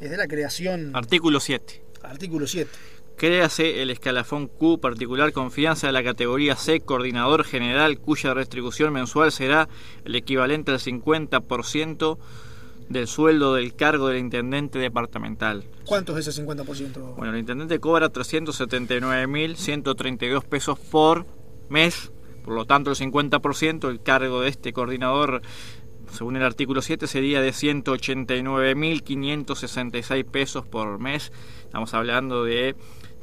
es 0.00 0.10
de 0.10 0.16
la 0.16 0.26
creación. 0.26 0.94
Artículo 0.94 1.40
7. 1.40 1.80
Artículo 2.02 2.46
7. 2.46 2.70
Créase 3.18 3.82
el 3.82 3.90
escalafón 3.90 4.46
Q, 4.46 4.78
particular 4.78 5.32
confianza 5.32 5.88
de 5.88 5.92
la 5.92 6.04
categoría 6.04 6.54
C, 6.54 6.78
coordinador 6.78 7.42
general, 7.42 7.98
cuya 7.98 8.32
retribución 8.32 8.92
mensual 8.92 9.32
será 9.32 9.68
el 10.04 10.14
equivalente 10.14 10.70
al 10.70 10.78
50% 10.78 12.16
del 12.88 13.08
sueldo 13.08 13.54
del 13.54 13.74
cargo 13.74 14.06
del 14.06 14.18
intendente 14.18 14.78
departamental. 14.78 15.64
¿Cuánto 15.84 16.16
es 16.16 16.28
ese 16.28 16.46
50%? 16.46 17.16
Bueno, 17.16 17.32
el 17.32 17.40
intendente 17.40 17.80
cobra 17.80 18.12
379.132 18.12 20.44
pesos 20.44 20.78
por 20.78 21.26
mes, 21.68 22.12
por 22.44 22.54
lo 22.54 22.66
tanto 22.66 22.90
el 22.90 22.96
50%, 22.96 23.90
el 23.90 24.00
cargo 24.00 24.42
de 24.42 24.50
este 24.50 24.72
coordinador, 24.72 25.42
según 26.12 26.36
el 26.36 26.44
artículo 26.44 26.82
7, 26.82 27.08
sería 27.08 27.40
de 27.40 27.50
189.566 27.50 30.24
pesos 30.24 30.64
por 30.64 31.00
mes. 31.00 31.32
Estamos 31.64 31.94
hablando 31.94 32.44
de 32.44 32.76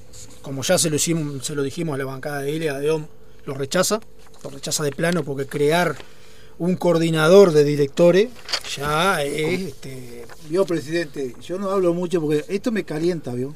como 0.42 0.62
ya 0.62 0.78
se 0.78 0.90
lo 0.90 0.96
hicimos, 0.96 1.44
se 1.44 1.54
lo 1.54 1.62
dijimos 1.62 1.94
a 1.94 1.98
la 1.98 2.04
bancada 2.04 2.40
de 2.40 2.52
ILE, 2.52 2.70
ADEOM 2.70 3.06
lo 3.46 3.54
rechaza, 3.54 4.00
lo 4.44 4.50
rechaza 4.50 4.84
de 4.84 4.92
plano 4.92 5.22
porque 5.22 5.46
crear 5.46 5.96
un 6.58 6.76
coordinador 6.76 7.52
de 7.52 7.64
directores 7.64 8.28
ya 8.76 9.22
es 9.22 9.60
este, 9.60 10.26
Vio, 10.48 10.64
presidente, 10.64 11.34
yo 11.42 11.58
no 11.58 11.70
hablo 11.70 11.92
mucho 11.92 12.20
porque 12.20 12.44
esto 12.48 12.72
me 12.72 12.84
calienta, 12.84 13.34
¿vio? 13.34 13.54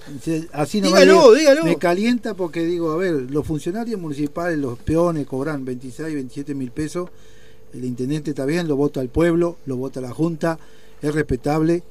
Así 0.52 0.80
no 0.80 0.88
Dígalo, 0.88 1.32
dígalo. 1.32 1.64
Me 1.64 1.76
calienta 1.76 2.34
porque 2.34 2.64
digo, 2.64 2.92
a 2.92 2.96
ver, 2.96 3.30
los 3.30 3.46
funcionarios 3.46 3.98
municipales, 3.98 4.58
los 4.58 4.78
peones 4.78 5.26
cobran 5.26 5.64
26, 5.64 6.14
27 6.14 6.54
mil 6.54 6.70
pesos. 6.70 7.08
El 7.72 7.84
intendente 7.84 8.30
está 8.30 8.44
bien, 8.44 8.68
lo 8.68 8.76
vota 8.76 9.00
el 9.00 9.08
pueblo, 9.08 9.56
lo 9.64 9.76
vota 9.76 10.02
la 10.02 10.10
junta, 10.10 10.58
es 11.00 11.14
respetable. 11.14 11.82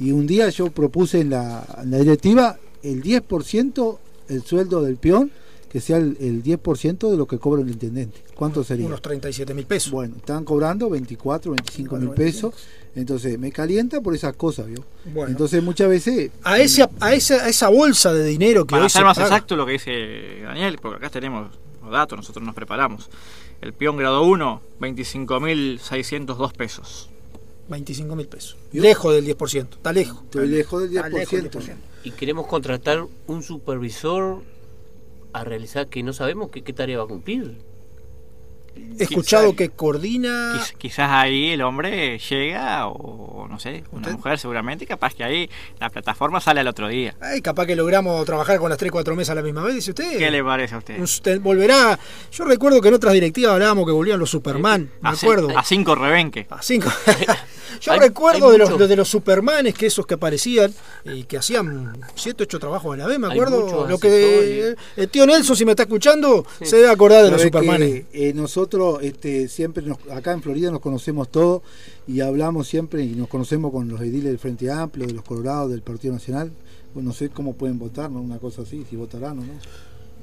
Y 0.00 0.10
un 0.10 0.26
día 0.26 0.48
yo 0.48 0.70
propuse 0.70 1.20
en 1.20 1.30
la, 1.30 1.64
en 1.80 1.92
la 1.92 1.98
directiva 1.98 2.58
el 2.82 3.02
10% 3.02 3.98
el 4.28 4.42
sueldo 4.42 4.82
del 4.82 4.96
peón, 4.96 5.30
que 5.70 5.80
sea 5.80 5.98
el, 5.98 6.16
el 6.20 6.42
10% 6.42 7.10
de 7.10 7.16
lo 7.16 7.26
que 7.26 7.38
cobra 7.38 7.62
el 7.62 7.70
intendente. 7.70 8.20
¿Cuánto 8.34 8.64
sería? 8.64 8.86
unos 8.86 9.00
37 9.00 9.54
mil 9.54 9.66
pesos. 9.66 9.92
Bueno, 9.92 10.16
están 10.16 10.44
cobrando 10.44 10.90
24, 10.90 11.52
25 11.52 11.96
mil 11.96 12.08
24, 12.08 12.50
pesos. 12.50 12.54
Entonces 12.96 13.38
me 13.38 13.52
calienta 13.52 14.00
por 14.00 14.14
esas 14.14 14.34
cosas, 14.34 14.66
¿vio? 14.66 14.84
Bueno. 15.04 15.30
Entonces 15.30 15.62
muchas 15.62 15.88
veces 15.88 16.32
a, 16.42 16.58
ese, 16.58 16.88
a, 16.98 17.14
esa, 17.14 17.44
a 17.44 17.48
esa 17.48 17.68
bolsa 17.68 18.12
de 18.12 18.24
dinero 18.24 18.66
que 18.66 18.72
Para 18.72 18.82
hoy 18.82 18.90
ser 18.90 19.00
se 19.00 19.04
más 19.04 19.16
paga, 19.16 19.28
exacto 19.28 19.54
lo 19.54 19.64
que 19.64 19.72
dice 19.72 20.40
Daniel, 20.42 20.76
porque 20.82 20.96
acá 20.96 21.08
tenemos 21.08 21.52
los 21.82 21.92
datos, 21.92 22.18
nosotros 22.18 22.44
nos 22.44 22.54
preparamos. 22.56 23.08
El 23.60 23.72
peón 23.72 23.96
grado 23.96 24.22
1, 24.22 24.60
25.602 24.80 26.52
pesos. 26.52 27.10
25 27.68 28.16
mil 28.16 28.26
pesos. 28.26 28.56
Lejos 28.72 29.14
del 29.14 29.24
10%, 29.24 29.74
está 29.74 29.92
lejos. 29.92 30.20
estoy 30.24 30.48
lejos 30.48 30.82
del 30.82 30.92
lejos 30.94 31.30
del 31.30 31.48
10%. 31.48 31.74
Y 32.02 32.10
queremos 32.10 32.48
contratar 32.48 33.04
un 33.28 33.42
supervisor 33.44 34.42
a 35.32 35.44
realizar 35.44 35.88
que 35.88 36.02
no 36.02 36.12
sabemos 36.12 36.50
qué, 36.50 36.62
qué 36.62 36.72
tarea 36.72 36.98
va 36.98 37.04
a 37.04 37.08
cumplir. 37.08 37.58
He 38.98 39.02
escuchado 39.02 39.56
que 39.56 39.68
coordina. 39.70 40.52
Quiz- 40.54 40.74
quizás 40.78 41.10
ahí 41.10 41.50
el 41.50 41.60
hombre 41.62 42.18
llega, 42.18 42.86
o 42.86 43.46
no 43.48 43.58
sé, 43.58 43.82
una 43.90 44.02
¿Usted? 44.02 44.12
mujer 44.12 44.38
seguramente, 44.38 44.84
y 44.84 44.86
capaz 44.86 45.12
que 45.12 45.24
ahí 45.24 45.50
la 45.80 45.90
plataforma 45.90 46.40
sale 46.40 46.60
al 46.60 46.68
otro 46.68 46.88
día. 46.88 47.14
Ay, 47.20 47.42
capaz 47.42 47.66
que 47.66 47.74
logramos 47.76 48.24
trabajar 48.24 48.58
con 48.58 48.70
las 48.70 48.78
3 48.78 48.90
4 48.92 49.16
mesas 49.16 49.32
a 49.32 49.34
la 49.34 49.42
misma 49.42 49.64
vez, 49.64 49.74
dice 49.74 49.90
usted. 49.90 50.18
¿Qué 50.18 50.30
le 50.30 50.42
parece 50.42 50.76
a 50.76 50.78
usted? 50.78 51.00
Usted 51.00 51.40
volverá. 51.40 51.98
Yo 52.32 52.44
recuerdo 52.44 52.80
que 52.80 52.88
en 52.88 52.94
otras 52.94 53.12
directivas 53.12 53.52
hablábamos 53.54 53.84
que 53.86 53.92
volvían 53.92 54.20
los 54.20 54.30
Superman, 54.30 54.88
me 55.02 55.08
A, 55.08 55.12
acuerdo. 55.12 55.48
a 55.58 55.64
cinco 55.64 55.94
rebenque. 55.96 56.46
A 56.48 56.62
cinco. 56.62 56.88
Yo 57.80 57.92
Hay- 57.92 58.00
recuerdo 58.00 58.46
hay 58.46 58.52
de 58.52 58.58
los, 58.58 58.78
de 58.88 58.96
los 58.96 59.08
Supermanes, 59.08 59.74
que 59.74 59.86
esos 59.86 60.06
que 60.06 60.14
aparecían 60.14 60.72
y 61.04 61.24
que 61.24 61.38
hacían 61.38 61.92
7, 62.14 62.44
8 62.44 62.58
trabajos 62.58 62.94
a 62.94 62.96
la 62.98 63.06
vez, 63.06 63.18
me 63.18 63.28
acuerdo. 63.28 63.86
Lo 63.88 63.98
que 63.98 64.74
el 64.96 65.08
tío 65.08 65.26
Nelson, 65.26 65.56
si 65.56 65.64
me 65.64 65.72
está 65.72 65.84
escuchando, 65.84 66.44
se 66.62 66.76
debe 66.76 66.90
acordar 66.90 67.24
de 67.24 67.30
los 67.30 67.40
que, 67.40 67.48
Supermanes. 67.48 68.04
eh, 68.12 68.32
nosotros 68.34 68.98
este, 69.02 69.48
siempre, 69.48 69.82
nos- 69.82 69.98
acá 70.10 70.32
en 70.32 70.42
Florida 70.42 70.70
nos 70.70 70.80
conocemos 70.80 71.28
todos 71.30 71.62
y 72.06 72.20
hablamos 72.20 72.66
siempre 72.68 73.02
y 73.04 73.14
nos 73.14 73.28
conocemos 73.28 73.70
con 73.72 73.88
los 73.88 74.00
ediles 74.00 74.24
del 74.24 74.38
Frente 74.38 74.70
Amplio, 74.70 75.06
de 75.06 75.12
los 75.12 75.24
Colorados, 75.24 75.70
del 75.70 75.82
Partido 75.82 76.14
Nacional. 76.14 76.50
No 76.94 77.12
sé 77.12 77.28
cómo 77.30 77.54
pueden 77.54 77.78
votar, 77.78 78.10
¿no? 78.10 78.20
Una 78.20 78.38
cosa 78.38 78.62
así, 78.62 78.84
si 78.90 78.96
votarán 78.96 79.38
o 79.38 79.42
no. 79.42 79.52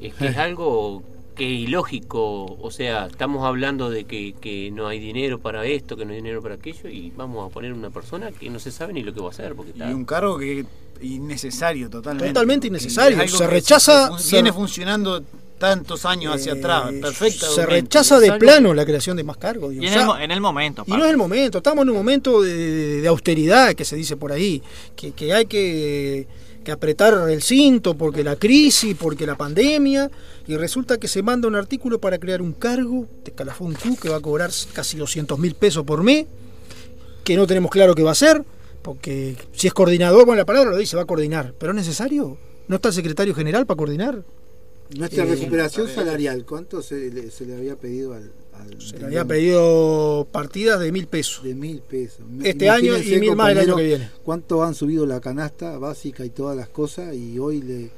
Es 0.02 0.14
que 0.14 0.28
es 0.28 0.38
algo 0.38 1.02
que 1.38 1.44
ilógico, 1.44 2.46
o 2.60 2.72
sea, 2.72 3.06
estamos 3.06 3.46
hablando 3.46 3.90
de 3.90 4.06
que, 4.06 4.34
que 4.42 4.72
no 4.72 4.88
hay 4.88 5.00
dinero 5.00 5.40
para 5.40 5.66
esto, 5.66 5.96
que 5.96 6.04
no 6.06 6.12
hay 6.12 6.18
dinero 6.18 6.42
para 6.42 6.56
aquello, 6.56 6.90
y 6.90 7.12
vamos 7.16 7.50
a 7.50 7.54
poner 7.54 7.74
una 7.74 7.90
persona 7.92 8.32
que 8.32 8.50
no 8.50 8.60
se 8.60 8.72
sabe 8.72 8.94
ni 8.94 9.04
lo 9.04 9.14
que 9.14 9.20
va 9.22 9.28
a 9.28 9.30
hacer, 9.30 9.54
porque 9.56 9.72
está... 9.72 9.90
Y 9.90 9.94
un 9.94 10.06
cargo 10.06 10.38
que 10.40 10.66
innecesario 11.02 11.90
totalmente. 11.90 12.30
Totalmente 12.34 12.68
innecesario. 12.68 13.18
Se 13.28 13.38
que 13.38 13.48
rechaza- 13.48 14.18
se- 14.18 14.36
viene 14.36 14.52
funcionando 14.52 15.24
tantos 15.60 16.06
años 16.06 16.36
hacia 16.36 16.54
Eh, 16.54 16.60
atrás, 16.60 16.92
perfecta. 17.02 17.48
Se 17.50 17.66
rechaza 17.66 18.20
de 18.20 18.34
plano 18.34 18.74
la 18.74 18.86
creación 18.86 19.18
de 19.18 19.24
más 19.24 19.38
cargos. 19.38 19.74
Y 19.74 19.86
en, 19.88 19.94
el, 19.94 20.06
mo- 20.06 20.18
en 20.18 20.32
el 20.32 20.42
momento, 20.42 20.84
Y 20.88 20.92
no 20.92 21.04
es 21.06 21.10
el 21.12 21.18
momento, 21.18 21.58
estamos 21.60 21.84
en 21.84 21.90
un 21.90 21.96
momento 21.98 22.42
de, 22.42 23.02
de 23.02 23.08
austeridad 23.08 23.74
que 23.74 23.84
se 23.86 23.96
dice 23.96 24.18
por 24.18 24.32
ahí, 24.32 24.62
que, 24.96 25.12
que 25.14 25.34
hay 25.34 25.46
que, 25.46 26.28
que 26.68 26.74
apretar 26.74 27.30
el 27.30 27.41
cinto 27.41 27.95
porque 27.95 28.26
la 28.26 28.36
crisis, 28.36 28.93
porque 28.99 29.26
la 29.26 29.38
pandemia, 29.38 30.11
y 30.47 30.57
resulta 30.57 30.97
que 30.97 31.07
se 31.07 31.24
manda 31.24 31.47
un 31.47 31.55
artículo 31.55 32.01
para 32.01 32.18
crear 32.18 32.41
un 32.41 32.51
cargo 32.51 33.07
de 33.24 33.32
escalafón 33.32 33.74
Q 33.74 33.95
que 34.01 34.09
va 34.09 34.18
a 34.18 34.20
cobrar 34.20 34.51
casi 34.74 34.97
200 34.97 35.39
mil 35.39 35.55
pesos 35.55 35.86
por 35.86 36.03
mes, 36.03 36.26
que 37.24 37.38
no 37.38 37.47
tenemos 37.47 37.72
claro 37.72 37.95
qué 37.95 38.03
va 38.03 38.09
a 38.09 38.11
hacer, 38.11 38.43
porque 38.82 39.38
si 39.53 39.68
es 39.68 39.74
coordinador, 39.74 40.26
bueno, 40.26 40.39
la 40.39 40.45
palabra 40.45 40.72
lo 40.72 40.78
dice, 40.78 40.97
va 40.97 41.03
a 41.03 41.05
coordinar, 41.05 41.53
pero 41.57 41.72
es 41.72 41.78
necesario, 41.78 42.38
¿no 42.68 42.76
está 42.76 42.89
el 42.89 42.95
secretario 42.95 43.34
general 43.34 43.65
para 43.65 43.78
coordinar? 43.78 44.26
Nuestra 44.93 45.24
Eh, 45.24 45.36
recuperación 45.36 45.88
salarial, 45.88 46.43
¿cuánto 46.45 46.82
se 46.82 47.09
le, 47.11 47.32
se 47.32 47.45
le 47.45 47.55
había 47.55 47.78
pedido 47.78 48.13
al, 48.13 48.30
al 48.62 48.82
Se 48.82 48.97
le 48.99 49.05
había 49.05 49.26
pedido 49.26 50.28
partidas 50.32 50.80
de 50.80 50.91
mil 50.91 51.08
pesos. 51.08 51.43
de 51.43 51.55
mil 51.55 51.82
pesos? 51.82 52.22
Este 52.43 52.70
año 52.70 52.97
y 52.97 53.20
mil 53.20 53.36
más 53.36 53.51
el 53.51 53.60
año 53.60 53.76
que 53.76 53.84
viene. 53.84 54.10
¿Cuánto 54.24 54.64
han 54.64 54.74
subido 54.76 55.05
la 55.05 55.20
canasta 55.20 55.78
básica 55.78 56.26
y 56.26 56.30
todas 56.30 56.55
las 56.58 56.70
cosas? 56.70 57.16
Y 57.16 57.39
hoy 57.39 57.62
le 57.62 57.91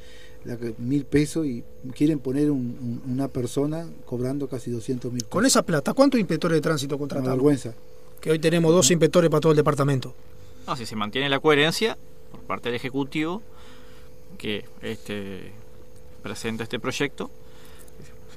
la 0.45 0.57
mil 0.77 1.03
pesos 1.05 1.45
y 1.45 1.63
quieren 1.93 2.19
poner 2.19 2.49
un- 2.49 3.01
un- 3.05 3.11
una 3.13 3.27
persona 3.27 3.85
cobrando 4.05 4.47
casi 4.47 4.71
200 4.71 5.11
mil 5.11 5.19
pesos. 5.21 5.31
Con 5.31 5.45
esa 5.45 5.63
plata, 5.63 5.93
¿cuántos 5.93 6.17
inspectores 6.19 6.55
de 6.55 6.61
tránsito 6.61 6.95
Una 6.95 6.99
contratamos? 6.99 7.31
vergüenza. 7.35 7.73
Que 8.21 8.31
hoy 8.31 8.39
tenemos 8.39 8.71
dos 8.73 8.89
inspectores 8.89 9.29
para 9.29 9.41
todo 9.41 9.51
el 9.51 9.57
departamento. 9.57 10.13
No, 10.65 10.75
si 10.77 10.85
se 10.85 10.95
mantiene 10.95 11.27
la 11.29 11.39
coherencia 11.41 11.97
por 12.31 12.39
parte 12.41 12.69
del 12.69 12.75
Ejecutivo 12.77 13.41
que 14.37 14.63
este 14.81 15.51
presenta 16.23 16.63
este 16.63 16.79
proyecto, 16.79 17.29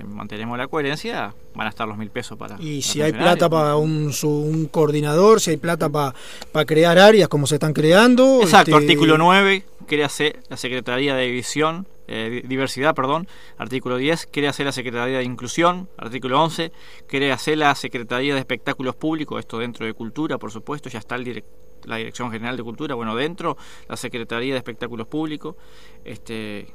mantenemos 0.07 0.57
la 0.59 0.67
coherencia, 0.69 1.35
van 1.55 1.67
a 1.67 1.71
estar 1.71 1.87
los 1.89 1.97
mil 1.97 2.11
pesos 2.11 2.37
para. 2.39 2.61
Y 2.61 2.83
si 2.83 3.01
hay 3.03 3.13
plata 3.13 3.49
para 3.51 3.77
un, 3.77 4.13
su- 4.13 4.29
un 4.29 4.67
coordinador, 4.67 5.41
si 5.41 5.51
hay 5.51 5.57
plata 5.57 5.89
para 5.91 6.65
crear 6.67 6.99
áreas 6.99 7.29
como 7.29 7.47
se 7.47 7.55
están 7.57 7.73
creando. 7.73 8.41
Exacto, 8.43 8.73
este, 8.79 8.85
artículo 8.93 9.19
9, 9.19 9.65
créase 9.87 10.37
la 10.49 10.57
Secretaría 10.57 11.15
de 11.15 11.27
División, 11.27 11.87
eh, 12.09 12.41
di- 12.43 12.49
Diversidad, 12.49 12.95
perdón. 12.95 13.27
Artículo 13.59 13.97
10, 13.97 14.29
créase 14.31 14.65
la 14.65 14.73
Secretaría 14.73 15.19
de 15.19 15.25
Inclusión. 15.25 15.89
Artículo 15.97 16.43
11, 16.43 16.73
créase 17.07 17.57
la 17.57 17.75
Secretaría 17.75 18.35
de 18.35 18.41
Espectáculos 18.41 18.95
Públicos, 18.97 19.39
esto 19.39 19.59
dentro 19.59 19.87
de 19.87 19.95
Cultura, 19.95 20.39
por 20.39 20.51
supuesto, 20.51 20.89
ya 20.89 20.99
está 20.99 21.15
el 21.17 21.25
direc- 21.25 21.45
la 21.85 21.97
Dirección 21.97 22.31
General 22.31 22.57
de 22.57 22.63
Cultura, 22.63 22.95
bueno, 22.95 23.17
dentro 23.17 23.57
la 23.89 23.97
Secretaría 23.97 24.53
de 24.53 24.59
Espectáculos 24.59 25.07
Públicos, 25.09 25.57
este 26.05 26.69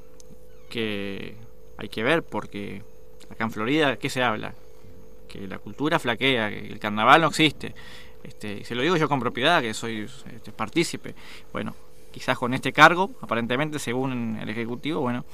que 0.70 1.36
hay 1.78 1.88
que 1.90 2.04
ver 2.04 2.24
porque 2.24 2.84
acá 3.30 3.44
en 3.44 3.52
Florida, 3.52 3.98
¿qué 3.98 4.10
se 4.10 4.24
habla? 4.24 4.54
que 5.28 5.48
la 5.48 5.60
cultura 5.60 6.00
flaquea, 6.00 6.50
que 6.50 6.68
el 6.68 6.80
carnaval 6.80 7.22
no 7.22 7.28
existe. 7.28 7.76
Este, 8.24 8.64
se 8.64 8.76
lo 8.76 8.82
digo 8.82 8.98
yo 8.98 9.08
con 9.08 9.20
propiedad, 9.20 9.62
que 9.62 9.74
soy 9.74 10.10
este, 10.34 10.52
partícipe. 10.52 11.14
Bueno, 11.54 11.76
quizás 12.12 12.38
con 12.38 12.54
este 12.54 12.74
cargo, 12.74 13.12
aparentemente, 13.22 13.80
según 13.80 14.38
el 14.42 14.50
Ejecutivo, 14.50 15.02
bueno, 15.02 15.26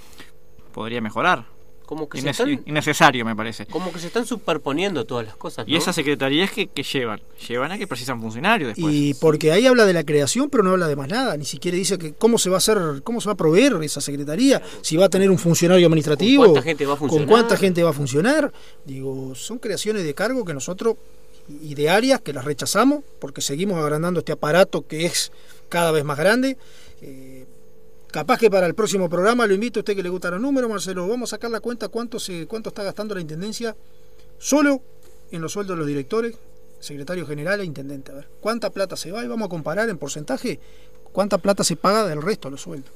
podría 0.74 1.02
mejorar. 1.02 1.46
Como 1.94 2.10
que 2.10 2.20
se 2.22 2.30
están- 2.30 2.62
Innecesario, 2.66 3.24
me 3.26 3.36
parece. 3.36 3.66
Como 3.68 3.92
que 3.94 4.00
se 4.00 4.08
están 4.08 4.26
superponiendo 4.26 5.06
todas 5.06 5.26
las 5.26 5.36
cosas. 5.36 5.66
Y 5.68 5.76
esas 5.76 5.96
secretarías 5.96 6.52
que, 6.52 6.68
que 6.68 6.84
llevan, 6.84 7.22
llevan 7.48 7.72
a 7.72 7.78
que 7.78 7.86
precisan 7.88 8.20
funcionarios 8.20 8.76
después. 8.76 8.94
Y 8.94 9.14
porque 9.14 9.52
ahí 9.52 9.66
habla 9.68 9.86
de 9.86 9.94
la 9.94 10.04
creación, 10.04 10.50
pero 10.50 10.64
no 10.64 10.72
habla 10.72 10.88
de 10.88 10.96
más 10.96 11.08
nada. 11.10 11.38
Ni 11.38 11.46
siquiera 11.46 11.78
dice 11.78 11.98
que 11.98 12.14
cómo 12.14 12.38
se 12.38 12.50
va 12.50 12.56
a 12.56 12.58
hacer, 12.58 12.78
cómo 13.04 13.22
se 13.22 13.28
va 13.28 13.34
a 13.34 13.38
proveer 13.38 13.74
esa 13.84 14.02
secretaría, 14.02 14.62
si 14.82 14.98
va 14.98 15.06
a 15.06 15.10
tener 15.10 15.30
un 15.30 15.38
funcionario 15.38 15.86
administrativo, 15.86 16.44
¿Con 16.44 16.54
cuánta 16.54 16.68
gente 16.70 16.86
va 16.86 16.94
a 16.94 16.98
con 16.98 17.10
funcionar? 17.10 17.30
cuánta 17.30 17.58
gente 17.58 17.84
va 17.84 17.90
a 17.92 17.94
funcionar. 17.94 18.52
Digo, 18.86 19.36
son 19.36 19.60
creaciones 19.60 20.04
de 20.04 20.14
cargo 20.14 20.44
que 20.46 20.54
nosotros 20.54 20.96
y 21.62 21.76
de 21.76 21.90
áreas 21.90 22.22
que 22.22 22.32
las 22.34 22.46
rechazamos 22.46 23.04
porque 23.20 23.42
seguimos 23.42 23.78
agrandando 23.78 24.20
este 24.20 24.32
aparato 24.32 24.88
que 24.88 25.06
es 25.06 25.32
cada 25.70 25.92
vez 25.92 26.04
más 26.06 26.18
grande. 26.18 26.58
Eh, 27.02 27.33
capaz 28.14 28.38
que 28.38 28.52
para 28.52 28.68
el 28.68 28.76
próximo 28.76 29.10
programa 29.10 29.48
lo 29.48 29.56
invito 29.56 29.80
a 29.80 29.82
usted 29.82 29.96
que 29.96 30.04
le 30.04 30.10
gustan 30.10 30.34
los 30.34 30.42
números, 30.42 30.70
Marcelo. 30.70 31.08
Vamos 31.08 31.32
a 31.32 31.36
sacar 31.36 31.50
la 31.50 31.60
cuenta 31.60 31.88
cuánto 31.88 32.20
se 32.20 32.46
cuánto 32.46 32.70
está 32.70 32.84
gastando 32.84 33.16
la 33.16 33.22
intendencia 33.22 33.76
solo 34.38 34.84
en 35.32 35.42
los 35.42 35.52
sueldos 35.52 35.76
de 35.76 35.80
los 35.80 35.88
directores, 35.88 36.36
secretario 36.80 37.26
general 37.26 37.60
e 37.60 37.66
intendente. 37.66 38.12
A 38.12 38.16
ver, 38.16 38.28
cuánta 38.40 38.70
plata 38.70 38.96
se 38.96 39.12
va 39.12 39.26
y 39.26 39.28
vamos 39.28 39.48
a 39.48 39.50
comparar 39.50 39.90
en 39.90 39.98
porcentaje 39.98 40.60
cuánta 41.12 41.40
plata 41.40 41.64
se 41.64 41.76
paga 41.76 42.06
del 42.06 42.22
resto 42.22 42.50
de 42.50 42.52
los 42.52 42.62
sueldos. 42.62 42.92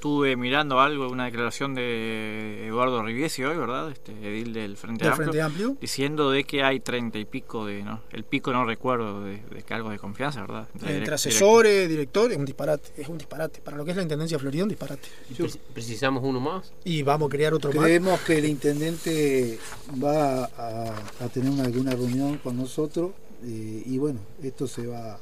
Estuve 0.00 0.34
mirando 0.34 0.80
algo, 0.80 1.10
una 1.10 1.26
declaración 1.26 1.74
de 1.74 2.66
Eduardo 2.66 3.02
Riviesi 3.02 3.44
hoy, 3.44 3.54
¿verdad? 3.54 3.90
Este 3.90 4.12
edil 4.12 4.54
del 4.54 4.78
Frente, 4.78 5.04
Del 5.04 5.12
Amplio, 5.12 5.26
Frente 5.30 5.42
Amplio. 5.42 5.76
diciendo 5.78 6.30
de 6.30 6.44
que 6.44 6.62
hay 6.62 6.80
treinta 6.80 7.18
y 7.18 7.26
pico 7.26 7.66
de, 7.66 7.82
¿no? 7.82 8.00
El 8.10 8.24
pico 8.24 8.50
no 8.50 8.64
recuerdo 8.64 9.22
de, 9.22 9.42
de 9.42 9.62
cargos 9.62 9.92
de 9.92 9.98
confianza, 9.98 10.40
¿verdad? 10.40 10.68
Entre 10.72 11.04
direct- 11.04 11.12
asesores, 11.12 11.86
directores, 11.86 12.32
es 12.32 12.38
un 12.38 12.46
disparate, 12.46 12.88
es 12.96 13.08
un 13.10 13.18
disparate. 13.18 13.60
Para 13.60 13.76
lo 13.76 13.84
que 13.84 13.90
es 13.90 13.96
la 13.98 14.02
Intendencia 14.02 14.38
de 14.38 14.40
Florida, 14.40 14.62
un 14.62 14.70
disparate. 14.70 15.06
Pre- 15.36 15.50
¿Precisamos 15.74 16.24
uno 16.24 16.40
más? 16.40 16.72
Y 16.82 17.02
vamos 17.02 17.26
a 17.28 17.30
crear 17.30 17.52
otro 17.52 17.70
más. 17.70 17.84
Creemos 17.84 18.18
que 18.20 18.38
el 18.38 18.46
intendente 18.46 19.58
va 20.02 20.44
a, 20.46 20.94
a 21.20 21.28
tener 21.28 21.50
una, 21.50 21.64
alguna 21.64 21.90
reunión 21.90 22.38
con 22.38 22.56
nosotros 22.56 23.10
eh, 23.44 23.82
y 23.84 23.98
bueno, 23.98 24.20
esto 24.42 24.66
se 24.66 24.86
va, 24.86 25.18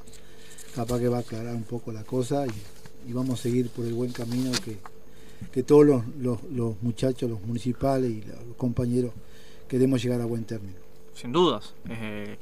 capaz 0.76 1.00
que 1.00 1.08
va 1.08 1.16
a 1.16 1.20
aclarar 1.22 1.56
un 1.56 1.64
poco 1.64 1.90
la 1.90 2.04
cosa 2.04 2.46
y, 2.46 2.50
y 3.06 3.12
vamos 3.12 3.40
a 3.40 3.42
seguir 3.42 3.68
por 3.70 3.84
el 3.84 3.94
buen 3.94 4.12
camino 4.12 4.50
que, 4.64 4.76
que 5.52 5.62
todos 5.62 5.86
los, 5.86 6.02
los- 6.20 6.42
los 6.52 6.82
muchachos, 6.82 7.28
los 7.30 7.40
municipales 7.42 8.10
y 8.10 8.22
los 8.22 8.56
compañeros 8.56 9.12
queremos 9.68 10.02
llegar 10.02 10.20
a 10.20 10.24
buen 10.24 10.44
término. 10.44 10.74
Sin 11.14 11.32
dudas. 11.32 11.74
Eh, 11.88 12.36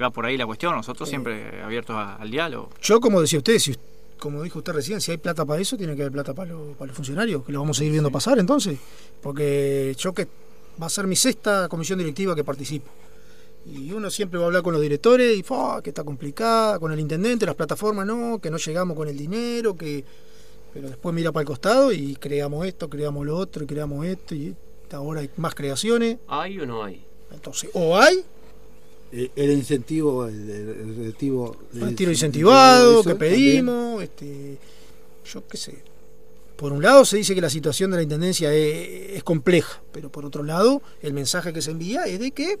va 0.00 0.10
por 0.10 0.26
ahí 0.26 0.36
la 0.36 0.46
cuestión. 0.46 0.74
Nosotros 0.74 1.08
siempre 1.08 1.62
abiertos 1.62 1.96
a- 1.96 2.16
al 2.16 2.30
diálogo. 2.30 2.70
Yo, 2.82 3.00
como 3.00 3.20
decía 3.20 3.38
usted, 3.38 3.58
si, 3.58 3.74
como 4.18 4.42
dijo 4.42 4.58
usted 4.58 4.72
recién, 4.72 5.00
si 5.00 5.10
hay 5.12 5.18
plata 5.18 5.44
para 5.44 5.60
eso, 5.60 5.76
tiene 5.76 5.94
que 5.96 6.02
haber 6.02 6.12
plata 6.12 6.34
para, 6.34 6.50
los- 6.52 6.76
para 6.76 6.88
los 6.88 6.96
funcionarios, 6.96 7.44
que 7.44 7.52
lo 7.52 7.60
vamos 7.60 7.76
a 7.76 7.78
seguir 7.78 7.92
viendo 7.92 8.10
pasar 8.10 8.38
entonces. 8.38 8.78
Porque 9.22 9.94
yo 9.98 10.12
que 10.12 10.26
va 10.80 10.86
a 10.86 10.90
ser 10.90 11.06
mi 11.06 11.16
sexta 11.16 11.68
comisión 11.68 11.98
directiva 11.98 12.34
que 12.34 12.44
participo. 12.44 12.88
Y 13.70 13.92
uno 13.92 14.10
siempre 14.10 14.38
va 14.38 14.44
a 14.44 14.48
hablar 14.48 14.62
con 14.62 14.72
los 14.72 14.80
directores 14.82 15.36
y 15.36 15.42
"Fua, 15.42 15.82
que 15.82 15.90
está 15.90 16.04
complicada, 16.04 16.78
con 16.78 16.90
el 16.92 17.00
intendente, 17.00 17.44
las 17.46 17.54
plataformas 17.54 18.06
no, 18.06 18.38
que 18.40 18.50
no 18.50 18.56
llegamos 18.56 18.96
con 18.96 19.08
el 19.08 19.16
dinero, 19.16 19.76
que 19.76 20.04
pero 20.72 20.88
después 20.88 21.14
mira 21.14 21.32
para 21.32 21.42
el 21.42 21.46
costado 21.46 21.92
y 21.92 22.14
creamos 22.16 22.66
esto, 22.66 22.88
creamos 22.88 23.24
lo 23.26 23.36
otro, 23.36 23.64
y 23.64 23.66
creamos 23.66 24.04
esto, 24.06 24.34
y 24.34 24.54
ahora 24.92 25.20
hay 25.22 25.30
más 25.36 25.54
creaciones. 25.54 26.18
¿Hay 26.28 26.60
o 26.60 26.66
no 26.66 26.84
hay? 26.84 27.04
Entonces, 27.32 27.70
o 27.74 27.96
hay 27.98 28.24
Eh, 29.10 29.30
El 29.36 29.52
incentivo, 29.52 30.26
el, 30.26 30.50
el- 30.50 30.68
el 30.68 31.80
retiro, 31.80 32.10
incentivado 32.10 33.00
eso 33.00 33.02
que 33.04 33.08
también. 33.14 33.32
pedimos, 33.32 34.02
este, 34.02 34.58
yo 35.24 35.46
qué 35.48 35.56
sé. 35.56 35.78
Por 36.56 36.72
un 36.72 36.82
lado 36.82 37.06
se 37.06 37.16
dice 37.16 37.34
que 37.34 37.40
la 37.40 37.48
situación 37.48 37.90
de 37.90 37.96
la 37.96 38.02
intendencia 38.02 38.52
es, 38.52 39.16
es 39.16 39.22
compleja, 39.24 39.80
pero 39.92 40.10
por 40.12 40.26
otro 40.26 40.42
lado 40.42 40.82
el 41.00 41.14
mensaje 41.14 41.54
que 41.54 41.62
se 41.62 41.70
envía 41.70 42.04
es 42.04 42.20
de 42.20 42.32
que 42.32 42.58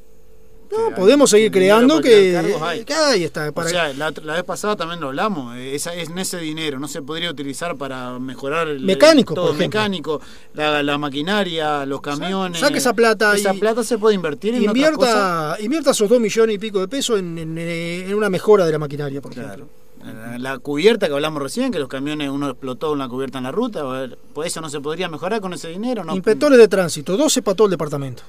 no, 0.70 0.94
podemos 0.94 1.30
seguir 1.30 1.50
creando 1.50 2.00
que, 2.00 2.84
que 2.86 2.94
ahí 2.94 3.24
está. 3.24 3.50
Para 3.52 3.66
o 3.66 3.70
sea, 3.70 3.92
la, 3.94 4.12
la 4.22 4.34
vez 4.34 4.44
pasada 4.44 4.76
también 4.76 5.00
lo 5.00 5.08
hablamos. 5.08 5.56
eh, 5.56 5.74
Esa, 5.74 5.94
es, 5.94 6.10
ese 6.14 6.38
dinero 6.38 6.78
no 6.78 6.88
se 6.88 7.00
podría 7.02 7.30
utilizar 7.30 7.76
para 7.76 8.18
mejorar 8.18 8.68
el 8.68 8.80
Mecánico, 8.80 9.34
todo 9.34 9.48
por 9.48 9.56
mecánico, 9.56 10.20
la, 10.54 10.82
la 10.82 10.98
maquinaria, 10.98 11.84
los 11.86 12.00
camiones. 12.00 12.60
saque 12.60 12.78
esa 12.78 12.92
plata 12.92 13.34
Esa 13.34 13.54
y- 13.54 13.58
plata 13.58 13.82
se 13.82 13.98
puede 13.98 14.14
invertir 14.14 14.54
en 14.54 14.68
otras 14.68 14.90
cosas. 14.92 15.14
invierta, 15.14 15.56
invierta 15.64 15.90
esos 15.92 16.08
dos 16.08 16.20
millones 16.20 16.56
y 16.56 16.58
pico 16.58 16.80
de 16.80 16.88
pesos 16.88 17.18
en, 17.18 17.38
en- 17.38 17.58
en 17.58 18.14
una 18.14 18.28
mejora 18.28 18.64
de 18.66 18.72
la 18.72 18.78
maquinaria, 18.78 19.20
por 19.20 19.32
ejemplo. 19.32 19.68
La, 20.04 20.38
la 20.38 20.58
cubierta 20.58 21.08
que 21.08 21.12
hablamos 21.14 21.42
recién, 21.42 21.72
que 21.72 21.78
los 21.80 21.88
camiones 21.88 22.30
uno 22.30 22.50
explotó 22.50 22.92
una 22.92 23.08
cubierta 23.08 23.38
en 23.38 23.44
la 23.44 23.50
ruta, 23.52 23.82
ver, 23.82 24.16
pues 24.32 24.46
eso 24.52 24.60
no 24.60 24.70
se 24.70 24.80
podría 24.80 25.08
mejorar 25.08 25.40
con 25.40 25.52
ese 25.52 25.68
dinero, 25.68 26.04
¿no? 26.04 26.14
Inspectores 26.14 26.56
de 26.56 26.68
tránsito, 26.68 27.16
12 27.16 27.42
para 27.42 27.56
todo 27.56 27.66
el 27.66 27.72
departamento. 27.72 28.22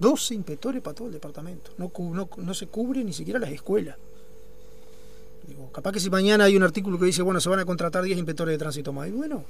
12 0.00 0.34
inspectores 0.34 0.82
para 0.82 0.94
todo 0.94 1.06
el 1.08 1.12
departamento. 1.12 1.70
No, 1.78 1.88
cu- 1.90 2.14
no, 2.14 2.28
no 2.38 2.54
se 2.54 2.66
cubre 2.66 3.04
ni 3.04 3.12
siquiera 3.12 3.38
las 3.38 3.50
escuelas. 3.50 3.96
Digo, 5.46 5.70
capaz 5.72 5.92
que 5.92 6.00
si 6.00 6.10
mañana 6.10 6.44
hay 6.44 6.56
un 6.56 6.62
artículo 6.62 6.98
que 6.98 7.06
dice, 7.06 7.22
bueno, 7.22 7.40
se 7.40 7.48
van 7.48 7.58
a 7.60 7.64
contratar 7.64 8.02
10 8.02 8.18
inspectores 8.18 8.52
de 8.54 8.58
tránsito 8.58 8.92
más. 8.92 9.08
Y 9.08 9.12
bueno, 9.12 9.44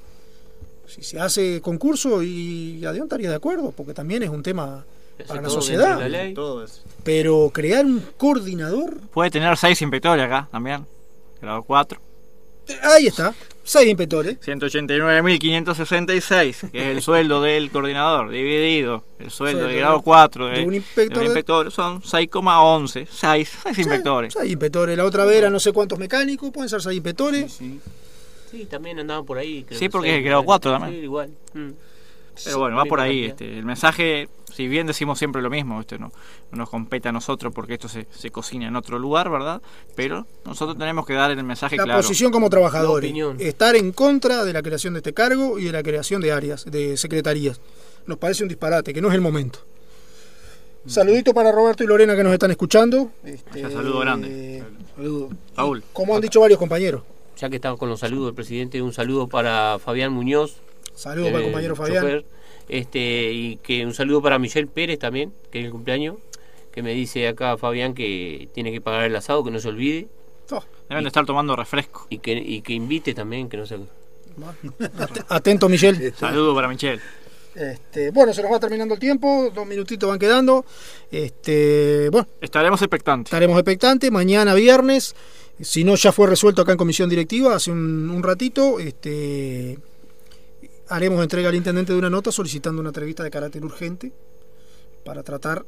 si 0.87 1.03
se 1.03 1.21
hace 1.21 1.61
concurso 1.61 2.23
y 2.23 2.85
Adión 2.85 3.05
estaría 3.05 3.31
de 3.31 3.37
acuerdo, 3.37 3.73
porque 3.77 3.95
también 3.95 4.23
es 4.23 4.31
un 4.31 4.43
tema 4.43 4.85
para 5.29 5.43
la 5.43 5.51
sociedad. 5.51 5.99
la 6.01 6.09
ley. 6.09 6.35
Todo 6.35 6.65
eso. 6.65 6.81
Pero 7.05 7.51
crear 7.53 7.85
un 7.85 8.03
coordinador, 8.17 8.99
Puede 9.13 9.31
tener 9.31 9.57
seis 9.57 9.81
inspectores 9.83 10.25
acá 10.25 10.49
también. 10.51 10.87
Grado 11.43 11.63
4. 11.63 12.01
Ahí 12.83 13.07
está, 13.07 13.35
6 13.65 13.89
inspectores. 13.89 14.39
189.566, 14.41 16.71
que 16.71 16.91
es 16.91 16.97
el 16.97 17.03
sueldo 17.03 17.43
del 17.43 17.71
coordinador, 17.71 18.31
dividido 18.31 19.05
el 19.19 19.31
sueldo 19.31 19.67
de 19.67 19.77
grado 19.77 19.99
de- 19.99 20.03
4 20.05 20.47
de, 20.47 20.53
de 20.59 20.65
un 20.65 20.71
de 20.71 20.77
inspector 20.77 21.19
un 21.19 21.25
de- 21.25 21.27
inspector, 21.27 21.71
son 21.71 22.03
6,11. 22.03 23.07
6, 23.11 23.59
6 23.63 23.79
inspectores. 23.79 24.35
6 24.37 24.51
inspectores. 24.51 24.97
La 24.97 25.05
otra 25.05 25.25
vez 25.25 25.37
eran 25.37 25.53
no 25.53 25.61
sé 25.61 25.73
cuántos 25.73 25.99
mecánicos, 25.99 26.51
pueden 26.51 26.69
ser 26.69 26.83
6 26.83 26.95
inspectores. 26.97 27.59
Sí, 28.51 28.65
también 28.69 28.99
andaban 28.99 29.25
por 29.25 29.39
ahí. 29.39 29.63
creo 29.65 29.79
Sí, 29.79 29.87
que 29.87 29.91
porque 29.91 30.11
es 30.11 30.17
el 30.19 30.25
grado 30.25 30.43
igual. 30.43 30.61
4 30.61 30.73
también. 30.73 30.95
Sí, 30.95 31.01
igual. 31.05 31.31
Mm. 31.55 31.71
Pero 32.45 32.59
bueno, 32.59 32.77
va 32.77 32.85
por 32.87 33.01
ahí. 33.01 33.27
Este, 33.27 33.59
el 33.59 33.65
mensaje, 33.65 34.29
si 34.53 34.69
bien 34.69 34.87
decimos 34.87 35.19
siempre 35.19 35.43
lo 35.43 35.51
mismo, 35.51 35.81
este, 35.81 35.99
no, 35.99 36.13
no 36.51 36.59
nos 36.59 36.71
compete 36.71 37.09
a 37.09 37.13
nosotros 37.13 37.53
porque 37.55 37.75
esto 37.75 37.89
se, 37.89 38.07
se 38.11 38.31
cocina 38.31 38.69
en 38.69 38.77
otro 38.77 38.99
lugar, 38.99 39.31
¿verdad? 39.31 39.63
Pero 39.97 40.27
nosotros 40.45 40.77
tenemos 40.79 41.07
que 41.07 41.15
dar 41.15 41.31
el 41.31 41.43
mensaje 41.43 41.77
La 41.77 41.85
claro. 41.85 42.01
posición 42.01 42.31
como 42.33 42.51
trabajadores. 42.51 43.13
La. 43.15 43.35
Estar 43.39 43.77
en 43.77 43.93
contra 43.93 44.45
de 44.45 44.53
la 44.53 44.63
creación 44.63 44.95
de 44.95 44.99
este 44.99 45.15
cargo 45.15 45.59
y 45.59 45.65
de 45.65 45.73
la 45.73 45.83
creación 45.83 46.21
de 46.21 46.33
áreas, 46.33 46.65
de 46.65 46.97
secretarías. 46.97 47.61
Nos 48.07 48.19
parece 48.19 48.43
un 48.43 48.49
disparate, 48.49 48.93
que 48.93 49.01
no 49.01 49.09
es 49.09 49.15
el 49.15 49.21
momento. 49.21 49.61
Saludito 50.87 51.35
para 51.35 51.53
Roberto 51.53 51.85
y 51.85 51.87
Lorena 51.87 52.17
que 52.17 52.25
nos 52.25 52.33
están 52.33 52.51
escuchando. 52.51 53.11
Este, 53.23 53.65
Un 53.67 53.73
saludo 53.73 53.99
grande. 54.01 54.65
Saludos. 54.97 55.33
Paul. 55.55 55.85
Como 55.93 56.15
han 56.15 56.23
dicho 56.23 56.41
varios 56.41 56.59
compañeros. 56.59 57.03
Ya 57.37 57.49
que 57.51 57.57
estamos 57.57 57.79
con 57.79 57.89
los 57.89 58.01
saludos 58.01 58.27
del 58.27 58.35
presidente, 58.35 58.81
un 58.83 58.93
saludo 58.93 59.27
para 59.29 59.79
Fabián 59.79 60.13
Muñoz. 60.13 60.57
Saludos 60.95 61.29
para 61.31 61.39
el 61.39 61.45
eh, 61.45 61.47
compañero 61.47 61.77
Fabián. 61.77 62.03
chofer, 62.03 62.25
este, 62.71 63.33
y 63.33 63.57
que 63.57 63.85
un 63.85 63.93
saludo 63.95 64.23
para 64.23 64.39
Michelle 64.39 64.67
Pérez 64.69 64.99
también, 64.99 65.33
que 65.51 65.59
es 65.61 65.67
el 65.67 65.71
cumpleaños, 65.73 66.17
que 66.73 66.83
me 66.83 66.93
dice 66.95 67.27
acá 67.29 67.57
Fabián 67.59 67.93
que 67.95 68.49
tiene 68.55 68.71
que 68.73 68.81
pagar 68.81 69.05
el 69.05 69.17
asado, 69.17 69.45
que 69.45 69.51
no 69.51 69.61
se 69.61 69.69
olvide, 69.69 70.09
Oh, 70.53 70.65
Deben 70.89 71.05
de 71.05 71.09
estar 71.09 71.25
tomando 71.25 71.55
refresco. 71.55 72.07
y 72.11 72.19
que, 72.19 72.33
y 72.33 72.61
que 72.63 72.73
invite 72.73 73.15
también, 73.15 73.49
que 73.49 73.57
no 73.57 73.67
se... 73.67 73.77
at- 73.77 75.25
atento, 75.29 75.69
Michelle. 75.69 76.13
Saludo 76.13 76.55
para 76.57 76.67
Michelle. 76.67 77.01
Este, 77.55 78.11
bueno, 78.11 78.33
se 78.33 78.43
nos 78.43 78.51
va 78.53 78.59
terminando 78.59 78.95
el 78.95 79.01
tiempo, 79.01 79.51
dos 79.55 79.65
minutitos 79.67 80.09
van 80.09 80.19
quedando. 80.19 80.65
Este, 81.11 82.09
bueno, 82.11 82.27
Estaremos 82.41 82.81
expectantes. 82.83 83.29
estaremos 83.33 83.57
expectantes. 83.59 84.11
Mañana 84.11 84.55
viernes, 84.55 85.15
si 85.61 85.85
no 85.85 85.95
ya 85.97 86.11
fue 86.13 86.27
resuelto 86.27 86.63
acá 86.63 86.73
en 86.73 86.79
comisión 86.79 87.09
directiva 87.09 87.55
hace 87.55 87.71
un, 87.71 88.11
un 88.11 88.23
ratito, 88.23 88.81
este, 88.81 89.79
haremos 90.91 91.23
entrega 91.23 91.49
al 91.49 91.55
intendente 91.55 91.93
de 91.93 91.99
una 91.99 92.11
nota 92.11 92.33
solicitando 92.33 92.81
una 92.81 92.91
entrevista 92.91 93.23
de 93.23 93.31
carácter 93.31 93.65
urgente 93.65 94.13
para 95.05 95.23
tratar 95.23 95.65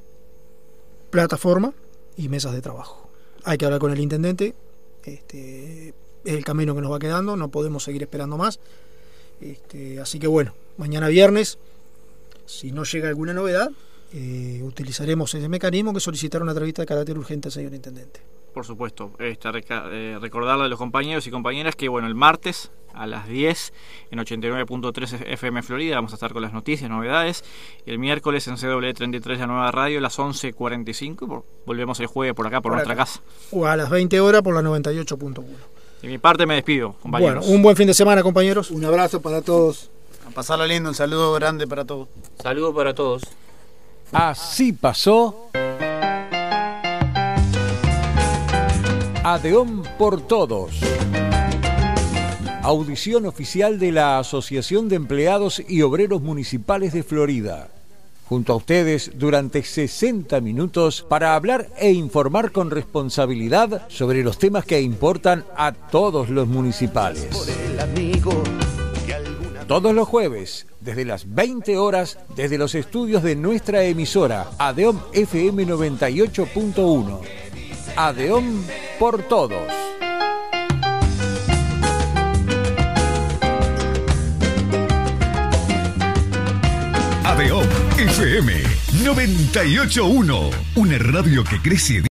plataforma 1.11 1.73
y 2.17 2.29
mesas 2.29 2.53
de 2.53 2.61
trabajo. 2.61 3.09
Hay 3.45 3.57
que 3.57 3.65
hablar 3.65 3.81
con 3.81 3.93
el 3.93 4.01
intendente. 4.01 4.55
Este, 5.05 5.95
es 6.25 6.35
el 6.35 6.45
camino 6.45 6.75
que 6.75 6.81
nos 6.81 6.93
va 6.93 6.99
quedando, 6.99 7.37
no 7.37 7.51
podemos 7.51 7.85
seguir 7.85 8.03
esperando 8.03 8.37
más. 8.37 8.59
Este, 9.41 10.01
así 10.01 10.19
que 10.19 10.27
bueno, 10.27 10.55
mañana 10.77 11.09
viernes, 11.09 11.59
si 12.45 12.73
no 12.73 12.85
llega 12.85 13.09
alguna 13.09 13.33
novedad, 13.33 13.71
eh, 14.13 14.61
utilizaremos 14.63 15.35
ese 15.35 15.49
mecanismo 15.49 15.95
que 15.95 16.01
solicitar 16.01 16.43
una 16.43 16.51
entrevista 16.51 16.83
de 16.83 16.87
carácter 16.87 17.17
urgente 17.17 17.49
al 17.49 17.53
señor 17.53 17.75
intendente. 17.75 18.21
Por 18.53 18.67
supuesto, 18.67 19.13
este, 19.19 19.49
eh, 19.71 20.19
recordarle 20.21 20.65
a 20.65 20.69
los 20.69 20.79
compañeros 20.79 21.27
y 21.27 21.31
compañeras 21.31 21.75
que 21.75 21.89
bueno, 21.89 22.07
el 22.07 22.15
martes 22.15 22.71
a 22.95 23.07
las 23.07 23.27
10 23.29 23.73
en 24.11 24.19
89.3 24.19 25.27
FM 25.27 25.63
Florida. 25.63 25.97
Vamos 25.97 26.13
a 26.13 26.17
estar 26.17 26.33
con 26.33 26.43
las 26.43 26.53
noticias, 26.53 26.91
novedades. 26.91 27.45
Y 27.87 27.91
el 27.91 27.99
miércoles 27.99 28.47
en 28.49 28.57
CW33 28.57 29.39
La 29.39 29.47
Nueva 29.47 29.71
Radio 29.71 29.99
a 29.99 30.03
las 30.03 30.19
11.45. 30.19 31.45
Volvemos 31.67 32.01
el 32.01 32.07
jueves 32.07 32.35
por 32.35 32.47
acá, 32.47 32.61
por, 32.61 32.73
nuestra 32.73 32.97
casa. 32.97 33.21
O 33.51 33.67
a 33.67 33.77
las 33.77 33.91
20 33.91 34.21
horas 34.21 34.43
por 34.43 34.55
la 34.55 34.63
98.1. 34.63 35.45
De 36.03 36.09
mi 36.09 36.19
parte 36.19 36.47
me 36.47 36.55
despido, 36.55 36.95
compañeros. 37.01 37.47
Bueno, 37.47 37.57
un 37.57 37.63
buen 37.63 37.77
fin 37.77 37.87
de 37.87 37.95
semana, 37.95 38.23
compañeros. 38.23 38.71
Un 38.71 38.85
abrazo 38.85 39.23
para 39.23 39.41
todos. 39.41 39.91
A 40.27 40.31
pasarla 40.31 40.67
lindo, 40.67 40.89
un 40.89 40.95
saludo 40.95 41.33
grande 41.35 41.67
para 41.67 41.85
todos. 41.85 42.09
Saludo 42.43 42.75
para 42.75 42.95
todos. 42.95 43.23
Así 44.13 44.73
pasó. 44.73 45.49
Adeón 49.33 49.83
por 49.99 50.21
todos. 50.21 50.79
Audición 52.63 53.25
oficial 53.25 53.79
de 53.79 53.91
la 53.91 54.19
Asociación 54.19 54.91
de 54.91 54.97
Empleados 54.97 55.63
y 55.67 55.81
Obreros 55.81 56.21
Municipales 56.21 56.93
de 56.93 57.03
Florida. 57.03 57.69
Junto 58.29 58.53
a 58.53 58.57
ustedes 58.57 59.13
durante 59.15 59.63
60 59.63 60.39
minutos 60.43 61.07
para 61.09 61.35
hablar 61.35 61.69
e 61.79 61.93
informar 61.93 62.53
con 62.53 62.71
responsabilidad 62.71 63.89
sobre 63.89 64.23
los 64.23 64.37
temas 64.37 64.67
que 64.67 64.83
importan 64.83 65.47
a 65.57 65.73
todos 65.73 66.29
los 66.29 66.47
municipales. 66.47 67.31
Todos 69.67 69.95
los 69.95 70.09
jueves, 70.09 70.67
desde 70.81 71.07
las 71.07 71.35
20 71.35 71.79
horas, 71.79 72.19
desde 72.37 72.59
los 72.59 72.75
estudios 72.75 73.23
de 73.23 73.35
nuestra 73.35 73.83
emisora, 73.85 74.51
Adeom 74.59 75.01
FM 75.15 75.67
98.1. 75.67 77.42
Adeom 77.97 78.65
por 78.99 79.23
todos. 79.25 79.71
Adeom 87.25 87.67
FM 87.99 88.53
98.1. 89.05 90.51
Una 90.77 90.99
radio 90.99 91.45
que 91.45 91.61
crece 91.61 92.01